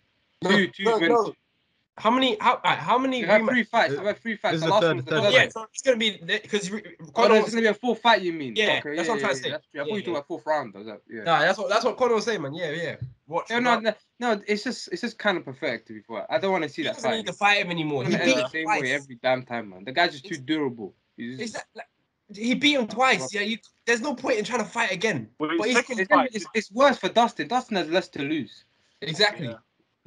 No, 0.45 0.51
Two, 0.51 0.69
two, 0.69 0.85
no, 0.85 0.99
when- 1.01 1.09
no. 1.11 1.35
How 1.99 2.11
many? 2.11 2.37
How 2.41 2.55
alright, 2.57 2.79
how 2.79 2.99
many? 2.99 3.21
You 3.21 3.27
had 3.27 3.43
rematch- 3.43 3.49
three 3.51 3.63
fights. 3.65 3.93
You 3.93 4.01
had 4.05 4.19
three 4.19 4.37
fights. 4.37 4.61
The 4.61 4.69
last 4.69 4.81
the 4.81 4.87
one 4.89 4.97
third- 4.97 4.97
was 4.97 5.05
the 5.05 5.11
third 5.23 5.33
Yeah, 5.33 5.41
fight. 5.43 5.53
so 5.53 5.67
it's 5.73 5.83
gonna 5.83 5.97
be 5.97 6.11
because 6.25 6.71
Oh, 6.73 7.07
Conor 7.15 7.29
there's 7.35 7.45
was, 7.45 7.55
gonna 7.55 7.63
be 7.63 7.69
a 7.69 7.75
full 7.75 7.95
fight. 7.95 8.23
You 8.23 8.33
mean? 8.33 8.55
Yeah, 8.57 8.79
okay, 8.79 8.97
that's 8.97 9.09
yeah, 9.09 9.15
what 9.15 9.15
I'm 9.15 9.19
trying 9.21 9.35
to 9.37 9.43
say. 9.43 9.51
That's. 9.51 9.67
I 9.75 9.79
thought 9.79 9.87
Yeah, 9.89 9.95
you 9.95 10.01
talking 10.01 10.05
yeah. 10.05 10.11
about 10.19 10.27
fourth 10.29 10.47
round. 10.47 10.75
Was 10.75 10.87
that? 10.87 11.01
Yeah. 11.11 11.23
Nah, 11.25 11.39
that's 11.41 11.59
what 11.59 11.69
that's 11.69 11.85
what 11.85 11.97
Conor 11.97 12.15
was 12.15 12.25
saying, 12.25 12.43
man. 12.43 12.55
Yeah, 12.55 12.71
yeah. 12.71 12.97
Watch. 13.27 13.51
No, 13.51 13.59
no, 13.61 13.81
no, 13.81 13.95
no. 14.21 14.41
It's 14.47 14.65
just 14.65 14.89
it's 14.93 15.03
just 15.03 15.19
kind 15.19 15.37
of 15.37 15.45
pathetic 15.45 15.87
to 15.87 15.93
be 15.95 16.01
fair. 16.01 16.27
I 16.33 16.39
don't 16.39 16.53
want 16.53 16.65
to 16.65 16.71
see 16.71 16.83
He 16.83 16.89
that 16.89 16.95
doesn't 16.95 17.11
fight. 17.11 17.17
need 17.17 17.27
to 17.27 17.33
fight 17.33 17.59
him 17.63 17.71
anymore. 17.71 18.05
It's 18.05 18.13
He 18.15 18.19
beat 18.19 18.37
him 18.37 18.43
the 18.43 18.49
same 18.49 18.67
way 18.69 18.79
twice. 18.81 18.91
every 18.93 19.15
damn 19.23 19.43
time, 19.45 19.71
man. 19.71 19.85
The 19.85 19.93
guy's 19.93 20.13
just 20.13 20.25
too 20.27 20.37
durable. 20.39 20.95
He's 21.17 21.39
just, 21.39 21.55
that, 21.55 21.65
like, 21.75 21.87
he 22.35 22.55
beat 22.55 22.75
him 22.75 22.87
twice. 22.87 23.33
Yeah, 23.35 23.41
you, 23.41 23.59
there's 23.87 24.01
no 24.01 24.15
point 24.15 24.39
in 24.39 24.45
trying 24.45 24.61
to 24.61 24.65
fight 24.71 24.93
again. 24.93 25.29
Well, 25.41 25.51
But 25.59 25.69
his 25.69 25.77
it's, 25.79 26.07
it's, 26.35 26.47
it's 26.55 26.71
worse 26.73 26.97
for 26.99 27.09
Dustin. 27.09 27.49
Dustin 27.49 27.77
has 27.77 27.89
less 27.89 28.09
to 28.11 28.23
lose. 28.23 28.65
Exactly. 29.01 29.55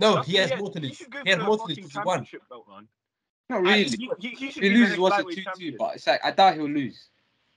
Yeah. 0.01 0.09
No, 0.09 0.15
Dustin, 0.15 0.31
he 0.31 0.37
has 0.39 0.49
more 0.59 0.71
to 0.71 0.79
He 0.79 0.87
lose. 0.87 0.97
He 0.97 1.29
has 1.29 1.37
for 1.39 1.43
more 1.45 1.55
a 1.55 1.57
to 1.57 1.63
lose 1.65 1.77
fucking 1.77 1.89
he 1.91 2.05
won. 2.05 2.27
belt, 2.49 2.67
man. 2.69 2.87
Not 3.49 3.61
really. 3.61 3.83
He, 3.83 4.09
he, 4.19 4.27
he 4.29 4.47
he 4.47 4.69
loses 4.69 4.89
next 4.89 4.99
once 4.99 5.15
or 5.23 5.31
two, 5.31 5.43
two, 5.57 5.75
but 5.77 5.95
it's 5.95 6.07
like 6.07 6.21
I 6.23 6.31
doubt 6.31 6.55
he'll 6.55 6.69
lose. 6.69 7.07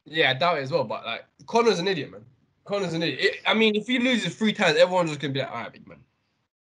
Yeah, 0.04 0.30
I 0.30 0.35
doubt 0.35 0.59
it 0.59 0.62
as 0.62 0.70
well. 0.70 0.85
But 0.85 1.04
like, 1.07 1.24
Conor's 1.46 1.78
an 1.78 1.88
idiot, 1.88 2.11
man. 2.11 2.24
Conor's 2.64 2.92
an 2.94 3.02
idiot. 3.02 3.20
It- 3.20 3.40
I 3.46 3.54
mean, 3.54 3.74
if 3.76 3.87
he 3.87 3.98
loses 3.98 4.35
three 4.35 4.52
times, 4.52 4.76
everyone's 4.76 5.11
just 5.11 5.20
gonna 5.20 5.33
be 5.33 5.40
like, 5.40 5.50
all 5.50 5.62
right, 5.62 5.72
big 5.72 5.87
man. 5.87 5.98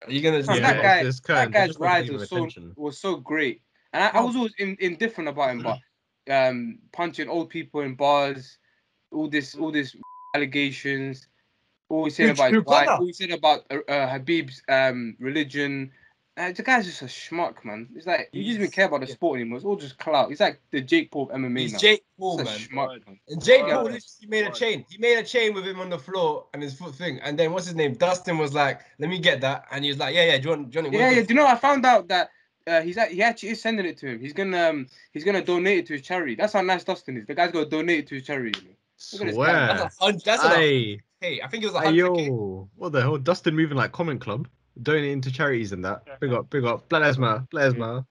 Are 0.06 0.12
you 0.12 0.20
gonna? 0.20 0.38
Man, 0.38 0.44
just 0.46 0.60
Yeah, 0.60 0.72
that 0.72 0.82
guy, 0.82 0.98
it's- 1.00 1.06
it's 1.06 1.20
that 1.20 1.34
kind- 1.34 1.52
guy's 1.52 1.68
just 1.68 1.78
rise 1.80 2.02
giving 2.04 2.14
him 2.14 2.20
was 2.20 2.28
so 2.28 2.72
was 2.76 2.98
so 2.98 3.16
great, 3.16 3.62
and 3.92 4.02
I, 4.04 4.08
I 4.18 4.20
was 4.20 4.34
always 4.36 4.52
in, 4.58 4.76
indifferent 4.80 5.28
about 5.28 5.50
him, 5.50 5.62
but 5.62 5.78
um, 6.32 6.78
punching 6.92 7.28
old 7.28 7.50
people 7.50 7.80
in 7.82 7.94
bars, 7.94 8.58
all 9.12 9.28
this, 9.28 9.54
all 9.54 9.70
this 9.72 9.94
allegations, 10.34 11.26
all 11.90 12.04
he 12.04 12.10
said 12.10 12.26
Who- 12.26 12.32
about 12.32 12.50
who 12.50 12.58
his 12.58 12.88
all 12.88 13.06
he 13.06 13.12
said 13.12 13.30
about 13.30 13.66
uh, 13.70 13.78
uh, 13.88 14.18
Khabib's 14.18 14.62
um 14.68 15.16
religion. 15.18 15.92
Uh, 16.36 16.52
the 16.52 16.62
guy's 16.62 16.86
just 16.86 17.02
a 17.02 17.06
schmuck, 17.06 17.64
man. 17.66 17.88
It's 17.94 18.06
like 18.06 18.30
he 18.32 18.42
doesn't 18.44 18.62
even 18.62 18.70
care 18.70 18.86
about 18.86 19.00
the 19.00 19.08
yeah. 19.08 19.14
sport 19.14 19.40
anymore. 19.40 19.56
It's 19.58 19.66
all 19.66 19.76
just 19.76 19.98
clout. 19.98 20.30
He's 20.30 20.40
like 20.40 20.58
the 20.70 20.80
Jake 20.80 21.10
Paul 21.10 21.28
of 21.28 21.36
MMA 21.36 21.58
He's 21.58 21.72
now. 21.72 21.78
Jake 21.78 22.04
Paul, 22.18 22.38
He's 22.38 22.46
man. 22.46 22.58
schmuck, 22.58 23.06
man. 23.06 23.18
And 23.28 23.44
Jake 23.44 23.62
Word. 23.64 23.72
Paul 23.72 23.82
literally 23.82 24.28
made 24.28 24.46
a 24.46 24.52
chain. 24.52 24.86
He 24.88 24.96
made 24.96 25.18
a 25.18 25.24
chain 25.24 25.52
with 25.52 25.66
him 25.66 25.80
on 25.80 25.90
the 25.90 25.98
floor 25.98 26.46
and 26.54 26.62
his 26.62 26.72
foot 26.72 26.94
thing. 26.94 27.18
And 27.22 27.38
then 27.38 27.52
what's 27.52 27.66
his 27.66 27.74
name? 27.74 27.92
Dustin 27.94 28.38
was 28.38 28.54
like, 28.54 28.80
"Let 28.98 29.10
me 29.10 29.18
get 29.18 29.42
that," 29.42 29.66
and 29.70 29.84
he 29.84 29.90
was 29.90 29.98
like, 29.98 30.14
"Yeah, 30.14 30.24
yeah, 30.24 30.38
Johnny, 30.38 30.64
Johnny." 30.66 30.90
Yeah, 30.92 31.10
yeah. 31.10 31.22
Do 31.22 31.26
you 31.28 31.34
know? 31.34 31.46
I 31.46 31.56
found 31.56 31.84
out 31.84 32.08
that 32.08 32.30
uh, 32.66 32.80
he's 32.80 32.96
act- 32.96 33.12
he 33.12 33.22
actually 33.22 33.50
is 33.50 33.60
sending 33.60 33.84
it 33.84 33.98
to 33.98 34.06
him. 34.06 34.20
He's 34.20 34.32
gonna 34.32 34.70
um, 34.70 34.86
he's 35.12 35.24
gonna 35.24 35.44
donate 35.44 35.80
it 35.80 35.86
to 35.86 35.94
his 35.94 36.02
charity. 36.02 36.36
That's 36.36 36.52
how 36.52 36.62
nice 36.62 36.84
Dustin 36.84 37.16
is. 37.18 37.26
The 37.26 37.34
guy's 37.34 37.50
gonna 37.50 37.66
donate 37.66 37.98
it 38.00 38.06
to 38.08 38.14
his 38.14 38.24
charity. 38.24 38.58
You 38.60 38.68
know? 38.68 38.74
Look 39.12 39.22
at 39.22 39.26
this 39.26 39.36
guy. 39.36 39.76
That's 39.76 40.00
a 40.00 40.04
hundred. 40.04 40.24
That's 40.24 40.44
a 40.44 41.00
Hey, 41.20 41.34
hey. 41.34 41.42
I 41.42 41.48
think 41.48 41.64
it 41.64 41.66
was 41.66 41.76
a 41.76 41.80
hey, 41.82 41.92
yo, 41.92 42.68
what 42.76 42.92
the 42.92 43.00
hell? 43.00 43.18
Dustin 43.18 43.54
moving 43.54 43.76
like 43.76 43.92
Comment 43.92 44.20
Club, 44.20 44.48
donating 44.82 45.20
to 45.22 45.30
charities 45.30 45.72
and 45.72 45.84
that. 45.84 46.20
Big 46.20 46.32
up, 46.32 46.48
big 46.50 46.64
up. 46.64 46.88
Black 46.88 47.02
Lives 47.02 47.18
Matter, 47.18 47.46
Black 47.50 47.64
Lives 47.64 47.76
Matter. 47.76 48.04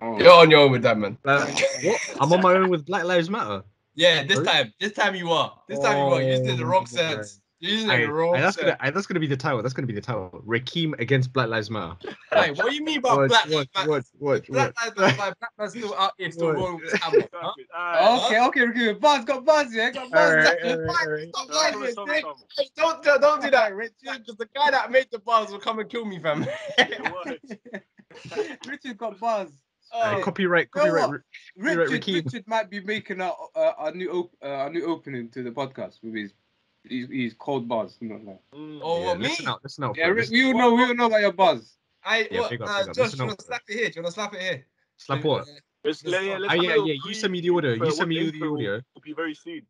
Oh. 0.00 0.18
You're 0.18 0.32
on 0.32 0.50
your 0.50 0.60
own 0.60 0.72
with 0.72 0.82
that, 0.82 0.98
man. 0.98 1.18
Black- 1.22 1.48
what? 1.82 2.00
I'm 2.20 2.32
on 2.32 2.42
my 2.42 2.54
own 2.54 2.68
with 2.70 2.86
Black 2.86 3.04
Lives 3.04 3.30
Matter. 3.30 3.62
Yeah, 3.94 4.24
this 4.24 4.36
Sorry? 4.36 4.46
time, 4.46 4.72
this 4.80 4.92
time 4.92 5.14
you 5.14 5.30
are. 5.32 5.58
This 5.68 5.78
time 5.78 5.96
you 5.96 6.04
are. 6.04 6.20
You're 6.22 6.30
using 6.30 6.48
it 6.48 6.56
the 6.56 6.64
oh, 6.64 6.66
wrong 6.66 6.82
Oh, 6.82 6.86
sense. 6.86 7.40
You're 7.58 7.72
using 7.72 7.88
it 7.88 7.92
Aye, 7.92 7.96
in 8.02 8.08
the 8.08 8.12
wrong 8.12 8.36
aye, 8.36 8.40
that's 8.42 8.56
gonna, 8.56 8.76
aye, 8.80 8.90
that's 8.90 9.06
gonna 9.06 9.20
be 9.20 9.26
the 9.26 9.36
title. 9.36 9.62
That's 9.62 9.72
gonna 9.72 9.86
be 9.86 9.94
the 9.94 10.00
title. 10.02 10.42
Rakim 10.46 10.98
against 11.00 11.32
Black 11.32 11.48
Lives 11.48 11.70
Matter. 11.70 11.96
Hey, 12.32 12.50
what 12.52 12.68
do 12.68 12.74
you 12.74 12.84
mean 12.84 13.00
by 13.00 13.14
Watch, 13.14 13.28
black 13.28 13.44
watch, 13.46 13.52
lives 13.54 13.68
matter? 13.74 13.90
watch, 13.90 14.04
watch, 14.18 14.46
Black 14.48 14.74
watch. 14.76 14.96
lives 14.98 15.18
matter. 15.18 15.34
Black 15.40 15.50
man's 15.58 15.70
still 15.72 15.94
out 15.94 16.12
here, 16.18 16.30
still 16.30 16.52
rolling 16.52 16.76
with 16.80 17.00
camera. 17.00 17.28
Huh? 17.32 17.52
Perfect. 17.52 17.70
Alright. 17.74 18.24
Okay, 18.26 18.40
okay, 18.46 18.60
Ricky. 18.66 18.92
Buzz 18.98 19.24
got 19.24 19.44
buzz, 19.46 19.74
yeah, 19.74 19.90
got 19.90 20.10
buzz. 20.10 20.44
Stop 20.44 20.58
No, 20.64 21.54
lying, 21.56 21.72
stop, 21.72 21.80
you 21.80 21.90
stop, 21.92 22.06
dick. 22.08 22.18
stop. 22.20 22.36
Hey, 22.58 22.64
Don't, 22.76 23.02
do- 23.02 23.18
don't 23.20 23.42
do 23.42 23.50
that, 23.50 23.74
Richard, 23.74 23.94
because 24.04 24.36
the 24.36 24.48
guy 24.54 24.70
that 24.70 24.90
made 24.90 25.06
the 25.10 25.18
bars 25.20 25.50
will 25.50 25.58
come 25.58 25.78
and 25.78 25.88
kill 25.88 26.04
me, 26.04 26.18
fam. 26.20 26.46
Richard 28.66 28.98
got 28.98 29.18
buzz. 29.18 29.48
Aye, 29.94 30.16
Oh, 30.18 30.22
copyright, 30.22 30.68
You 30.74 30.82
know 30.84 30.90
copyright. 30.96 31.20
Richard, 31.56 31.90
Ricky. 31.90 32.14
Richard 32.20 32.44
might 32.46 32.68
be 32.70 32.80
making 32.80 33.20
a 33.20 33.30
a, 33.54 33.72
a 33.84 33.92
new 33.92 34.10
op- 34.10 34.34
uh, 34.44 34.66
a 34.66 34.70
new 34.70 34.84
opening 34.84 35.30
to 35.30 35.42
the 35.42 35.50
podcast 35.50 36.02
with 36.02 36.14
his 36.14 36.32
his, 36.88 37.08
his 37.10 37.34
cold 37.38 37.68
buzz. 37.68 37.96
You 38.00 38.08
know, 38.08 38.20
like. 38.24 38.40
Mm. 38.54 38.80
oh, 38.82 39.00
Yeah, 39.00 39.06
what, 39.06 39.18
me? 39.18 39.28
listen 39.28 39.48
out, 39.48 39.60
listen 39.62 39.84
out. 39.84 39.96
Yeah, 39.96 40.06
Rick, 40.08 40.30
listen- 40.30 40.34
we 40.34 40.44
all 40.44 40.58
know 40.58 40.74
we 40.74 40.84
all 40.84 40.94
know 40.94 41.06
about 41.06 41.20
your 41.20 41.32
buzz. 41.32 41.76
I, 42.04 42.28
Yeah, 42.30 42.40
what, 42.40 42.50
big 42.50 42.62
up, 42.62 42.68
uh, 42.68 42.78
big 42.80 42.88
up. 42.88 42.96
Josh, 42.96 43.04
Listen 43.04 43.18
you 43.18 43.26
want 43.26 43.38
to 43.38 43.44
slap 43.44 43.62
it 43.68 43.74
here? 43.74 43.88
Do 43.88 43.92
you 43.96 44.02
want 44.02 44.06
to 44.06 44.12
slap 44.12 44.34
it 44.34 44.40
here? 44.40 44.66
Slap 44.96 45.24
what? 45.24 45.48
Let's, 45.84 46.04
let, 46.04 46.24
yeah, 46.24 46.38
let's 46.38 46.52
Ah, 46.52 46.56
have 46.56 46.64
yeah, 46.64 46.84
yeah. 46.84 46.94
You 47.04 47.14
send 47.14 47.32
me 47.32 47.40
the 47.40 47.48
preview 47.48 47.58
audio. 47.58 47.84
You 47.84 47.90
send 47.92 48.08
me 48.08 48.18
the 48.18 48.28
intro 48.28 48.54
audio. 48.54 48.80
Will 48.94 49.02
be 49.02 49.12
very 49.12 49.34
soon. 49.34 49.62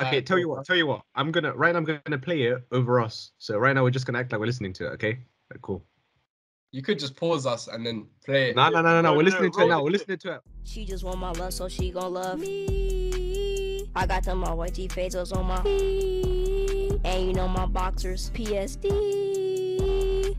Okay, 0.00 0.06
Alright, 0.06 0.26
tell 0.26 0.38
you 0.38 0.48
what, 0.48 0.64
tell 0.66 0.76
you 0.76 0.86
what. 0.88 1.02
I'm 1.14 1.30
gonna 1.30 1.52
right 1.54 1.72
now. 1.72 1.78
I'm 1.78 1.84
gonna 1.84 2.18
play 2.18 2.42
it 2.42 2.58
over 2.72 3.00
us. 3.00 3.30
So 3.38 3.58
right 3.58 3.72
now 3.74 3.84
we're 3.84 3.90
just 3.90 4.06
gonna 4.06 4.18
act 4.18 4.32
like 4.32 4.40
we're 4.40 4.46
listening 4.46 4.72
to 4.74 4.86
it. 4.86 4.90
Okay, 4.94 5.18
Right, 5.50 5.62
cool. 5.62 5.84
You 6.72 6.82
could 6.82 6.98
just 6.98 7.14
pause 7.14 7.46
us 7.46 7.68
and 7.68 7.86
then 7.86 8.08
play 8.24 8.50
it. 8.50 8.56
No, 8.56 8.68
no, 8.68 8.82
no, 8.82 8.88
no, 8.88 9.02
no. 9.02 9.12
No, 9.12 9.16
We're 9.16 9.22
listening 9.22 9.52
to 9.52 9.60
it 9.60 9.68
now. 9.68 9.84
We're 9.84 9.90
listening 9.90 10.18
to 10.18 10.34
it. 10.34 10.40
She 10.64 10.84
just 10.84 11.04
want 11.04 11.20
my 11.20 11.30
love, 11.30 11.54
so 11.54 11.68
she 11.68 11.92
gon' 11.92 12.12
love 12.12 12.40
me. 12.40 13.88
I 13.94 14.06
got 14.06 14.24
them 14.24 14.42
all 14.42 14.56
white 14.56 14.74
T 14.74 14.88
fazers 14.88 15.30
on 15.32 15.46
my 15.46 15.62
feet. 15.62 16.23
And 17.04 17.26
you 17.26 17.32
know 17.34 17.48
my 17.48 17.66
boxers, 17.66 18.30
PSD. 18.34 20.36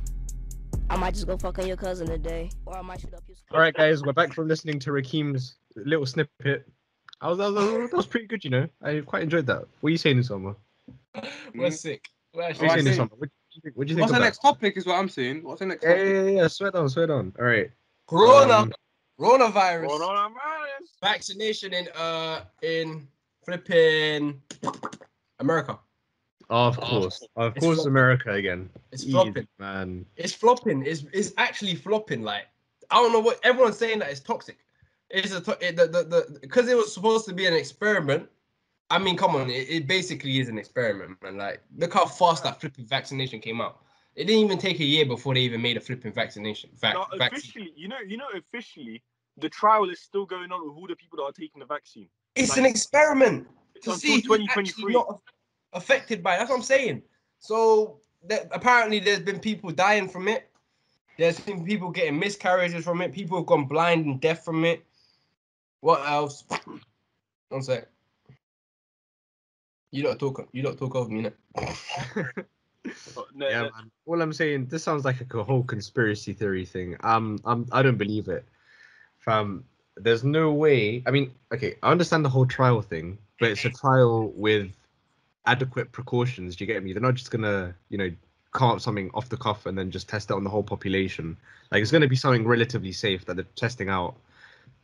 I 0.89 0.95
might 0.97 1.13
just 1.13 1.27
go 1.27 1.37
fuck 1.37 1.59
on 1.59 1.67
your 1.67 1.77
cousin 1.77 2.07
today. 2.07 2.49
Or 2.65 2.77
I 2.77 2.81
might 2.81 3.01
shoot 3.01 3.13
up 3.13 3.23
your 3.27 3.37
All 3.51 3.59
right, 3.59 3.73
guys, 3.73 4.03
we're 4.03 4.13
back 4.13 4.33
from 4.33 4.47
listening 4.47 4.79
to 4.79 4.91
Rakim's 4.91 5.55
little 5.75 6.05
snippet. 6.05 6.67
I 7.21 7.29
was, 7.29 7.37
that 7.37 7.51
was, 7.53 7.89
that 7.91 7.97
was 7.97 8.05
pretty 8.07 8.27
good, 8.27 8.43
you 8.43 8.49
know. 8.49 8.67
I 8.83 9.01
quite 9.05 9.23
enjoyed 9.23 9.45
that. 9.47 9.65
What 9.81 9.87
are 9.87 9.91
you 9.91 9.97
saying, 9.97 10.17
this 10.17 10.27
Summer? 10.27 10.55
We're 11.55 11.71
sick. 11.71 12.07
We're 12.33 12.43
What 12.43 12.59
are 12.59 12.59
Oh, 12.59 12.63
you 12.63 12.69
saying, 12.71 12.85
see. 12.85 12.93
Summer? 12.95 13.09
What 13.17 13.29
do 13.29 13.33
you 13.51 13.61
think? 13.61 13.77
What 13.77 13.87
do 13.87 13.91
you 13.91 13.95
think 13.95 14.01
What's 14.01 14.11
the 14.11 14.17
of 14.17 14.21
that? 14.21 14.25
next 14.27 14.39
topic? 14.39 14.77
Is 14.77 14.85
what 14.85 14.95
I'm 14.95 15.09
saying. 15.09 15.43
What's 15.43 15.59
the 15.59 15.65
next 15.67 15.83
Yeah, 15.83 15.89
topic? 15.91 16.07
yeah, 16.07 16.21
yeah, 16.23 16.29
yeah. 16.41 16.47
Sweat 16.47 16.75
on, 16.75 16.89
sweat 16.89 17.09
on. 17.09 17.33
All 17.39 17.45
right. 17.45 17.71
Corona, 18.07 18.53
Um, 18.53 18.73
coronavirus, 19.19 19.87
Coronavirus. 19.87 20.87
vaccination 21.01 21.73
in 21.73 21.87
uh 21.95 22.41
in 22.61 23.07
flipping 23.45 24.41
America. 25.39 25.79
Of 26.49 26.79
course, 26.79 27.25
of 27.35 27.55
course, 27.55 27.75
flopping. 27.77 27.87
America 27.91 28.31
again. 28.33 28.69
It's 28.91 29.03
Easy, 29.03 29.11
flopping. 29.11 29.47
man. 29.59 30.05
It's 30.15 30.33
flopping. 30.33 30.85
It's 30.85 31.03
it's 31.13 31.33
actually 31.37 31.75
flopping. 31.75 32.21
Like 32.23 32.45
I 32.91 32.95
don't 33.01 33.11
know 33.11 33.19
what 33.19 33.39
everyone's 33.43 33.77
saying 33.77 33.99
that 33.99 34.09
it's 34.11 34.19
toxic. 34.19 34.57
It's 35.09 35.33
a 35.33 35.41
to- 35.41 35.57
it, 35.67 35.75
the 35.75 35.87
the 35.87 36.03
the 36.03 36.39
because 36.41 36.67
it 36.67 36.75
was 36.77 36.93
supposed 36.93 37.25
to 37.27 37.33
be 37.33 37.45
an 37.45 37.53
experiment. 37.53 38.29
I 38.91 38.99
mean, 38.99 39.17
come 39.17 39.35
on, 39.35 39.49
it, 39.49 39.67
it 39.69 39.87
basically 39.87 40.39
is 40.39 40.47
an 40.49 40.59
experiment, 40.59 41.21
man. 41.23 41.37
Like 41.37 41.61
look 41.77 41.93
how 41.93 42.05
fast 42.05 42.43
that 42.43 42.59
flipping 42.61 42.85
vaccination 42.85 43.39
came 43.39 43.59
out. 43.61 43.79
It 44.15 44.25
didn't 44.25 44.45
even 44.45 44.57
take 44.57 44.79
a 44.79 44.85
year 44.85 45.05
before 45.05 45.33
they 45.33 45.41
even 45.41 45.61
made 45.61 45.75
a 45.77 45.81
flipping 45.81 46.13
vaccination. 46.13 46.69
Vac- 46.79 46.93
No, 46.93 47.05
vaccine. 47.17 47.37
officially, 47.39 47.73
you 47.75 47.87
know, 47.89 47.97
you 48.07 48.15
know, 48.17 48.27
officially, 48.37 49.03
the 49.37 49.49
trial 49.49 49.89
is 49.89 49.99
still 49.99 50.25
going 50.25 50.51
on 50.53 50.65
with 50.65 50.77
all 50.77 50.87
the 50.87 50.95
people 50.95 51.17
that 51.17 51.23
are 51.23 51.31
taking 51.33 51.59
the 51.59 51.65
vaccine. 51.65 52.07
It's 52.35 52.49
like- 52.51 52.59
an 52.59 52.65
experiment 52.65 53.47
to 53.81 53.91
Until 53.91 53.95
see 53.95 54.21
2023. 54.21 54.93
not 54.93 55.19
affected 55.75 56.23
by. 56.23 56.35
it. 56.35 56.37
That's 56.39 56.49
what 56.49 56.57
I'm 56.57 56.63
saying. 56.63 57.03
So 57.39 57.99
that 58.27 58.47
apparently 58.51 58.99
there's 58.99 59.19
been 59.19 59.39
people 59.39 59.71
dying 59.71 60.09
from 60.09 60.27
it. 60.27 60.49
There's 61.17 61.39
been 61.39 61.63
people 61.63 61.91
getting 61.91 62.19
miscarriages 62.19 62.83
from 62.83 63.01
it. 63.01 63.13
People 63.13 63.37
have 63.37 63.45
gone 63.45 63.65
blind 63.65 64.05
and 64.05 64.19
deaf 64.19 64.43
from 64.43 64.65
it. 64.65 64.83
What 65.81 66.05
else? 66.07 66.43
One 67.49 67.61
sec. 67.61 67.87
You 69.91 70.03
don't 70.03 70.19
talk. 70.19 70.47
You 70.51 70.63
don't 70.63 70.77
talk 70.77 70.95
over 70.95 71.09
me, 71.09 71.29
innit? 71.55 72.45
But 73.15 73.35
no, 73.35 73.47
yeah, 73.47 73.61
no, 73.61 73.63
man. 73.63 73.91
All 74.05 74.21
I'm 74.21 74.33
saying, 74.33 74.67
this 74.67 74.83
sounds 74.83 75.05
like 75.05 75.21
a 75.33 75.43
whole 75.43 75.63
conspiracy 75.63 76.33
theory 76.33 76.65
thing. 76.65 76.95
Um, 77.01 77.39
I'm, 77.45 77.67
I 77.71 77.81
don't 77.81 77.97
believe 77.97 78.27
it. 78.27 78.45
Fam, 79.19 79.63
there's 79.97 80.23
no 80.23 80.53
way. 80.53 81.01
I 81.07 81.11
mean, 81.11 81.33
okay, 81.53 81.75
I 81.81 81.91
understand 81.91 82.23
the 82.23 82.29
whole 82.29 82.45
trial 82.45 82.81
thing, 82.81 83.17
but 83.39 83.49
it's 83.49 83.65
a 83.65 83.69
trial 83.71 84.31
with 84.35 84.71
adequate 85.45 85.91
precautions. 85.91 86.55
Do 86.55 86.63
you 86.63 86.67
get 86.67 86.83
me? 86.83 86.93
They're 86.93 87.01
not 87.01 87.15
just 87.15 87.31
gonna, 87.31 87.75
you 87.89 87.97
know, 87.97 88.11
come 88.51 88.71
up 88.71 88.81
something 88.81 89.11
off 89.13 89.29
the 89.29 89.37
cuff 89.37 89.65
and 89.65 89.77
then 89.77 89.91
just 89.91 90.07
test 90.07 90.29
it 90.29 90.33
on 90.33 90.43
the 90.43 90.49
whole 90.49 90.63
population. 90.63 91.37
Like 91.71 91.81
it's 91.81 91.91
gonna 91.91 92.07
be 92.07 92.15
something 92.15 92.45
relatively 92.45 92.91
safe 92.91 93.25
that 93.25 93.35
they're 93.35 93.45
testing 93.55 93.89
out. 93.89 94.15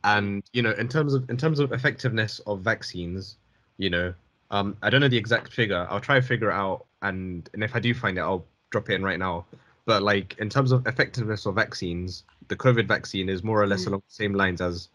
And 0.04 0.42
you 0.52 0.62
know, 0.62 0.72
in 0.72 0.88
terms 0.88 1.14
of 1.14 1.28
in 1.30 1.36
terms 1.36 1.58
of 1.58 1.72
effectiveness 1.72 2.40
of 2.46 2.60
vaccines, 2.60 3.36
you 3.78 3.90
know, 3.90 4.14
um, 4.50 4.76
I 4.82 4.90
don't 4.90 5.00
know 5.00 5.08
the 5.08 5.16
exact 5.16 5.52
figure. 5.52 5.86
I'll 5.88 6.00
try 6.00 6.16
to 6.20 6.26
figure 6.26 6.50
it 6.50 6.54
out, 6.54 6.86
and 7.02 7.48
and 7.54 7.62
if 7.62 7.74
I 7.74 7.80
do 7.80 7.94
find 7.94 8.18
it, 8.18 8.20
I'll 8.20 8.44
drop 8.70 8.90
it 8.90 8.94
in 8.94 9.02
right 9.02 9.18
now. 9.18 9.46
But 9.84 10.02
like 10.02 10.36
in 10.38 10.48
terms 10.48 10.72
of 10.72 10.86
effectiveness 10.86 11.46
of 11.46 11.54
vaccines, 11.56 12.24
the 12.48 12.56
COVID 12.56 12.86
vaccine 12.86 13.28
is 13.28 13.42
more 13.42 13.60
or 13.60 13.66
less 13.66 13.84
Mm. 13.84 13.88
along 13.88 14.02
the 14.08 14.14
same 14.14 14.34
lines 14.34 14.60
as 14.60 14.88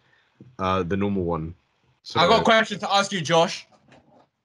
uh, 0.60 0.84
the 0.84 0.96
normal 0.96 1.24
one. 1.24 1.54
So 2.04 2.20
I 2.20 2.28
got 2.28 2.42
a 2.42 2.44
question 2.44 2.80
to 2.80 2.94
ask 2.94 3.12
you, 3.12 3.20
Josh. 3.20 3.67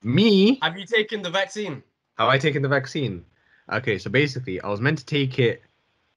Me, 0.05 0.59
Have 0.63 0.77
you 0.79 0.87
taken 0.87 1.23
the 1.23 1.31
vaccine? 1.31 1.83
have 2.19 2.29
I 2.29 2.39
taken 2.39 2.63
the 2.63 2.69
vaccine? 2.69 3.25
Okay, 3.73 3.99
so 3.99 4.11
basically, 4.11 4.61
I 4.61 4.69
was 4.69 4.81
meant 4.81 4.99
to 4.99 5.05
take 5.07 5.39
it. 5.39 5.63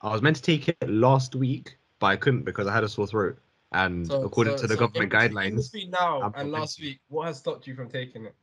I 0.01 0.11
was 0.11 0.21
meant 0.21 0.35
to 0.37 0.41
take 0.41 0.67
it 0.69 0.77
last 0.89 1.35
week, 1.35 1.77
but 1.99 2.07
I 2.07 2.15
couldn't 2.15 2.43
because 2.43 2.67
I 2.67 2.73
had 2.73 2.83
a 2.83 2.89
sore 2.89 3.07
throat. 3.07 3.37
And 3.71 4.07
So- 4.07 4.23
according 4.23 4.57
so- 4.57 4.63
to 4.63 4.67
the 4.67 4.73
so 4.75 4.79
government 4.81 5.13
in 5.13 5.19
guidelines, 5.19 5.89
now 5.89 6.21
I'm 6.21 6.33
and 6.35 6.51
last 6.51 6.79
week, 6.79 6.99
what 7.07 7.27
has 7.27 7.37
stopped 7.37 7.67
you 7.67 7.75
from 7.75 7.89
taking 7.89 8.25
it? 8.25 8.35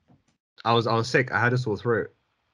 I 0.65 0.73
was 0.73 0.87
I 0.87 0.95
was 0.95 1.09
sick. 1.09 1.33
I 1.33 1.41
had 1.41 1.53
a 1.53 1.59
sore 1.59 1.77
throat, 1.77 2.13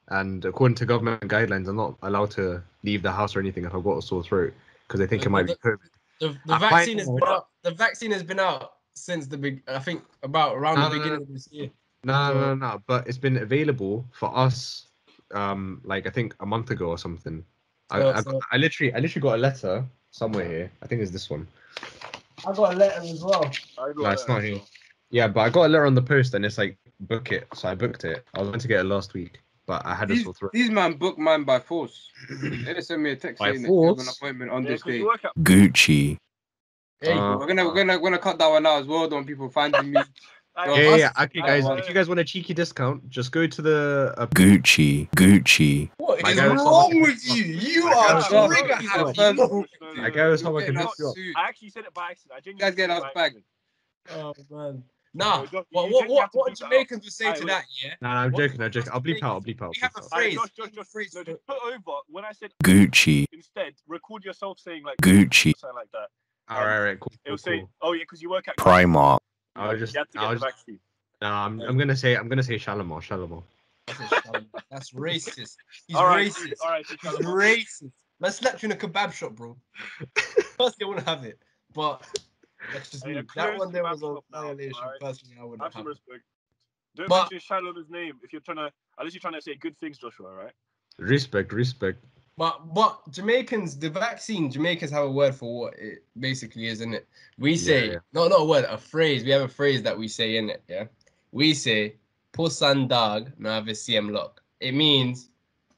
and 0.09 0.45
according 0.45 0.76
to 0.76 0.86
government 0.86 1.22
guidelines, 1.22 1.68
I'm 1.68 1.76
not 1.76 1.97
allowed 2.03 2.30
to 2.32 2.62
leave 2.82 3.03
the 3.03 3.12
house 3.12 3.36
or 3.36 3.41
anything 3.41 3.64
if 3.64 3.74
I've 3.74 3.84
got 3.84 3.99
a 3.99 4.03
sore 4.03 4.22
throat 4.22 4.53
because 4.86 5.01
they 5.01 5.07
think 5.07 5.22
it 5.22 5.26
But 5.26 5.30
might 5.30 5.47
be 5.47 5.55
the- 5.55 5.59
COVID. 5.70 5.91
The, 6.20 6.28
the 6.47 6.59
vaccine 6.59 6.99
has 6.99 7.07
been 7.09 7.22
out. 7.26 7.49
The 7.62 7.70
vaccine 7.72 8.11
has 8.12 8.22
been 8.24 8.41
out 8.41 8.72
since 8.95 9.26
the 9.26 9.39
big. 9.39 9.62
I 9.68 9.78
think 9.78 10.03
about 10.22 10.57
around 10.57 10.76
No, 10.76 10.89
the 10.89 10.89
no, 10.89 10.95
no, 10.97 10.99
beginning 11.03 11.22
of 11.22 11.32
this 11.32 11.49
year. 11.53 11.70
No, 12.05 12.29
no, 12.29 12.33
So- 12.33 12.41
no, 12.41 12.55
no. 12.55 12.83
But 12.87 13.07
it's 13.09 13.19
been 13.19 13.39
available 13.39 14.05
for 14.13 14.37
us, 14.37 14.87
um, 15.33 15.81
like 15.85 16.07
I 16.07 16.11
think 16.11 16.35
a 16.41 16.47
month 16.47 16.71
ago 16.71 16.87
or 16.91 16.99
something. 16.99 17.45
I, 17.91 18.01
So- 18.01 18.11
I, 18.11 18.21
so- 18.23 18.31
got, 18.33 18.43
I 18.53 18.57
literally, 18.57 18.95
I 18.95 18.99
literally 18.99 19.23
got 19.23 19.35
a 19.37 19.41
letter 19.43 19.85
somewhere 20.11 20.47
here. 20.49 20.71
I 20.83 20.87
think 20.87 21.03
it's 21.03 21.11
this 21.11 21.29
one. 21.31 21.47
I 22.47 22.53
got 22.53 22.75
a 22.75 22.77
letter 22.77 23.01
as 23.03 23.23
well. 23.23 23.45
I 23.79 23.93
got 23.93 23.97
No, 23.97 24.11
it's 24.11 24.29
not 24.29 24.43
here. 24.43 24.57
well. 24.57 24.69
Yeah, 25.11 25.27
but 25.29 25.41
I 25.41 25.49
got 25.51 25.67
a 25.67 25.69
letter 25.69 25.87
on 25.87 25.95
the 25.95 26.03
post 26.03 26.35
and 26.35 26.45
it's 26.45 26.59
like 26.59 26.77
book 27.01 27.33
it. 27.33 27.49
So 27.55 27.69
I 27.69 27.75
booked 27.75 28.05
it. 28.05 28.25
I 28.35 28.41
was 28.41 28.51
meant 28.51 28.61
to 28.63 28.69
get 28.69 28.81
it 28.81 28.85
last 28.85 29.15
week, 29.15 29.41
but 29.67 29.85
I 29.87 29.95
had 29.95 30.11
a 30.11 30.15
These, 30.15 30.25
sore 30.25 30.35
throat. 30.35 30.53
these 30.53 30.71
man 30.71 30.95
booked 30.99 31.19
mine 31.19 31.45
by 31.45 31.59
force. 31.61 32.11
they 32.41 32.75
just 32.75 32.89
sent 32.89 33.01
me 33.01 33.11
a 33.13 33.17
text 33.17 33.39
By 33.41 33.51
saying 33.53 33.63
that 33.63 33.69
you 33.73 33.87
have 33.89 33.99
an 33.99 34.09
appointment 34.09 34.51
on 34.51 34.63
Yeah, 34.65 34.71
this 34.71 34.83
'cause 34.83 34.93
day. 34.93 34.99
you 34.99 35.07
work 35.07 35.25
at 35.25 35.35
Gucci. 35.39 36.19
Hey, 37.01 37.13
Uh, 37.13 37.39
We're 37.39 37.47
gonna 37.47 37.65
we're 37.67 37.75
gonna 37.75 37.95
we're 37.99 38.11
gonna 38.11 38.19
cut 38.19 38.39
that 38.39 38.49
one 38.49 38.67
out 38.67 38.81
as 38.81 38.87
well. 38.87 39.09
Don't 39.09 39.27
people 39.27 39.49
finding 39.49 39.93
me? 39.93 40.01
I- 40.59 40.67
Yeah, 40.67 40.81
Yeah, 40.91 40.97
yeah. 40.97 41.23
Okay, 41.25 41.41
guys. 41.41 41.65
If 41.79 41.89
you 41.89 41.95
guys 41.95 42.09
want 42.09 42.19
a 42.21 42.25
cheeky 42.25 42.53
discount, 42.53 43.09
just 43.09 43.31
go 43.33 43.47
to 43.47 43.63
the. 43.63 44.15
Uh, 44.19 44.27
Gucci. 44.27 45.09
Gucci. 45.11 45.91
what 45.99 46.21
My 46.23 46.31
is 46.33 46.37
guy 46.37 46.49
was 46.49 46.61
wrong 46.63 47.01
with 47.01 47.25
you? 47.37 47.45
You 47.45 47.87
are 47.87 48.23
trigger 48.23 48.75
happy. 48.75 48.85
Yeah, 48.85 48.99
You- 48.99 49.15
first- 49.15 49.39
No, 49.39 49.93
no, 49.93 50.03
I 50.03 50.11
guess 50.11 50.43
no. 50.43 50.51
how 50.51 50.57
I 50.57 50.65
can 50.65 50.75
Getting 50.75 50.75
help 50.81 50.95
you 50.99 51.33
I 51.37 51.49
actually 51.49 51.71
said 51.71 51.85
it 51.85 51.95
by 51.95 52.11
accident. 52.11 52.37
I 52.37 52.41
genuinely 52.41 52.61
guys 52.61 52.75
getting 52.75 52.97
said 52.97 53.03
it 53.03 53.07
us 53.07 53.13
by 53.15 53.29
back. 53.29 53.33
Oh 54.11 54.35
man. 54.51 54.85
Nah. 55.15 55.43
No, 55.43 55.47
What 55.51 55.67
what 55.71 56.09
what, 56.09 56.21
have 56.23 56.31
to 56.33 56.39
what 56.39 56.53
bleep. 56.53 56.59
Jamaicans 56.59 57.05
would 57.05 57.13
say 57.13 57.33
to 57.33 57.45
that? 57.47 57.65
Yeah. 57.83 57.95
Nah, 58.01 58.15
nah, 58.15 58.21
I'm 58.23 58.33
What- 58.33 58.39
joking. 58.47 58.63
I'm 58.63 58.71
joking. 58.71 58.93
I'll 58.93 59.01
bleep 59.01 59.23
out. 59.23 59.33
I'll 59.33 59.41
bleep 59.41 59.63
out. 59.63 59.71
We 59.75 59.81
have 59.81 59.93
a 59.97 59.99
out. 60.01 60.05
Alright, 60.13 60.25
phrase. 60.25 60.35
Josh, 60.35 60.45
we 60.59 60.63
Josh, 60.65 60.67
have 60.67 60.75
Josh, 60.75 60.87
phrase 60.93 61.15
no, 61.15 61.25
just 61.25 61.47
put 61.47 61.57
over 61.67 61.99
when 62.09 62.25
I 62.25 62.33
said 62.33 62.51
Gucci. 62.65 63.27
instead. 63.33 63.75
Record 63.87 64.25
yourself 64.25 64.59
saying 64.59 64.83
like 64.85 64.97
Gucci. 64.99 65.53
something 65.57 65.77
like 65.77 65.91
that. 65.93 66.09
All 66.51 66.65
right, 66.65 66.77
all 66.79 66.83
right, 66.85 67.01
cool. 67.01 67.13
It'll 67.25 67.37
cool, 67.37 67.39
say, 67.39 67.59
cool. 67.61 67.71
"Oh 67.83 67.93
yeah, 67.93 68.01
because 68.03 68.21
you 68.23 68.31
work 68.31 68.49
at 68.49 68.57
Primark. 68.57 69.19
I 69.57 69.73
was 69.73 69.81
just, 69.81 69.95
you 69.95 70.01
I 70.17 70.21
get 70.23 70.31
was, 70.31 70.41
the 70.41 70.47
vaccine." 70.47 70.79
no, 71.23 71.29
I'm, 71.29 71.61
I'm 71.61 71.79
gonna 71.79 71.97
say, 71.97 72.17
I'm 72.17 72.29
gonna 72.29 72.43
say 72.43 72.57
Shalimar, 72.59 73.01
Shalimar. 73.03 73.43
That's 74.71 74.91
racist. 74.93 75.57
He's 75.87 75.97
All 75.97 76.07
right, 76.07 76.29
racist. 76.31 76.53
all 76.63 76.71
right, 76.71 76.87
He's 76.89 76.99
Shalimar. 77.01 77.35
racist. 77.35 77.91
Man 78.21 78.33
slapped 78.33 78.63
you 78.63 78.67
in 78.67 78.73
a 78.73 78.77
kebab 78.77 79.13
shop, 79.13 79.33
bro. 79.37 79.57
Personally, 80.15 80.73
I 80.83 80.85
wouldn't 80.87 81.07
have 81.09 81.25
it, 81.25 81.39
but 81.75 82.03
that's 82.73 82.91
just 82.91 83.05
Hey, 83.07 83.15
me. 83.15 83.23
That 83.37 83.59
one 83.59 83.73
there 83.73 83.85
was 83.85 84.03
a 84.03 84.17
violation. 84.31 84.75
alright? 84.75 85.01
Personally, 85.01 85.37
I 85.41 85.45
wouldn't 85.45 85.63
Have 85.63 85.73
have 85.75 85.81
some 85.81 85.87
it. 85.87 85.91
respect. 85.91 86.23
Don't 86.97 87.09
But- 87.09 87.31
mention 87.31 87.57
Shaloma's 87.57 87.89
name 87.89 88.19
if 88.23 88.33
you're 88.33 88.41
trying 88.43 88.57
to. 88.57 88.71
Unless 88.99 89.15
you're 89.15 89.21
trying 89.21 89.35
to 89.35 89.43
say 89.43 89.55
good 89.55 89.79
things, 89.79 89.99
Joshua. 89.99 90.35
Right? 90.35 90.53
Respect, 90.99 91.53
respect. 91.53 92.05
But 92.39 92.72
but 92.72 93.01
Jamaicans, 93.11 93.76
the 93.76 93.91
vaccine, 93.91 94.49
Jamaicans 94.49 94.93
have 94.93 95.03
a 95.03 95.11
word 95.11 95.34
for 95.34 95.62
what 95.62 95.74
it 95.76 96.05
basically 96.20 96.66
is, 96.66 96.80
isn't 96.80 96.95
it? 96.95 97.09
We 97.36 97.57
say 97.57 97.91
yeah. 97.91 97.99
no, 98.12 98.28
not 98.28 98.41
a 98.41 98.45
word, 98.45 98.64
a 98.68 98.78
phrase. 98.78 99.24
We 99.24 99.30
have 99.30 99.43
a 99.43 99.49
phrase 99.49 99.82
that 99.82 99.99
we 99.99 100.07
say 100.07 100.36
in 100.36 100.49
it. 100.49 100.62
Yeah, 100.68 100.84
we 101.32 101.53
say 101.53 101.97
"puss 102.32 102.62
and 102.62 102.89
dog 102.89 103.32
no 103.39 103.51
have 103.51 103.66
the 103.66 103.74
same 103.74 104.11
luck." 104.11 104.41
It 104.61 104.72
means 104.72 105.30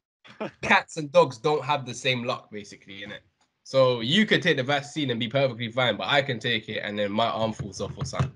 cats 0.61 0.97
and 0.97 1.11
dogs 1.11 1.39
don't 1.39 1.65
have 1.65 1.83
the 1.83 1.95
same 1.95 2.25
luck, 2.25 2.51
basically, 2.51 3.01
in 3.01 3.11
it. 3.11 3.23
So 3.63 4.01
you 4.01 4.27
could 4.27 4.43
take 4.43 4.57
the 4.57 4.63
vaccine 4.63 5.09
and 5.09 5.19
be 5.19 5.29
perfectly 5.29 5.71
fine, 5.71 5.97
but 5.97 6.09
I 6.09 6.21
can 6.21 6.37
take 6.37 6.69
it 6.69 6.81
and 6.83 6.97
then 6.97 7.11
my 7.11 7.27
arm 7.27 7.53
falls 7.53 7.81
off 7.81 7.97
or 7.97 8.05
something. 8.05 8.31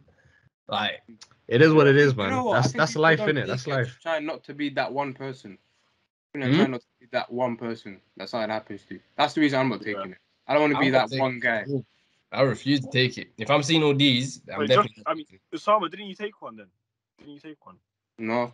Like 0.68 1.04
It 1.48 1.62
is 1.62 1.74
what 1.74 1.86
it 1.86 1.96
is, 1.96 2.14
You 2.14 2.18
man. 2.18 2.32
know 2.32 2.46
what? 2.46 2.64
That's 2.64 2.74
that's 2.74 2.96
life, 2.96 3.20
in 3.20 3.38
it? 3.38 3.46
That's 3.46 3.68
life. 3.68 4.00
Try 4.02 4.18
not 4.18 4.44
to 4.46 4.56
be 4.56 4.70
that 4.70 4.92
one 4.92 5.14
person. 5.14 5.60
You 6.36 6.42
know, 6.42 6.48
Hmm? 6.48 6.56
try 6.58 6.68
not 6.68 6.82
to 6.82 6.88
be 7.00 7.06
that 7.14 7.32
one 7.32 7.56
person 7.56 8.02
that 8.18 8.28
something 8.30 8.50
happens 8.50 8.84
to. 8.90 9.00
That's 9.18 9.34
the 9.34 9.42
reason 9.42 9.60
I'm 9.60 9.70
not 9.70 9.82
taking 9.82 10.12
it. 10.12 10.18
I 10.48 10.54
don't 10.54 10.64
want 10.64 10.74
to 10.74 10.80
be 10.80 10.90
that 10.90 11.10
one 11.12 11.40
guy. 11.40 11.66
I 12.32 12.42
refuse 12.42 12.82
to 12.82 12.90
take 12.92 13.18
it. 13.18 13.30
If 13.38 13.50
I'm 13.50 13.64
seeing 13.64 13.84
all 13.84 13.96
these, 13.96 14.42
I'm 14.52 14.60
Wait, 14.60 14.70
Josh, 14.70 14.76
definitely. 14.88 15.04
I 15.06 15.14
mean, 15.14 15.26
Osama, 15.54 15.90
didn't 15.90 16.08
you 16.08 16.16
take 16.16 16.42
one 16.42 16.58
then? 16.58 16.68
Didn't 17.20 17.34
you 17.36 17.40
take 17.40 17.66
one? 17.66 17.78
No. 18.18 18.54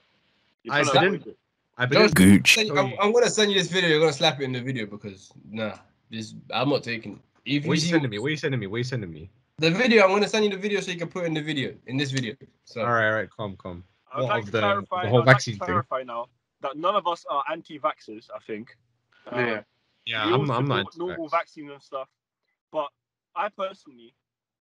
I 0.70 0.84
trying 0.84 1.14
didn't. 1.14 1.38
I 1.78 1.86
Don't- 1.88 2.14
believe. 2.14 2.42
Gucci. 2.44 2.70
I'm, 2.78 2.94
I'm 3.02 3.12
gonna 3.12 3.30
send 3.30 3.52
you 3.52 3.58
this 3.58 3.72
video. 3.72 3.90
You're 3.90 4.00
gonna 4.00 4.14
slap 4.14 4.40
it 4.40 4.44
in 4.44 4.52
the 4.52 4.62
video 4.62 4.86
because 4.86 5.32
nah, 5.50 5.78
this 6.12 6.36
I'm 6.54 6.70
not 6.70 6.84
taking. 6.84 7.14
it. 7.14 7.20
If 7.46 7.66
What 7.66 7.66
you 7.66 7.72
are 7.72 7.74
you 7.74 7.80
sending 7.90 8.12
me? 8.12 8.20
What 8.20 8.28
are 8.28 8.30
you 8.30 8.38
sending 8.38 8.60
me? 8.60 8.68
What 8.68 8.76
are 8.76 8.78
you 8.80 8.84
sending 8.84 9.12
me? 9.12 9.32
the 9.58 9.72
video, 9.72 10.04
I'm 10.04 10.10
gonna 10.10 10.28
send 10.28 10.44
you 10.46 10.52
the 10.52 10.58
video 10.58 10.80
so 10.82 10.92
you 10.92 10.98
can 10.98 11.08
put 11.08 11.24
it 11.24 11.28
in 11.28 11.34
the 11.34 11.42
video 11.42 11.74
in 11.88 11.98
this 11.98 12.12
video. 12.12 12.36
So 12.66 12.82
All 12.82 12.88
right, 12.92 13.08
all 13.08 13.14
right, 13.14 13.30
calm, 13.30 13.56
calm. 13.58 13.84
I'd 14.14 14.22
like 14.22 14.46
to 14.46 14.52
clarify. 14.52 15.04
the 15.04 15.10
whole 15.10 15.22
I'd 15.22 15.28
like 15.28 15.36
vaccine 15.38 15.54
to 15.56 15.60
thing? 15.60 15.66
clarify 15.68 16.04
now 16.04 16.28
that 16.62 16.78
none 16.78 16.96
of 16.96 17.08
us 17.08 17.26
are 17.30 17.44
anti-vaxxers. 17.52 18.30
I 18.36 18.40
think. 18.46 18.78
Uh, 19.32 19.38
Yeah. 19.38 19.62
Yeah, 20.06 20.24
I'm, 20.24 20.50
I'm 20.50 20.68
not. 20.68 20.98
normal 20.98 21.26
anti-vax. 21.26 21.32
vaccines 21.32 21.72
and 21.72 21.82
stuff, 21.82 22.10
but 22.72 22.88
I 23.36 23.50
personally 23.50 24.16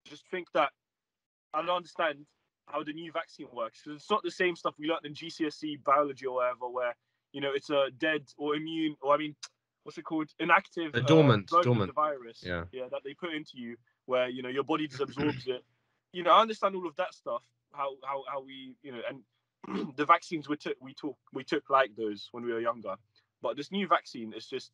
just 0.04 0.24
think 0.28 0.48
that 0.54 0.70
I 1.54 1.60
don't 1.64 1.76
understand 1.76 2.26
how 2.66 2.82
the 2.82 2.92
new 2.92 3.12
vaccine 3.12 3.46
works 3.52 3.80
because 3.84 4.00
it's 4.00 4.10
not 4.10 4.22
the 4.24 4.30
same 4.30 4.56
stuff 4.56 4.74
we 4.78 4.88
learned 4.88 5.04
in 5.06 5.14
GCSE 5.14 5.82
biology 5.84 6.26
or 6.26 6.34
whatever, 6.36 6.68
where 6.68 6.96
you 7.32 7.40
know 7.40 7.52
it's 7.54 7.70
a 7.70 7.90
dead 7.98 8.22
or 8.38 8.56
immune 8.56 8.96
or 9.02 9.14
I 9.14 9.18
mean, 9.18 9.36
what's 9.84 9.98
it 9.98 10.02
called, 10.02 10.30
inactive, 10.40 10.94
A 10.94 11.00
dormant, 11.00 11.48
version 11.48 11.58
of 11.58 11.64
dormant. 11.64 11.90
the 11.90 11.92
virus. 11.94 12.42
Yeah. 12.44 12.64
yeah, 12.72 12.88
that 12.90 13.02
they 13.04 13.14
put 13.14 13.32
into 13.32 13.52
you, 13.54 13.76
where 14.06 14.28
you 14.28 14.42
know 14.42 14.48
your 14.48 14.64
body 14.64 14.88
just 14.88 15.00
absorbs 15.00 15.46
it. 15.46 15.64
You 16.12 16.24
know, 16.24 16.32
I 16.32 16.40
understand 16.40 16.74
all 16.74 16.88
of 16.88 16.96
that 16.96 17.14
stuff. 17.14 17.42
How 17.72 17.90
how 18.04 18.24
how 18.28 18.42
we 18.42 18.74
you 18.82 18.90
know 18.90 19.00
and 19.08 19.20
the 19.96 20.04
vaccines 20.04 20.48
we 20.48 20.56
took 20.56 20.76
we 20.80 20.94
took 20.94 21.16
we 21.32 21.44
took 21.44 21.68
like 21.70 21.90
those 21.96 22.28
when 22.32 22.44
we 22.44 22.52
were 22.52 22.60
younger, 22.60 22.94
but 23.42 23.56
this 23.56 23.70
new 23.70 23.86
vaccine 23.86 24.32
is 24.34 24.46
just 24.46 24.70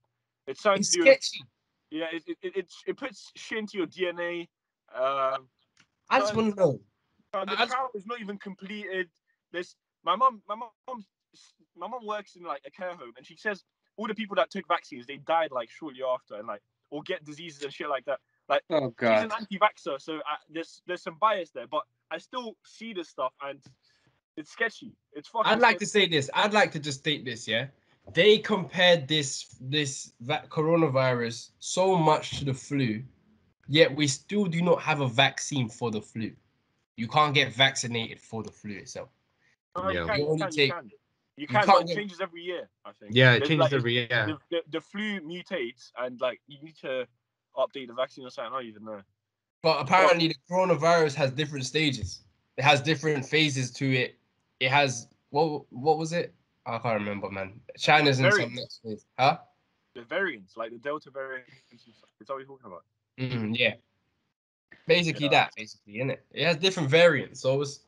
it's 0.46 0.62
something 0.62 0.80
it's 0.80 0.90
to 0.90 0.98
do 0.98 1.04
with 1.04 1.22
sketchy. 1.22 1.44
yeah, 1.90 2.06
it 2.12 2.22
it, 2.26 2.38
it, 2.42 2.56
it, 2.56 2.72
it 2.86 2.96
puts 2.96 3.30
shit 3.34 3.58
into 3.58 3.78
your 3.78 3.86
DNA. 3.86 4.48
Um, 4.94 5.48
I 6.08 6.20
just 6.20 6.34
want 6.36 6.54
to 6.54 6.60
know. 6.60 6.80
uh, 7.34 7.44
the 7.44 7.52
I 7.52 7.56
just- 7.56 7.72
trial 7.72 7.90
is 7.94 8.06
not 8.06 8.20
even 8.20 8.38
completed. 8.38 9.08
There's 9.52 9.76
my 10.04 10.16
mom. 10.16 10.42
My 10.48 10.54
mom. 10.54 10.70
My 11.76 11.86
mom 11.86 12.06
works 12.06 12.36
in 12.36 12.42
like 12.44 12.62
a 12.66 12.70
care 12.70 12.94
home, 12.96 13.12
and 13.18 13.26
she 13.26 13.36
says 13.36 13.62
all 13.98 14.06
the 14.06 14.14
people 14.14 14.36
that 14.36 14.50
took 14.50 14.66
vaccines 14.66 15.04
they 15.06 15.18
died 15.18 15.50
like 15.50 15.68
shortly 15.68 16.00
after, 16.02 16.36
and 16.36 16.46
like 16.46 16.62
or 16.90 17.02
get 17.02 17.24
diseases 17.24 17.62
and 17.62 17.72
shit 17.72 17.88
like 17.90 18.04
that. 18.06 18.20
Oh 18.70 18.94
She's 18.98 19.08
an 19.24 19.32
anti-vaxxer, 19.38 20.00
so 20.00 20.14
I, 20.18 20.36
there's 20.48 20.80
there's 20.86 21.02
some 21.02 21.16
bias 21.20 21.50
there, 21.50 21.66
but 21.66 21.82
I 22.10 22.18
still 22.18 22.56
see 22.64 22.94
this 22.94 23.08
stuff, 23.08 23.32
and 23.42 23.58
it's 24.36 24.50
sketchy. 24.50 24.92
It's 25.12 25.28
fucking. 25.28 25.50
I'd 25.50 25.60
like 25.60 25.78
to 25.78 25.86
say 25.86 26.06
this. 26.06 26.30
I'd 26.34 26.52
like 26.52 26.72
to 26.72 26.78
just 26.78 27.00
state 27.00 27.24
this. 27.24 27.46
Yeah, 27.48 27.66
they 28.14 28.38
compared 28.38 29.08
this 29.08 29.56
this 29.60 30.12
va- 30.20 30.44
coronavirus 30.48 31.50
so 31.58 31.96
much 31.96 32.38
to 32.38 32.44
the 32.44 32.54
flu, 32.54 33.02
yet 33.68 33.94
we 33.94 34.06
still 34.06 34.44
do 34.46 34.62
not 34.62 34.80
have 34.82 35.00
a 35.00 35.08
vaccine 35.08 35.68
for 35.68 35.90
the 35.90 36.00
flu. 36.00 36.32
You 36.96 37.08
can't 37.08 37.34
get 37.34 37.52
vaccinated 37.52 38.20
for 38.20 38.42
the 38.42 38.50
flu 38.50 38.74
itself. 38.76 39.08
No, 39.76 39.90
you 39.90 40.00
Yeah. 40.00 40.06
can, 40.06 40.20
You 40.20 40.32
you 40.32 40.38
can, 40.38 40.50
take- 40.50 40.58
you 40.68 40.72
can. 40.72 40.84
You 40.84 41.42
you 41.42 41.46
can, 41.48 41.64
can't 41.64 41.80
but 41.86 41.90
it 41.90 41.94
changes 41.94 42.20
every 42.22 42.40
year. 42.42 42.66
I 42.86 42.92
think. 42.98 43.12
Yeah, 43.14 43.34
it 43.34 43.40
There's, 43.40 43.48
changes 43.50 43.64
like, 43.64 43.72
every 43.74 43.92
year. 43.92 44.08
The, 44.08 44.38
the, 44.50 44.62
the 44.70 44.80
flu 44.80 45.20
mutates 45.20 45.90
and 45.98 46.18
like 46.18 46.40
you 46.46 46.56
need 46.62 46.76
to 46.78 47.06
update 47.56 47.88
the 47.88 47.92
vaccine 47.94 48.24
or 48.24 48.30
something. 48.30 48.54
I 48.54 48.56
don't 48.60 48.68
even 48.68 48.84
know. 48.84 49.02
But 49.62 49.80
apparently, 49.82 50.28
the 50.28 50.36
coronavirus 50.50 51.14
has 51.16 51.30
different 51.32 51.66
stages. 51.66 52.22
It 52.56 52.64
has 52.64 52.80
different 52.80 53.26
phases 53.26 53.70
to 53.72 53.92
it. 53.92 54.16
It 54.60 54.70
has 54.70 55.08
what? 55.30 55.64
What 55.70 55.98
was 55.98 56.12
it? 56.12 56.34
I 56.64 56.78
can't 56.78 56.98
remember, 56.98 57.30
man. 57.30 57.60
China's 57.78 58.18
in 58.18 58.24
some 58.24 58.30
Variants. 58.32 58.56
next 58.60 58.80
phase, 58.82 59.06
huh? 59.18 59.38
The 59.94 60.02
variants, 60.02 60.56
like 60.56 60.72
the 60.72 60.78
Delta 60.78 61.10
variant, 61.10 61.46
and 61.70 61.80
stuff. 61.80 62.10
It's 62.20 62.28
all 62.28 62.36
we're 62.36 62.44
talking 62.44 62.66
about. 62.66 62.84
Mm, 63.18 63.56
yeah. 63.56 63.74
Basically 64.86 65.24
Yeah. 65.26 65.30
that, 65.30 65.52
basically, 65.56 66.00
in 66.00 66.10
it. 66.10 66.24
It 66.32 66.44
has 66.44 66.56
different 66.56 66.90
variants, 66.90 67.40
so 67.40 67.60
it's 67.62 67.80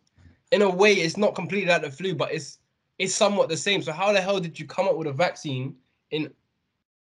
in 0.52 0.62
a 0.62 0.70
way 0.70 0.94
it's 0.94 1.16
not 1.16 1.34
completely 1.34 1.68
like 1.70 1.82
the 1.82 1.90
flu, 1.90 2.14
but 2.14 2.32
it's 2.32 2.58
it's 2.98 3.14
somewhat 3.14 3.48
the 3.48 3.56
same. 3.56 3.82
So 3.82 3.92
how 3.92 4.12
the 4.12 4.20
hell 4.20 4.40
did 4.40 4.58
you 4.58 4.66
come 4.66 4.88
up 4.88 4.96
with 4.96 5.06
a 5.06 5.12
vaccine 5.12 5.76
in 6.10 6.32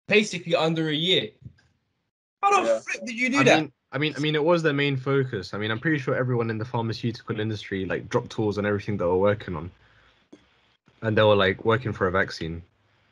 basically 0.07 0.55
under 0.55 0.89
a 0.89 0.93
year? 0.93 1.29
How 2.41 2.61
the 2.61 2.67
Yeah. 2.67 2.79
frick 2.79 3.05
did 3.05 3.15
you 3.17 3.29
do 3.29 3.39
I 3.39 3.43
that? 3.43 3.59
mean, 3.61 3.71
I 3.93 3.97
mean, 3.97 4.13
I 4.15 4.19
mean, 4.19 4.35
it 4.35 4.43
was 4.43 4.63
their 4.63 4.73
main 4.73 4.95
focus. 4.95 5.53
I 5.53 5.57
mean, 5.57 5.69
I'm 5.71 5.79
pretty 5.79 5.97
sure 5.97 6.15
everyone 6.15 6.49
in 6.49 6.57
the 6.57 6.65
pharmaceutical 6.65 7.39
industry 7.39 7.85
like 7.85 8.07
dropped 8.09 8.29
tools 8.31 8.57
and 8.57 8.65
everything 8.65 8.97
that 8.97 9.03
they 9.03 9.09
were 9.09 9.17
working 9.17 9.55
on, 9.55 9.69
and 11.01 11.17
they 11.17 11.23
were 11.23 11.35
like 11.35 11.65
working 11.65 11.91
for 11.91 12.07
a 12.07 12.11
vaccine. 12.11 12.61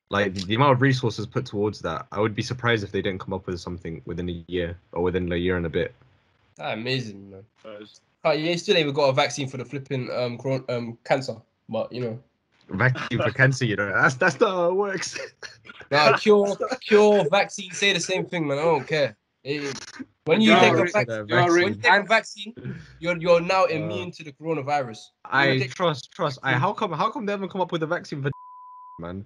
Like 0.09 0.33
the, 0.33 0.43
the 0.45 0.55
amount 0.55 0.71
of 0.73 0.81
resources 0.81 1.25
put 1.27 1.45
towards 1.45 1.81
that, 1.81 2.07
I 2.11 2.19
would 2.19 2.33
be 2.33 2.41
surprised 2.41 2.83
if 2.83 2.91
they 2.91 3.01
didn't 3.01 3.19
come 3.19 3.33
up 3.33 3.45
with 3.45 3.59
something 3.59 4.01
within 4.05 4.29
a 4.29 4.43
year 4.47 4.77
or 4.91 5.03
within 5.03 5.31
a 5.31 5.35
year 5.35 5.57
and 5.57 5.65
a 5.65 5.69
bit. 5.69 5.93
Amazing, 6.59 7.29
man. 7.29 7.43
So 7.63 7.69
it's- 7.71 8.01
Oh, 8.25 8.31
yeah, 8.31 8.53
still 8.57 8.75
even 8.75 8.93
got 8.93 9.07
a 9.07 9.13
vaccine 9.13 9.47
for 9.47 9.55
the 9.55 9.63
flipping 9.63 10.09
um 10.11 10.37
coron- 10.37 10.65
um 10.67 10.97
cancer, 11.05 11.37
but 11.69 11.89
you 11.91 12.01
know, 12.01 12.19
Vaccine 12.67 13.17
for 13.21 13.31
cancer, 13.31 13.63
you 13.65 13.77
know, 13.77 13.91
that's 13.93 14.15
that's 14.15 14.39
not 14.41 14.49
how 14.51 14.67
it 14.69 14.73
works. 14.73 15.17
nah, 15.89 16.17
cure, 16.17 16.53
cure, 16.81 17.25
vaccine, 17.29 17.71
say 17.71 17.93
the 17.93 17.99
same 17.99 18.25
thing, 18.25 18.45
man. 18.45 18.59
I 18.59 18.63
don't 18.63 18.85
care. 18.85 19.15
When 20.25 20.41
you 20.41 20.51
You 20.51 20.59
take 20.59 20.73
a 20.73 20.85
vac- 20.91 21.07
the 21.07 21.25
you 21.27 21.35
are 21.35 21.49
vaccine. 21.51 21.81
you 21.83 22.07
vaccine, 22.07 22.53
you're 22.99 23.17
you're 23.17 23.41
now 23.41 23.63
uh, 23.63 23.67
immune 23.67 24.11
to 24.11 24.23
the 24.23 24.31
coronavirus. 24.33 24.99
I 25.25 25.57
take- 25.59 25.73
trust, 25.73 26.11
trust. 26.11 26.39
I 26.43 26.53
hmm? 26.53 26.59
how 26.59 26.73
come 26.73 26.91
how 26.91 27.09
come 27.09 27.25
they 27.25 27.31
haven't 27.33 27.49
come 27.49 27.61
up 27.61 27.71
with 27.71 27.81
a 27.83 27.87
vaccine 27.87 28.21
for 28.21 28.29
man? 28.99 29.25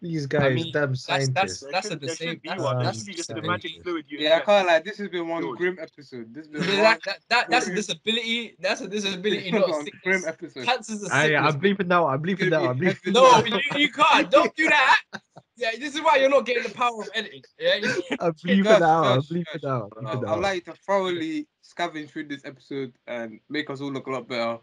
These 0.00 0.26
guys, 0.26 0.54
mean, 0.54 0.72
damn 0.72 0.90
That's 0.90 1.02
scientists. 1.04 1.32
that's 1.34 1.60
There 1.60 1.70
that's 1.72 1.90
a 1.90 1.96
the 1.96 2.08
same. 2.08 2.40
That's, 2.44 2.62
one. 2.62 2.84
That's 2.84 2.98
should 2.98 3.06
be 3.06 3.12
the 3.12 3.16
just 3.16 3.28
the 3.34 3.42
magic 3.42 3.82
fluid 3.82 4.04
you 4.08 4.18
Yeah, 4.20 4.36
I 4.36 4.40
can't 4.40 4.68
lie. 4.68 4.78
This 4.78 4.96
has 4.98 5.08
been 5.08 5.26
one 5.26 5.42
George. 5.42 5.58
grim 5.58 5.78
episode. 5.80 6.32
This 6.32 6.46
has 6.46 6.66
been 6.66 6.76
That, 6.76 6.84
one 6.92 6.98
that, 7.04 7.18
that, 7.30 7.50
that's 7.50 7.66
a 7.66 7.74
disability. 7.74 8.54
That's 8.60 8.80
a 8.80 8.86
disability, 8.88 9.50
not 9.52 9.68
a 9.68 9.90
grim 10.04 10.22
episode. 10.24 10.64
Cancer's 10.64 11.02
a 11.02 11.12
I, 11.12 11.22
sickness. 11.26 11.54
I'm 11.54 11.60
bleeping 11.60 11.86
now. 11.88 12.06
I'm 12.06 12.22
bleeping 12.22 12.50
now. 12.50 12.68
I'm 12.70 12.78
bleeping. 12.78 13.12
No, 13.12 13.44
you, 13.44 13.60
you 13.80 13.90
can't. 13.92 14.30
Don't 14.30 14.54
do 14.54 14.68
that. 14.68 15.00
Yeah, 15.60 15.70
this 15.76 15.96
is 15.96 16.00
why 16.02 16.18
you're 16.18 16.28
not 16.28 16.46
getting 16.46 16.62
the 16.62 16.68
power 16.68 17.02
of 17.02 17.08
editing. 17.16 17.42
Yeah, 17.58 17.78
I'm 18.20 18.32
bleeping 18.34 18.62
Gosh, 18.62 18.78
now. 18.78 19.02
I'm 19.02 19.16
gosh, 19.16 19.28
bleeping 19.28 19.44
gosh. 19.60 19.62
now. 19.64 19.88
I'm 19.98 20.06
Uh, 20.06 20.14
bleeping 20.14 20.28
I'd 20.28 20.38
like 20.40 20.64
to 20.66 20.74
thoroughly 20.86 21.48
scavenge 21.64 22.10
through 22.10 22.28
this 22.28 22.44
episode 22.44 22.92
and 23.08 23.40
make 23.48 23.68
us 23.68 23.80
all 23.80 23.90
look 23.90 24.06
a 24.06 24.10
lot 24.12 24.28
better. 24.28 24.58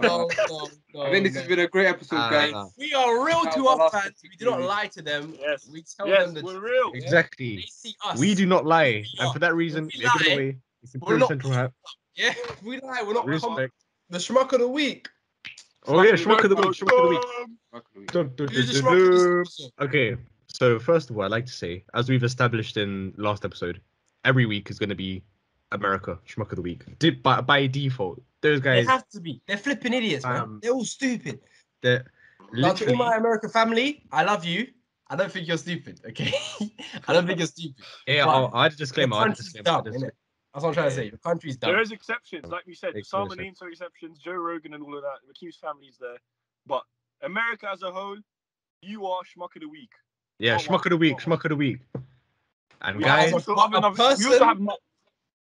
No, 0.00 0.28
no, 0.48 0.68
no, 0.94 1.02
I 1.02 1.10
think 1.10 1.24
this 1.26 1.34
no. 1.34 1.40
has 1.40 1.48
been 1.48 1.58
a 1.60 1.66
great 1.68 1.86
episode, 1.86 2.16
Ah, 2.16 2.30
guys. 2.30 2.52
nah. 2.52 2.68
We 2.78 2.92
are 2.94 3.24
real 3.24 3.42
That 3.44 3.54
to 3.54 3.66
our 3.68 3.78
the 3.78 3.90
fans. 3.98 4.20
We 4.22 4.36
do 4.36 4.44
not 4.50 4.62
lie 4.62 4.86
to 4.88 5.02
them. 5.02 5.34
Yes. 5.40 5.68
We 5.70 5.82
tell 5.82 6.06
Yes, 6.08 6.26
them 6.26 6.34
the 6.34 6.42
we're 6.44 6.58
truth. 6.60 6.70
real. 6.70 6.90
Exactly. 6.94 7.56
They 7.56 7.62
see 7.62 7.94
us. 8.04 8.18
We 8.18 8.34
do 8.34 8.46
not 8.46 8.64
lie, 8.64 9.04
are. 9.18 9.24
and 9.24 9.32
for 9.32 9.38
that 9.40 9.54
reason, 9.54 9.84
We 9.86 9.92
we 9.98 10.04
lie. 10.04 10.12
it 10.20 10.32
away. 10.34 10.56
It's 10.82 10.96
We're 11.00 11.18
not- 11.18 11.28
Central 11.28 11.52
hat. 11.52 11.72
Yeah, 12.14 12.34
we 12.62 12.78
lie. 12.80 13.02
We're 13.06 13.14
not 13.14 13.22
com- 13.22 13.30
Respect. 13.30 13.72
the 14.10 14.18
schmuck 14.18 14.52
of 14.52 14.60
the 14.60 14.68
week. 14.68 15.08
Oh 15.86 16.02
yeah, 16.02 16.12
schmuck 16.12 16.44
of 16.44 16.50
the 16.50 16.56
week. 16.56 16.66
Schmuck 16.74 16.92
of 16.96 17.04
the 17.04 17.08
week. 17.08 17.48
Fuck 17.72 17.84
the 17.94 18.00
week. 18.00 18.12
Dun, 18.12 18.32
dun, 18.36 18.46
dun, 18.48 18.54
this? 19.42 19.70
Okay, 19.80 20.16
so 20.46 20.78
first 20.78 21.08
of 21.08 21.16
all, 21.16 21.24
I'd 21.24 21.30
like 21.30 21.46
to 21.46 21.52
say, 21.52 21.84
as 21.94 22.10
we've 22.10 22.22
established 22.22 22.76
in 22.76 23.14
last 23.16 23.46
episode, 23.46 23.80
every 24.26 24.44
week 24.44 24.70
is 24.70 24.78
going 24.78 24.90
to 24.90 24.94
be 24.94 25.22
America 25.72 26.18
schmuck 26.28 26.50
of 26.52 26.56
the 26.56 26.62
week. 26.62 26.84
Did 26.98 27.22
by, 27.22 27.40
by 27.40 27.66
default, 27.66 28.20
those 28.42 28.60
guys. 28.60 28.86
They 28.86 28.92
have 28.92 29.08
to 29.10 29.20
be. 29.20 29.40
They're 29.46 29.56
flipping 29.56 29.92
idiots, 29.94 30.24
man. 30.24 30.36
Um, 30.40 30.60
They're 30.62 30.72
all 30.72 30.84
stupid. 30.84 31.40
they're 31.80 32.04
Like 32.52 32.76
to 32.76 32.90
all 32.90 32.96
my 32.96 33.16
American 33.16 33.50
family, 33.50 34.04
I 34.12 34.24
love 34.24 34.44
you. 34.44 34.66
I 35.08 35.16
don't 35.16 35.30
think 35.30 35.46
you're 35.48 35.58
stupid, 35.58 36.00
okay? 36.08 36.32
I 37.08 37.12
don't 37.12 37.26
think 37.26 37.38
you're 37.38 37.46
stupid. 37.46 37.76
Yeah, 38.06 38.24
but 38.26 38.30
I'll, 38.30 38.50
I'll 38.54 38.70
disclaimer. 38.70 39.14
Your 39.16 39.20
I'll 39.20 39.26
country's 39.26 39.52
disclaimer. 39.52 39.64
dumb, 39.64 39.74
I'll 39.76 39.82
dis- 39.92 40.02
That's 40.02 40.62
what 40.64 40.68
I'm 40.68 40.74
trying 40.74 40.88
to 40.90 40.94
say. 40.94 41.10
The 41.10 41.18
country's 41.18 41.56
dumb. 41.56 41.70
There 41.72 41.80
is 41.80 41.92
exceptions, 41.92 42.50
like 42.50 42.66
we 42.66 42.74
said. 42.74 42.94
Makes 42.94 43.10
Salma 43.10 43.36
no 43.36 43.44
are 43.66 43.68
exceptions. 43.68 44.18
Joe 44.18 44.32
Rogan 44.32 44.74
and 44.74 44.82
all 44.82 44.96
of 44.96 45.02
that. 45.02 45.18
Rakeem's 45.28 45.56
family's 45.56 45.96
there, 46.00 46.16
but 46.66 46.82
America 47.22 47.68
as 47.72 47.82
a 47.82 47.90
whole, 47.92 48.16
you 48.80 49.06
are 49.06 49.20
schmuck 49.22 49.54
of 49.56 49.60
the 49.62 49.68
week. 49.68 49.90
Yeah, 50.38 50.54
Oh, 50.54 50.58
schmuck 50.58 50.84
of 50.86 50.90
the 50.90 50.96
week. 50.96 51.18
wow. 51.26 51.36
Schmuck 51.36 51.44
of 51.44 51.50
the 51.50 51.56
week. 51.56 51.78
And 52.80 53.00
Yeah, 53.00 53.06
guys, 53.06 53.32
also- 53.32 53.54
Also, 53.54 53.74
a 53.74 53.78
another- 53.78 53.88
you 53.90 53.94
person- 54.30 54.48
have 54.48 54.60
not- 54.60 54.78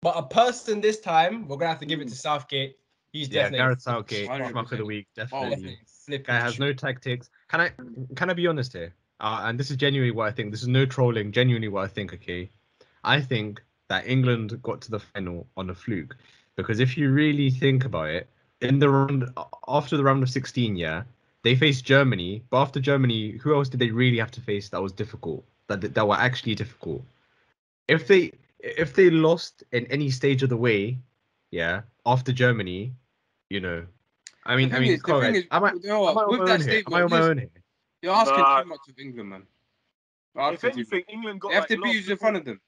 But 0.01 0.17
a 0.17 0.23
person 0.23 0.81
this 0.81 0.99
time, 0.99 1.47
we're 1.47 1.57
gonna 1.57 1.69
have 1.69 1.79
to 1.79 1.85
give 1.85 1.99
it 2.01 2.07
to 2.09 2.15
Southgate. 2.15 2.77
He's 3.11 3.27
yeah, 3.27 3.43
definitely 3.43 3.57
Gareth 3.57 3.81
Southgate, 3.81 4.29
100%. 4.29 4.51
schmuck 4.51 4.71
of 4.71 4.77
the 4.77 4.85
week, 4.85 5.07
Oh, 5.13 5.23
definitely. 5.23 5.49
definitely 5.49 5.79
flipping 6.05 6.25
Guy 6.25 6.39
has 6.39 6.59
no 6.59 6.73
tactics. 6.73 7.29
Can 7.49 7.61
I 7.61 7.71
can 8.15 8.29
I 8.29 8.33
be 8.33 8.47
honest 8.47 8.73
here? 8.73 8.93
Uh, 9.19 9.41
and 9.43 9.59
this 9.59 9.69
is 9.69 9.77
genuinely 9.77 10.11
what 10.11 10.27
I 10.27 10.31
think. 10.31 10.51
This 10.51 10.61
is 10.61 10.67
no 10.67 10.85
trolling. 10.85 11.31
Genuinely 11.31 11.67
what 11.67 11.83
I 11.83 11.87
think. 11.87 12.13
Okay, 12.13 12.49
I 13.03 13.19
think 13.19 13.61
that 13.89 14.07
England 14.07 14.61
got 14.61 14.81
to 14.81 14.91
the 14.91 14.99
final 14.99 15.47
on 15.57 15.69
a 15.69 15.75
fluke 15.75 16.15
because 16.55 16.79
if 16.79 16.97
you 16.97 17.11
really 17.11 17.49
think 17.49 17.83
about 17.83 18.09
it, 18.09 18.29
in 18.61 18.79
the 18.79 18.89
round 18.89 19.25
after 19.67 19.97
the 19.97 20.03
round 20.03 20.23
of 20.23 20.29
16, 20.29 20.75
yeah, 20.75 21.03
they 21.43 21.55
faced 21.55 21.83
Germany. 21.83 22.43
But 22.49 22.61
after 22.61 22.79
Germany, 22.79 23.31
who 23.31 23.55
else 23.55 23.67
did 23.67 23.79
they 23.79 23.89
really 23.91 24.19
have 24.19 24.31
to 24.31 24.41
face 24.41 24.69
that 24.69 24.81
was 24.81 24.93
difficult? 24.93 25.43
That 25.67 25.93
that 25.93 26.07
were 26.07 26.15
actually 26.15 26.55
difficult. 26.55 27.03
If 27.87 28.07
they 28.07 28.31
if 28.59 28.93
they 28.93 29.09
lost 29.09 29.63
in 29.71 29.85
any 29.87 30.09
stage 30.09 30.43
of 30.43 30.49
the 30.49 30.57
way, 30.57 30.99
yeah, 31.51 31.81
after 32.05 32.31
Germany, 32.31 32.93
you 33.49 33.59
know, 33.59 33.85
I 34.45 34.55
mean, 34.55 34.73
I 34.73 34.79
mean, 34.79 34.91
is- 34.93 35.01
the 35.01 35.05
come 35.05 35.15
on, 35.15 35.21
thing 35.23 35.33
guys, 35.33 35.43
is, 35.43 35.47
am 35.51 35.63
I, 35.63 35.73
you 35.73 35.89
know 35.89 36.01
what, 36.01 36.11
am 36.11 36.17
I 36.17 36.21
on 36.21 36.29
with 36.29 36.39
my 36.39 36.53
own 36.53 36.61
here? 36.61 36.83
Am 36.87 36.93
I 36.93 37.01
on 37.01 37.09
my 37.09 37.21
own 37.21 37.37
here? 37.37 37.49
You're 38.01 38.13
asking 38.13 38.37
Nah. 38.39 38.61
too 38.61 38.69
much 38.69 38.87
of 38.89 38.99
England, 38.99 39.29
man. 39.29 39.47
You're 40.35 40.53
If 40.53 40.63
anything, 40.63 40.99
much. 40.99 41.13
England 41.13 41.41
got 41.41 41.49
They 41.49 41.55
have 41.55 41.61
like, 41.63 41.69
to 41.69 41.75
a 41.75 41.77
lot 41.77 41.83
beat 41.83 42.05
you 42.05 42.11
in 42.11 42.17
front 42.17 42.37
of 42.37 42.45
them. 42.45 42.61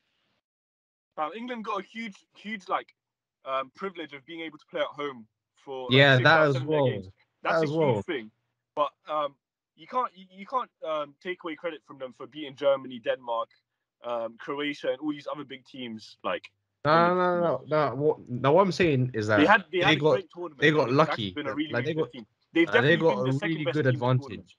Um, 1.18 1.32
England 1.36 1.66
got 1.66 1.80
a 1.80 1.84
huge, 1.84 2.16
huge 2.36 2.68
like 2.68 2.94
um, 3.46 3.72
privilege 3.76 4.14
of 4.14 4.26
being 4.26 4.42
able 4.42 4.58
to 4.58 4.66
play 4.70 4.82
at 4.82 4.88
home 4.88 5.28
for 5.64 5.84
like, 5.84 5.98
Yeah, 5.98 6.16
six 6.18 6.24
that 6.26 6.38
out 6.38 6.42
of 6.44 6.48
as 6.50 6.54
seven 6.56 6.68
of 6.68 6.72
their 6.72 6.80
well. 6.80 6.90
games. 6.92 7.10
That's 7.44 7.62
That 7.62 7.68
a 7.68 7.70
huge 7.70 7.78
well. 7.78 8.02
thing. 8.04 8.32
But 8.76 8.90
um, 9.08 9.36
you 9.76 9.88
can't 9.88 10.12
you, 10.16 10.26
you 10.32 10.46
can't 10.46 10.70
um, 10.88 11.14
take 11.22 11.44
away 11.44 11.56
credit 11.56 11.82
from 11.86 11.98
them 12.00 12.14
for 12.18 12.28
beating 12.28 12.56
Germany, 12.56 13.00
Denmark, 13.00 13.50
um, 14.04 14.36
Croatia, 14.40 14.90
and 14.90 15.00
all 15.00 15.12
these 15.12 15.28
other 15.34 15.44
big 15.44 15.66
teams. 15.66 16.18
Like 16.24 16.44
No, 16.86 17.16
no, 17.16 17.40
no, 17.42 17.64
no. 17.68 17.96
What, 17.96 18.18
no, 18.30 18.52
what 18.54 18.62
I'm 18.64 18.72
saying 18.72 19.12
is 19.14 19.28
that 19.28 19.38
they 19.38 19.46
had 19.46 19.66
they, 19.72 19.80
they 19.80 19.86
had 19.86 20.00
got- 20.00 20.12
great 20.14 20.28
tournament. 20.34 20.62
they 20.62 20.72
got 20.72 20.86
They've 20.88 20.96
lucky. 20.96 21.32
Been 21.32 21.48
a 21.48 21.54
really, 21.54 21.72
Like, 21.72 21.86
they 21.86 21.94
got-. 21.94 22.10
They've 22.54 22.68
uh, 22.68 22.72
they 22.82 22.96
definitely 22.96 22.98
got 22.98 23.26
been 23.26 23.36
a 23.36 23.40
really 23.48 23.64
best 23.66 23.74
good 23.76 23.84
team 23.84 23.94
this 23.94 24.00
tournament. 24.00 24.22
advantage. 24.32 24.58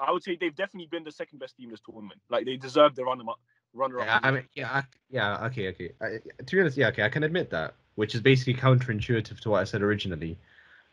I 0.00 0.12
would 0.12 0.22
say 0.22 0.36
they've 0.40 0.54
definitely 0.54 0.88
been 0.90 1.04
the 1.04 1.10
second 1.12 1.38
best 1.40 1.56
team 1.56 1.70
this 1.70 1.80
tournament. 1.80 2.20
Like 2.30 2.44
they 2.46 2.56
deserve 2.56 2.94
the 2.94 3.04
runner 3.04 3.24
up, 3.28 3.40
runner 3.74 4.00
up. 4.00 4.06
Yeah, 4.06 4.20
I 4.22 4.30
mean, 4.30 4.44
yeah, 4.54 4.70
I, 4.72 4.82
yeah, 5.10 5.44
okay, 5.46 5.68
okay. 5.68 5.90
I, 6.00 6.18
to 6.44 6.56
be 6.56 6.60
honest, 6.60 6.76
yeah, 6.76 6.88
okay, 6.88 7.02
I 7.02 7.08
can 7.08 7.24
admit 7.24 7.50
that, 7.50 7.74
which 7.96 8.14
is 8.14 8.20
basically 8.20 8.54
counterintuitive 8.54 9.40
to 9.40 9.50
what 9.50 9.60
I 9.60 9.64
said 9.64 9.82
originally. 9.82 10.38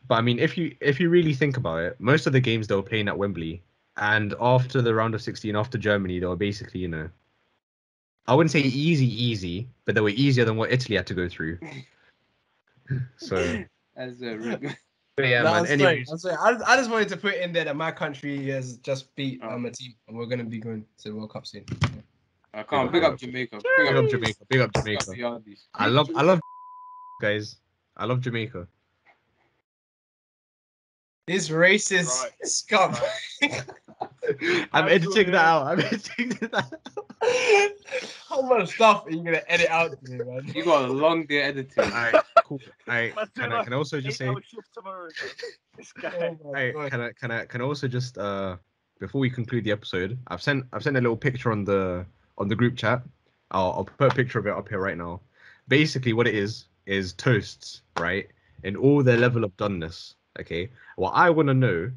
But 0.08 0.16
I 0.16 0.20
mean, 0.22 0.38
if 0.40 0.58
you 0.58 0.74
if 0.80 0.98
you 0.98 1.08
really 1.08 1.34
think 1.34 1.56
about 1.56 1.78
it, 1.82 1.96
most 2.00 2.26
of 2.26 2.32
the 2.32 2.40
games 2.40 2.66
they 2.66 2.74
were 2.74 2.82
playing 2.82 3.06
at 3.08 3.16
Wembley, 3.16 3.62
and 3.96 4.34
after 4.40 4.82
the 4.82 4.92
round 4.94 5.14
of 5.14 5.22
16, 5.22 5.54
after 5.56 5.78
Germany, 5.78 6.18
they 6.18 6.26
were 6.26 6.36
basically, 6.36 6.80
you 6.80 6.88
know, 6.88 7.08
I 8.28 8.34
wouldn't 8.34 8.50
say 8.50 8.60
easy, 8.60 9.06
easy, 9.06 9.68
but 9.84 9.94
they 9.94 10.00
were 10.00 10.08
easier 10.10 10.44
than 10.44 10.56
what 10.56 10.72
Italy 10.72 10.96
had 10.96 11.06
to 11.06 11.14
go 11.14 11.28
through. 11.28 11.58
so, 13.16 13.36
As 13.96 14.20
a 14.22 14.58
but 15.16 15.24
yeah, 15.26 15.42
No, 15.42 15.52
man. 15.52 15.64
I'm 15.64 15.66
Anyways, 15.66 16.10
I'm 16.10 16.18
sorry. 16.18 16.36
I, 16.38 16.52
just- 16.52 16.68
I 16.68 16.76
just 16.76 16.90
wanted 16.90 17.08
to 17.08 17.16
put 17.16 17.34
in 17.36 17.52
there 17.52 17.64
that 17.64 17.76
my 17.76 17.90
country 17.90 18.46
has 18.48 18.76
just 18.78 19.14
beat 19.16 19.40
Oh. 19.42 19.50
um, 19.50 19.64
a 19.66 19.70
team, 19.70 19.94
and 20.08 20.16
we're 20.16 20.26
gonna 20.26 20.44
be 20.44 20.58
going 20.58 20.84
to 20.98 21.08
the 21.08 21.14
World 21.14 21.32
Cup 21.32 21.46
soon. 21.46 21.64
I 22.52 22.62
can't 22.62 22.90
big 22.92 23.02
up 23.04 23.18
Jamaica. 23.18 23.56
Big 23.56 23.62
big 23.86 23.96
up 23.96 24.04
up 24.04 24.10
Jamaica, 24.10 24.44
big 24.48 24.60
up 24.60 24.72
Big 24.84 24.96
up 24.96 25.04
Jamaica. 25.04 25.34
I 25.74 25.86
love, 25.86 26.08
I 26.16 26.22
love, 26.22 26.40
guys. 27.20 27.56
I 27.96 28.04
love 28.06 28.20
Jamaica. 28.20 28.66
This 31.26 31.48
racist 31.48 32.22
Right. 32.22 32.32
scum. 32.42 32.94
I'm 34.72 34.88
editing 34.88 35.32
that 35.32 35.44
out. 35.44 35.66
I'm 35.66 35.80
editing 35.92 36.30
that 36.40 36.54
out. 36.54 36.74
How 38.28 38.42
much 38.42 38.74
stuff 38.74 39.06
are 39.06 39.10
you 39.10 39.22
gonna 39.22 39.42
edit 39.48 39.68
out 39.70 39.92
today, 40.04 40.24
man? 40.24 40.52
You 40.54 40.64
got 40.64 40.88
a 40.88 40.92
long 40.92 41.26
day 41.26 41.42
editing. 41.42 41.84
Alright, 41.84 42.14
cool. 42.44 42.60
Alright, 42.88 43.14
can 43.34 43.52
I 43.52 43.64
can 43.64 43.72
I 43.72 43.76
also 43.76 44.00
just 44.00 44.18
say, 44.18 44.26
Eight-hour 44.26 44.42
shift 44.42 44.68
tomorrow. 44.74 45.08
This 45.76 45.92
guy. 45.92 46.36
Oh 46.44 46.52
my 46.52 46.90
can 46.90 47.00
I 47.00 47.12
can 47.12 47.30
I 47.30 47.44
can 47.46 47.60
I 47.60 47.64
also 47.64 47.88
just 47.88 48.18
uh 48.18 48.56
before 48.98 49.20
we 49.20 49.30
conclude 49.30 49.64
the 49.64 49.72
episode, 49.72 50.18
I've 50.28 50.42
sent 50.42 50.64
I've 50.72 50.82
sent 50.82 50.96
a 50.96 51.00
little 51.00 51.16
picture 51.16 51.52
on 51.52 51.64
the 51.64 52.06
on 52.38 52.48
the 52.48 52.56
group 52.56 52.76
chat. 52.76 53.02
I'll 53.50 53.72
I'll 53.72 53.84
put 53.84 54.12
a 54.12 54.14
picture 54.14 54.38
of 54.38 54.46
it 54.46 54.52
up 54.52 54.68
here 54.68 54.80
right 54.80 54.96
now. 54.96 55.20
Basically, 55.68 56.12
what 56.12 56.26
it 56.26 56.34
is 56.34 56.66
is 56.86 57.12
toasts, 57.12 57.82
right? 57.98 58.28
In 58.62 58.76
all 58.76 59.02
their 59.02 59.16
level 59.16 59.44
of 59.44 59.56
doneness. 59.56 60.14
Okay. 60.38 60.70
What 60.96 61.12
I 61.12 61.30
want 61.30 61.48
to 61.48 61.54
know 61.54 61.90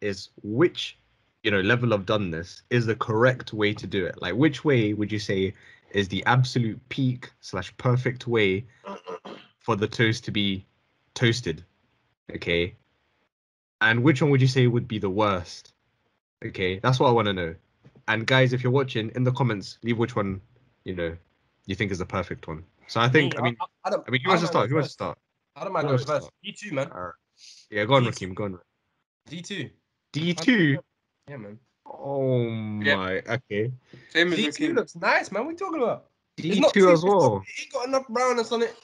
is 0.00 0.30
which 0.42 0.98
you 1.46 1.52
know 1.52 1.60
level 1.60 1.92
of 1.92 2.04
doneness 2.04 2.62
is 2.70 2.86
the 2.86 2.96
correct 2.96 3.52
way 3.52 3.72
to 3.72 3.86
do 3.86 4.04
it. 4.04 4.20
Like 4.20 4.34
which 4.34 4.64
way 4.64 4.94
would 4.94 5.12
you 5.12 5.20
say 5.20 5.54
is 5.92 6.08
the 6.08 6.24
absolute 6.26 6.80
peak 6.88 7.30
slash 7.40 7.72
perfect 7.76 8.26
way 8.26 8.66
for 9.60 9.76
the 9.76 9.86
toast 9.86 10.24
to 10.24 10.32
be 10.32 10.66
toasted? 11.14 11.64
Okay. 12.34 12.74
And 13.80 14.02
which 14.02 14.20
one 14.20 14.32
would 14.32 14.40
you 14.40 14.48
say 14.48 14.66
would 14.66 14.88
be 14.88 14.98
the 14.98 15.08
worst? 15.08 15.72
Okay 16.44 16.80
that's 16.80 16.98
what 16.98 17.08
i 17.08 17.12
want 17.12 17.26
to 17.26 17.32
know. 17.32 17.54
And 18.08 18.26
guys 18.26 18.52
if 18.52 18.64
you're 18.64 18.72
watching 18.72 19.12
in 19.14 19.22
the 19.22 19.30
comments 19.30 19.78
leave 19.84 19.98
which 19.98 20.16
one 20.16 20.40
you 20.82 20.96
know 20.96 21.16
you 21.66 21.76
think 21.76 21.92
is 21.92 21.98
the 22.00 22.06
perfect 22.06 22.48
one. 22.48 22.64
So 22.88 23.00
i 23.00 23.08
think 23.08 23.38
i 23.38 23.42
mean 23.42 23.56
i, 23.84 23.90
I, 23.90 23.94
I 23.94 24.10
mean 24.10 24.20
who 24.24 24.30
wants 24.30 24.42
to 24.42 24.48
start 24.48 24.68
who 24.68 24.74
wants 24.74 24.88
to 24.88 24.94
start. 24.94 25.18
I 25.54 25.62
don't 25.62 25.72
mind 25.72 25.86
going 25.86 26.00
first. 26.00 26.28
d2 26.44 26.72
man. 26.72 26.90
Yeah 27.70 27.84
go 27.84 27.94
on 27.94 28.04
D2. 28.04 28.08
rakim 28.08 28.34
go 28.34 28.44
on. 28.46 28.58
D2 29.30 29.70
d2 30.12 30.78
yeah, 31.28 31.36
man. 31.38 31.58
Oh 31.86 32.48
Yeah. 32.82 32.96
my. 32.96 33.12
Okay. 33.20 33.72
Same 34.10 34.32
as 34.32 34.38
D 34.38 34.46
the 34.46 34.52
two 34.52 34.66
king. 34.66 34.74
looks 34.74 34.94
nice, 34.96 35.32
man. 35.32 35.42
What 35.44 35.48
are 35.48 35.52
you 35.52 35.58
talking 35.58 35.82
about? 35.82 36.06
It's 36.38 36.56
D 36.56 36.60
not 36.60 36.72
two 36.72 36.80
too- 36.80 36.90
as 36.92 37.04
well. 37.04 37.44
It 37.46 37.62
ain't 37.62 37.72
got 37.72 37.88
enough 37.88 38.06
brownness 38.08 38.52
on 38.52 38.62
it. 38.62 38.76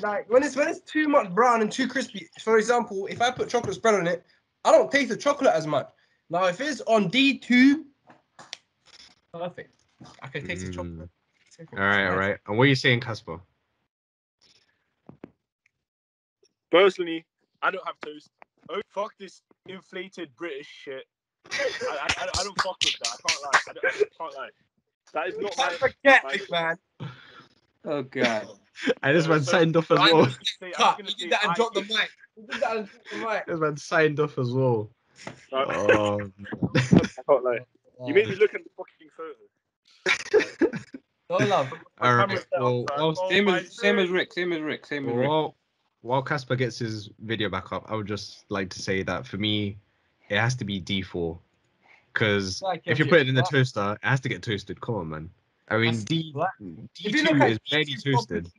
Like 0.00 0.30
when 0.30 0.42
it's 0.42 0.56
when 0.56 0.68
it's 0.68 0.80
too 0.80 1.08
much 1.08 1.30
brown 1.34 1.60
and 1.60 1.70
too 1.70 1.88
crispy. 1.88 2.28
For 2.42 2.58
example, 2.58 3.06
if 3.06 3.20
I 3.20 3.30
put 3.30 3.48
chocolate 3.48 3.74
spread 3.74 3.94
on 3.96 4.06
it, 4.06 4.24
I 4.64 4.72
don't 4.72 4.90
taste 4.90 5.08
the 5.10 5.16
chocolate 5.16 5.54
as 5.54 5.66
much. 5.66 5.90
Now 6.30 6.46
if 6.46 6.60
it's 6.60 6.80
on 6.82 7.08
D 7.08 7.38
two, 7.38 7.86
perfect. 9.32 9.74
I 10.22 10.28
can 10.28 10.46
taste 10.46 10.66
the 10.66 10.72
Mm. 10.72 10.74
chocolate. 10.74 11.10
All 11.72 11.78
right, 11.80 12.06
all 12.06 12.16
right. 12.16 12.38
And 12.46 12.56
what 12.56 12.64
are 12.64 12.68
you 12.68 12.76
saying, 12.76 13.00
Casper? 13.00 13.40
Personally, 16.70 17.24
I 17.62 17.70
don't 17.70 17.84
have 17.84 17.98
toast. 18.00 18.30
Oh, 18.68 18.80
fuck 18.88 19.12
this 19.18 19.42
inflated 19.66 20.34
British 20.36 20.68
shit. 20.68 21.04
I, 21.52 21.64
I, 21.90 22.06
I, 22.24 22.28
I 22.40 22.42
don't 22.44 22.60
fuck 22.62 22.76
with 22.84 22.96
that. 23.02 23.08
I 23.12 23.28
can't 23.28 23.42
lie. 23.42 23.60
I, 23.68 23.72
don't, 23.72 23.84
I 23.84 23.90
can't 24.18 24.34
lie. 24.36 24.48
That 25.14 25.28
is 25.28 25.38
not 25.38 25.56
my. 25.56 25.64
Can't 25.64 25.78
forget 25.78 26.24
my- 26.24 26.32
it, 26.32 26.50
man. 26.50 26.76
Oh 27.84 28.02
god. 28.02 28.48
And 29.02 29.16
this 29.16 29.26
Uh, 29.26 29.30
man 29.30 29.42
signed 29.42 29.76
off 29.76 29.90
as 29.90 29.98
I'm 29.98 30.12
well. 30.12 30.24
gonna 30.24 30.32
say- 30.44 30.66
I'm 30.66 30.72
Cut. 30.72 30.98
gonna 30.98 31.10
You 31.10 31.16
did 31.16 31.30
that 31.32 31.42
and 31.44 31.52
I- 31.52 31.54
drop 31.54 31.74
the 31.74 31.80
mic. 31.82 32.10
You 32.36 32.46
did 32.50 32.60
that 32.60 32.76
and 32.76 32.88
drop 32.88 33.02
the 33.10 33.16
mic. 33.18 33.46
This 33.46 33.60
man 33.60 33.76
signed 33.76 34.20
off 34.20 34.38
as 34.38 34.50
well. 34.52 34.90
Oh, 35.52 36.20
I 36.76 36.80
can't 37.28 37.44
lie. 37.44 37.58
You 38.06 38.14
made 38.14 38.28
me 38.28 38.34
look 38.36 38.54
at 38.54 38.60
the 38.62 38.70
fucking 38.76 39.08
photo. 39.16 39.34
No 41.30 41.36
love. 41.46 41.72
All 42.00 42.14
right. 42.14 42.28
camera's 42.28 42.46
set 42.52 42.60
Well, 42.60 42.84
fam. 42.88 42.98
whilst- 43.00 43.20
Oh 43.24 43.28
Same 43.30 43.48
as 43.48 43.76
same 43.76 43.98
as. 43.98 44.10
Rick. 44.10 44.32
Same 44.32 44.52
as 44.52 44.60
Rick. 44.60 44.86
Same 44.86 45.08
as 45.08 45.14
Rick. 45.14 45.28
while 45.28 45.56
while 46.02 46.22
Casper 46.22 46.56
gets 46.56 46.78
his 46.78 47.10
video 47.20 47.48
back 47.48 47.72
up, 47.72 47.84
I 47.88 47.94
would 47.96 48.06
just 48.06 48.44
like 48.50 48.70
to 48.70 48.80
say 48.80 49.02
that 49.02 49.26
for 49.26 49.36
me, 49.36 49.76
it 50.28 50.38
has 50.38 50.54
to 50.56 50.64
be 50.64 50.80
D4. 50.80 51.38
Because 52.12 52.62
Like 52.62 52.82
if 52.86 52.98
you 52.98 53.06
put 53.06 53.20
it 53.20 53.28
in 53.28 53.34
the 53.34 53.42
shit, 53.44 53.50
toaster, 53.50 53.98
it 54.02 54.06
has 54.06 54.20
to 54.20 54.28
get 54.28 54.42
toasted. 54.42 54.80
Come 54.80 54.94
on, 54.96 55.08
man. 55.08 55.30
I 55.68 55.78
mean, 55.78 56.00
D 56.04 56.32
black. 56.32 56.50
If 56.60 57.14
you 57.14 57.22
look 57.22 57.36
D2 57.36 57.50
is 57.50 57.58
barely 57.70 57.84
D2 57.84 58.02
toasted. 58.04 58.44
properly- 58.44 58.52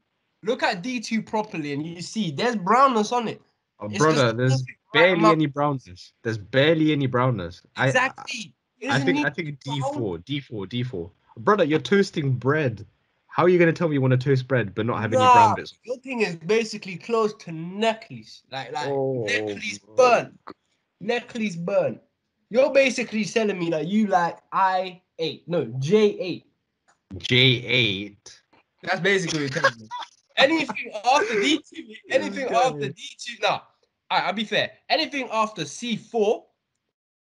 Look 0.43 0.63
at 0.63 0.81
D2 0.81 1.25
properly 1.25 1.73
and 1.73 1.85
you 1.85 2.01
see 2.01 2.31
there's 2.31 2.55
brownness 2.55 3.11
on 3.11 3.27
it. 3.27 3.41
Oh, 3.81 3.87
It's 3.87 3.97
brother, 3.97 4.31
there's 4.31 4.63
barely 4.93 5.25
any 5.25 5.47
brownness. 5.47 6.13
There's 6.23 6.37
barely 6.37 6.91
any 6.93 7.07
brownness. 7.07 7.61
I- 7.75 7.87
Exactly. 7.87 8.53
It 8.79 8.89
I, 8.91 8.95
I 8.95 8.99
think 8.99 9.25
I 9.25 9.29
think 9.29 9.59
to 9.59 9.71
be 9.71 9.79
brown. 9.81 9.93
D4, 9.93 10.23
D4, 10.23 10.67
D4. 10.67 11.11
Brother, 11.39 11.63
you're 11.65 11.79
toasting 11.79 12.31
bread. 12.31 12.85
How 13.27 13.43
are 13.43 13.49
you 13.49 13.59
gonna 13.59 13.73
tell 13.73 13.89
me 13.89 13.95
you 13.95 14.01
want 14.01 14.11
to 14.11 14.17
toast 14.17 14.47
bread 14.47 14.73
but 14.73 14.85
not 14.85 15.01
have 15.01 15.11
any 15.11 15.21
Nah, 15.21 15.33
brown 15.33 15.55
bits? 15.55 15.77
Your 15.83 15.97
thing 15.97 16.21
is 16.21 16.35
basically 16.37 16.95
close 16.95 17.33
to 17.35 17.51
necklace. 17.51 18.43
Like 18.51 18.71
like 18.71 18.87
Oh, 18.87 19.25
necklace 19.25 19.79
burn. 19.79 20.37
Necklace 21.01 21.55
burn. 21.55 21.99
You're 22.49 22.73
basically 22.73 23.25
telling 23.25 23.59
me 23.59 23.69
that 23.69 23.87
you 23.87 24.07
like 24.07 24.37
I 24.51 25.01
eight. 25.19 25.43
No, 25.47 25.65
J 25.79 25.97
eight. 26.19 26.45
J8. 27.15 28.15
That's 28.83 28.99
basically 29.01 29.43
what 29.43 29.53
you're 29.55 29.61
telling 29.61 29.79
me. 29.79 29.87
Anything 30.37 30.91
after 31.05 31.41
D 31.41 31.59
two, 31.73 31.83
anything 32.11 32.47
This 32.47 32.51
guy. 32.51 32.67
after 32.67 32.89
D 32.89 33.03
two, 33.19 33.35
nah. 33.41 33.59
Alright, 34.11 34.27
I'll 34.27 34.33
be 34.33 34.43
fair. 34.43 34.71
Anything 34.89 35.27
after 35.31 35.65
C 35.65 35.95
four 35.95 36.45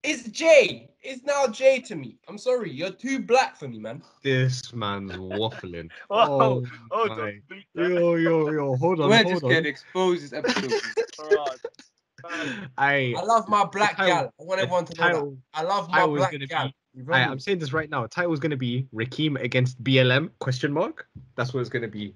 is 0.02 0.24
J. 0.24 0.90
It's 1.02 1.24
now 1.24 1.46
J 1.46 1.80
to 1.80 1.94
me. 1.96 2.18
I'm 2.28 2.36
sorry, 2.36 2.70
you're 2.70 2.90
too 2.90 3.20
black 3.20 3.56
for 3.56 3.68
me, 3.68 3.78
man. 3.78 4.02
This 4.22 4.72
man's 4.74 5.12
waffling. 5.12 5.88
Oh, 6.10 6.62
oh, 6.90 7.06
my. 7.06 7.16
don't 7.16 7.18
bleep 7.48 7.64
that. 7.74 7.88
Yo, 7.88 8.14
yo, 8.16 8.50
yo, 8.50 8.76
hold 8.76 9.00
on, 9.00 9.08
We're 9.08 9.16
hold 9.22 9.28
just 9.28 9.44
on. 9.44 9.50
getting 9.50 9.70
exposed 9.70 10.24
this 10.24 10.32
episode. 10.32 10.72
Alright. 12.24 12.46
Man, 12.48 12.70
I, 12.78 13.14
I 13.16 13.22
love 13.22 13.48
my 13.48 13.64
black 13.64 13.96
title- 13.96 14.14
gal. 14.14 14.34
I 14.40 14.44
want 14.44 14.60
everyone 14.60 14.84
to 14.86 15.00
know 15.00 15.30
that. 15.30 15.36
I 15.54 15.62
love 15.62 15.88
my 15.90 16.06
black 16.06 16.32
gonna 16.32 16.46
gal. 16.46 16.66
be- 16.68 16.74
I, 17.12 17.20
I'm 17.24 17.38
saying 17.38 17.58
this 17.60 17.72
right 17.72 17.88
now. 17.88 18.06
Title's 18.06 18.40
gonna 18.40 18.56
be 18.56 18.86
Rakim 18.94 19.40
against 19.40 19.82
BLM? 19.84 20.30
Question 20.40 20.72
mark. 20.72 21.06
That's 21.36 21.54
what 21.54 21.60
it's 21.60 21.68
gonna 21.70 21.86
be. 21.88 22.14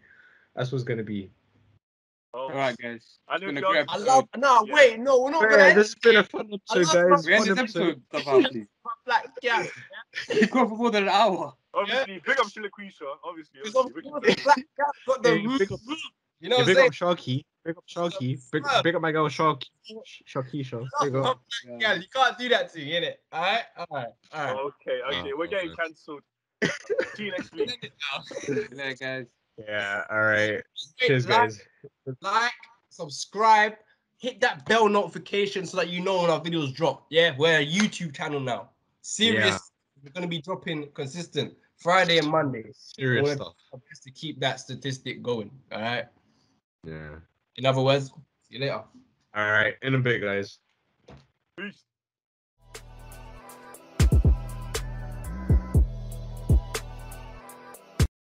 That's 0.57 0.73
what's 0.73 0.85
gonna 0.85 1.03
be. 1.05 1.31
oh, 2.35 2.49
All 2.49 2.49
right, 2.51 2.77
guys. 2.79 3.19
I 3.29 3.39
know 3.39 3.47
It's 3.47 3.55
been 3.55 3.59
a 3.59 3.61
y'all- 3.61 3.73
great 3.73 3.85
I 3.89 3.97
love. 3.99 4.25
No, 4.37 4.65
Yeah. 4.67 4.75
wait, 4.75 4.99
no, 5.01 5.21
we're 5.21 5.31
not 5.31 5.43
Yeah, 5.43 5.57
gonna. 5.57 5.75
this 5.75 5.89
has 5.89 5.95
been 5.97 6.17
a 6.17 6.25
fun 6.25 6.49
episode, 6.53 7.11
guys. 7.11 7.27
We 7.27 7.35
end 7.35 7.47
Fun 7.47 7.57
this 7.57 7.59
episode. 7.77 8.03
Stop 8.13 8.27
out, 8.35 8.51
please. 8.51 8.67
black 9.07 9.27
gal. 9.43 9.67
You 10.35 10.47
go 10.49 10.69
for 10.69 10.77
more 10.77 10.91
than 10.91 11.05
an 11.05 11.09
hour. 11.11 11.53
Obviously, 11.73 12.21
big 12.25 12.39
up 12.39 12.47
Shilakwisha. 12.47 13.03
Obviously, 13.25 13.61
Because 13.65 13.75
of 13.77 13.87
obviously. 13.87 14.11
course 14.11 14.23
the 14.37 14.43
black 14.45 14.57
gal 14.77 14.87
got 15.07 15.23
the 15.23 15.29
Hey, 15.31 15.47
roof. 15.47 15.59
big 15.59 15.73
up- 15.73 15.81
You 16.41 16.49
know 16.49 16.57
what 16.59 16.69
I'm 16.69 16.77
up 16.87 16.93
Sharky. 16.93 17.45
Big 17.65 17.77
up 17.79 17.85
Sharky. 17.89 18.39
Big, 18.53 18.63
big 18.83 18.95
up 18.95 19.01
my 19.03 19.11
girl 19.13 19.29
Sharky. 19.29 19.65
Sharkeisha. 20.29 20.81
Big 21.03 21.13
saying? 21.13 21.17
Oh, 21.17 21.23
up. 21.23 21.41
Oh 21.71 21.79
Gal, 21.79 21.97
you 21.99 22.05
can't 22.15 22.39
do 22.39 22.49
that 22.51 22.73
to 22.73 22.79
me, 22.79 22.93
innit? 22.93 23.15
Alright, 23.33 23.63
alright, 23.79 24.09
alright. 24.35 24.57
Okay, 24.57 25.01
okay, 25.09 25.33
Oh, 25.33 25.37
we're 25.39 25.47
getting 25.47 25.71
okay. 25.71 25.83
cancelled. 25.87 26.21
See 27.15 27.25
you 27.25 27.31
next 27.31 27.53
week. 27.55 27.93
Good 28.47 28.99
guys. 29.01 29.27
Yeah. 29.59 30.03
All 30.11 30.21
right. 30.23 30.51
Wait, 30.51 30.63
Cheers, 30.99 31.27
like, 31.29 31.39
guys. 31.39 31.61
like, 32.21 32.53
subscribe, 32.91 33.75
hit 34.19 34.41
that 34.41 34.67
bell 34.67 34.89
notification 34.89 35.65
so 35.67 35.77
that 35.79 35.89
you 35.89 36.01
know 36.03 36.23
when 36.23 36.31
our 36.31 36.41
videos 36.41 36.75
drop. 36.75 37.07
Yeah, 37.11 37.35
we're 37.39 37.61
a 37.61 37.67
YouTube 37.67 38.15
channel 38.15 38.41
now. 38.41 38.71
Serious. 39.03 39.47
Yeah. 39.47 39.59
We're 40.03 40.11
gonna 40.13 40.27
be 40.27 40.41
dropping 40.43 40.91
consistent 40.93 41.55
Friday 41.79 42.19
and 42.19 42.29
Monday. 42.29 42.65
Serious 42.75 43.23
Wanna- 43.23 43.37
stuff. 43.37 43.55
Just 43.89 44.03
to 44.05 44.11
keep 44.11 44.39
that 44.41 44.61
statistic 44.61 45.23
going. 45.23 45.51
All 45.73 45.81
right. 45.81 46.05
Yeah. 46.87 47.17
In 47.57 47.67
other 47.67 47.83
words, 47.83 48.09
see 48.43 48.57
you 48.57 48.61
later. 48.61 48.83
All 49.35 49.51
right. 49.51 49.75
In 49.83 49.95
a 49.95 49.99
bit, 49.99 50.21
guys. 50.21 50.59
Peace. 51.59 51.85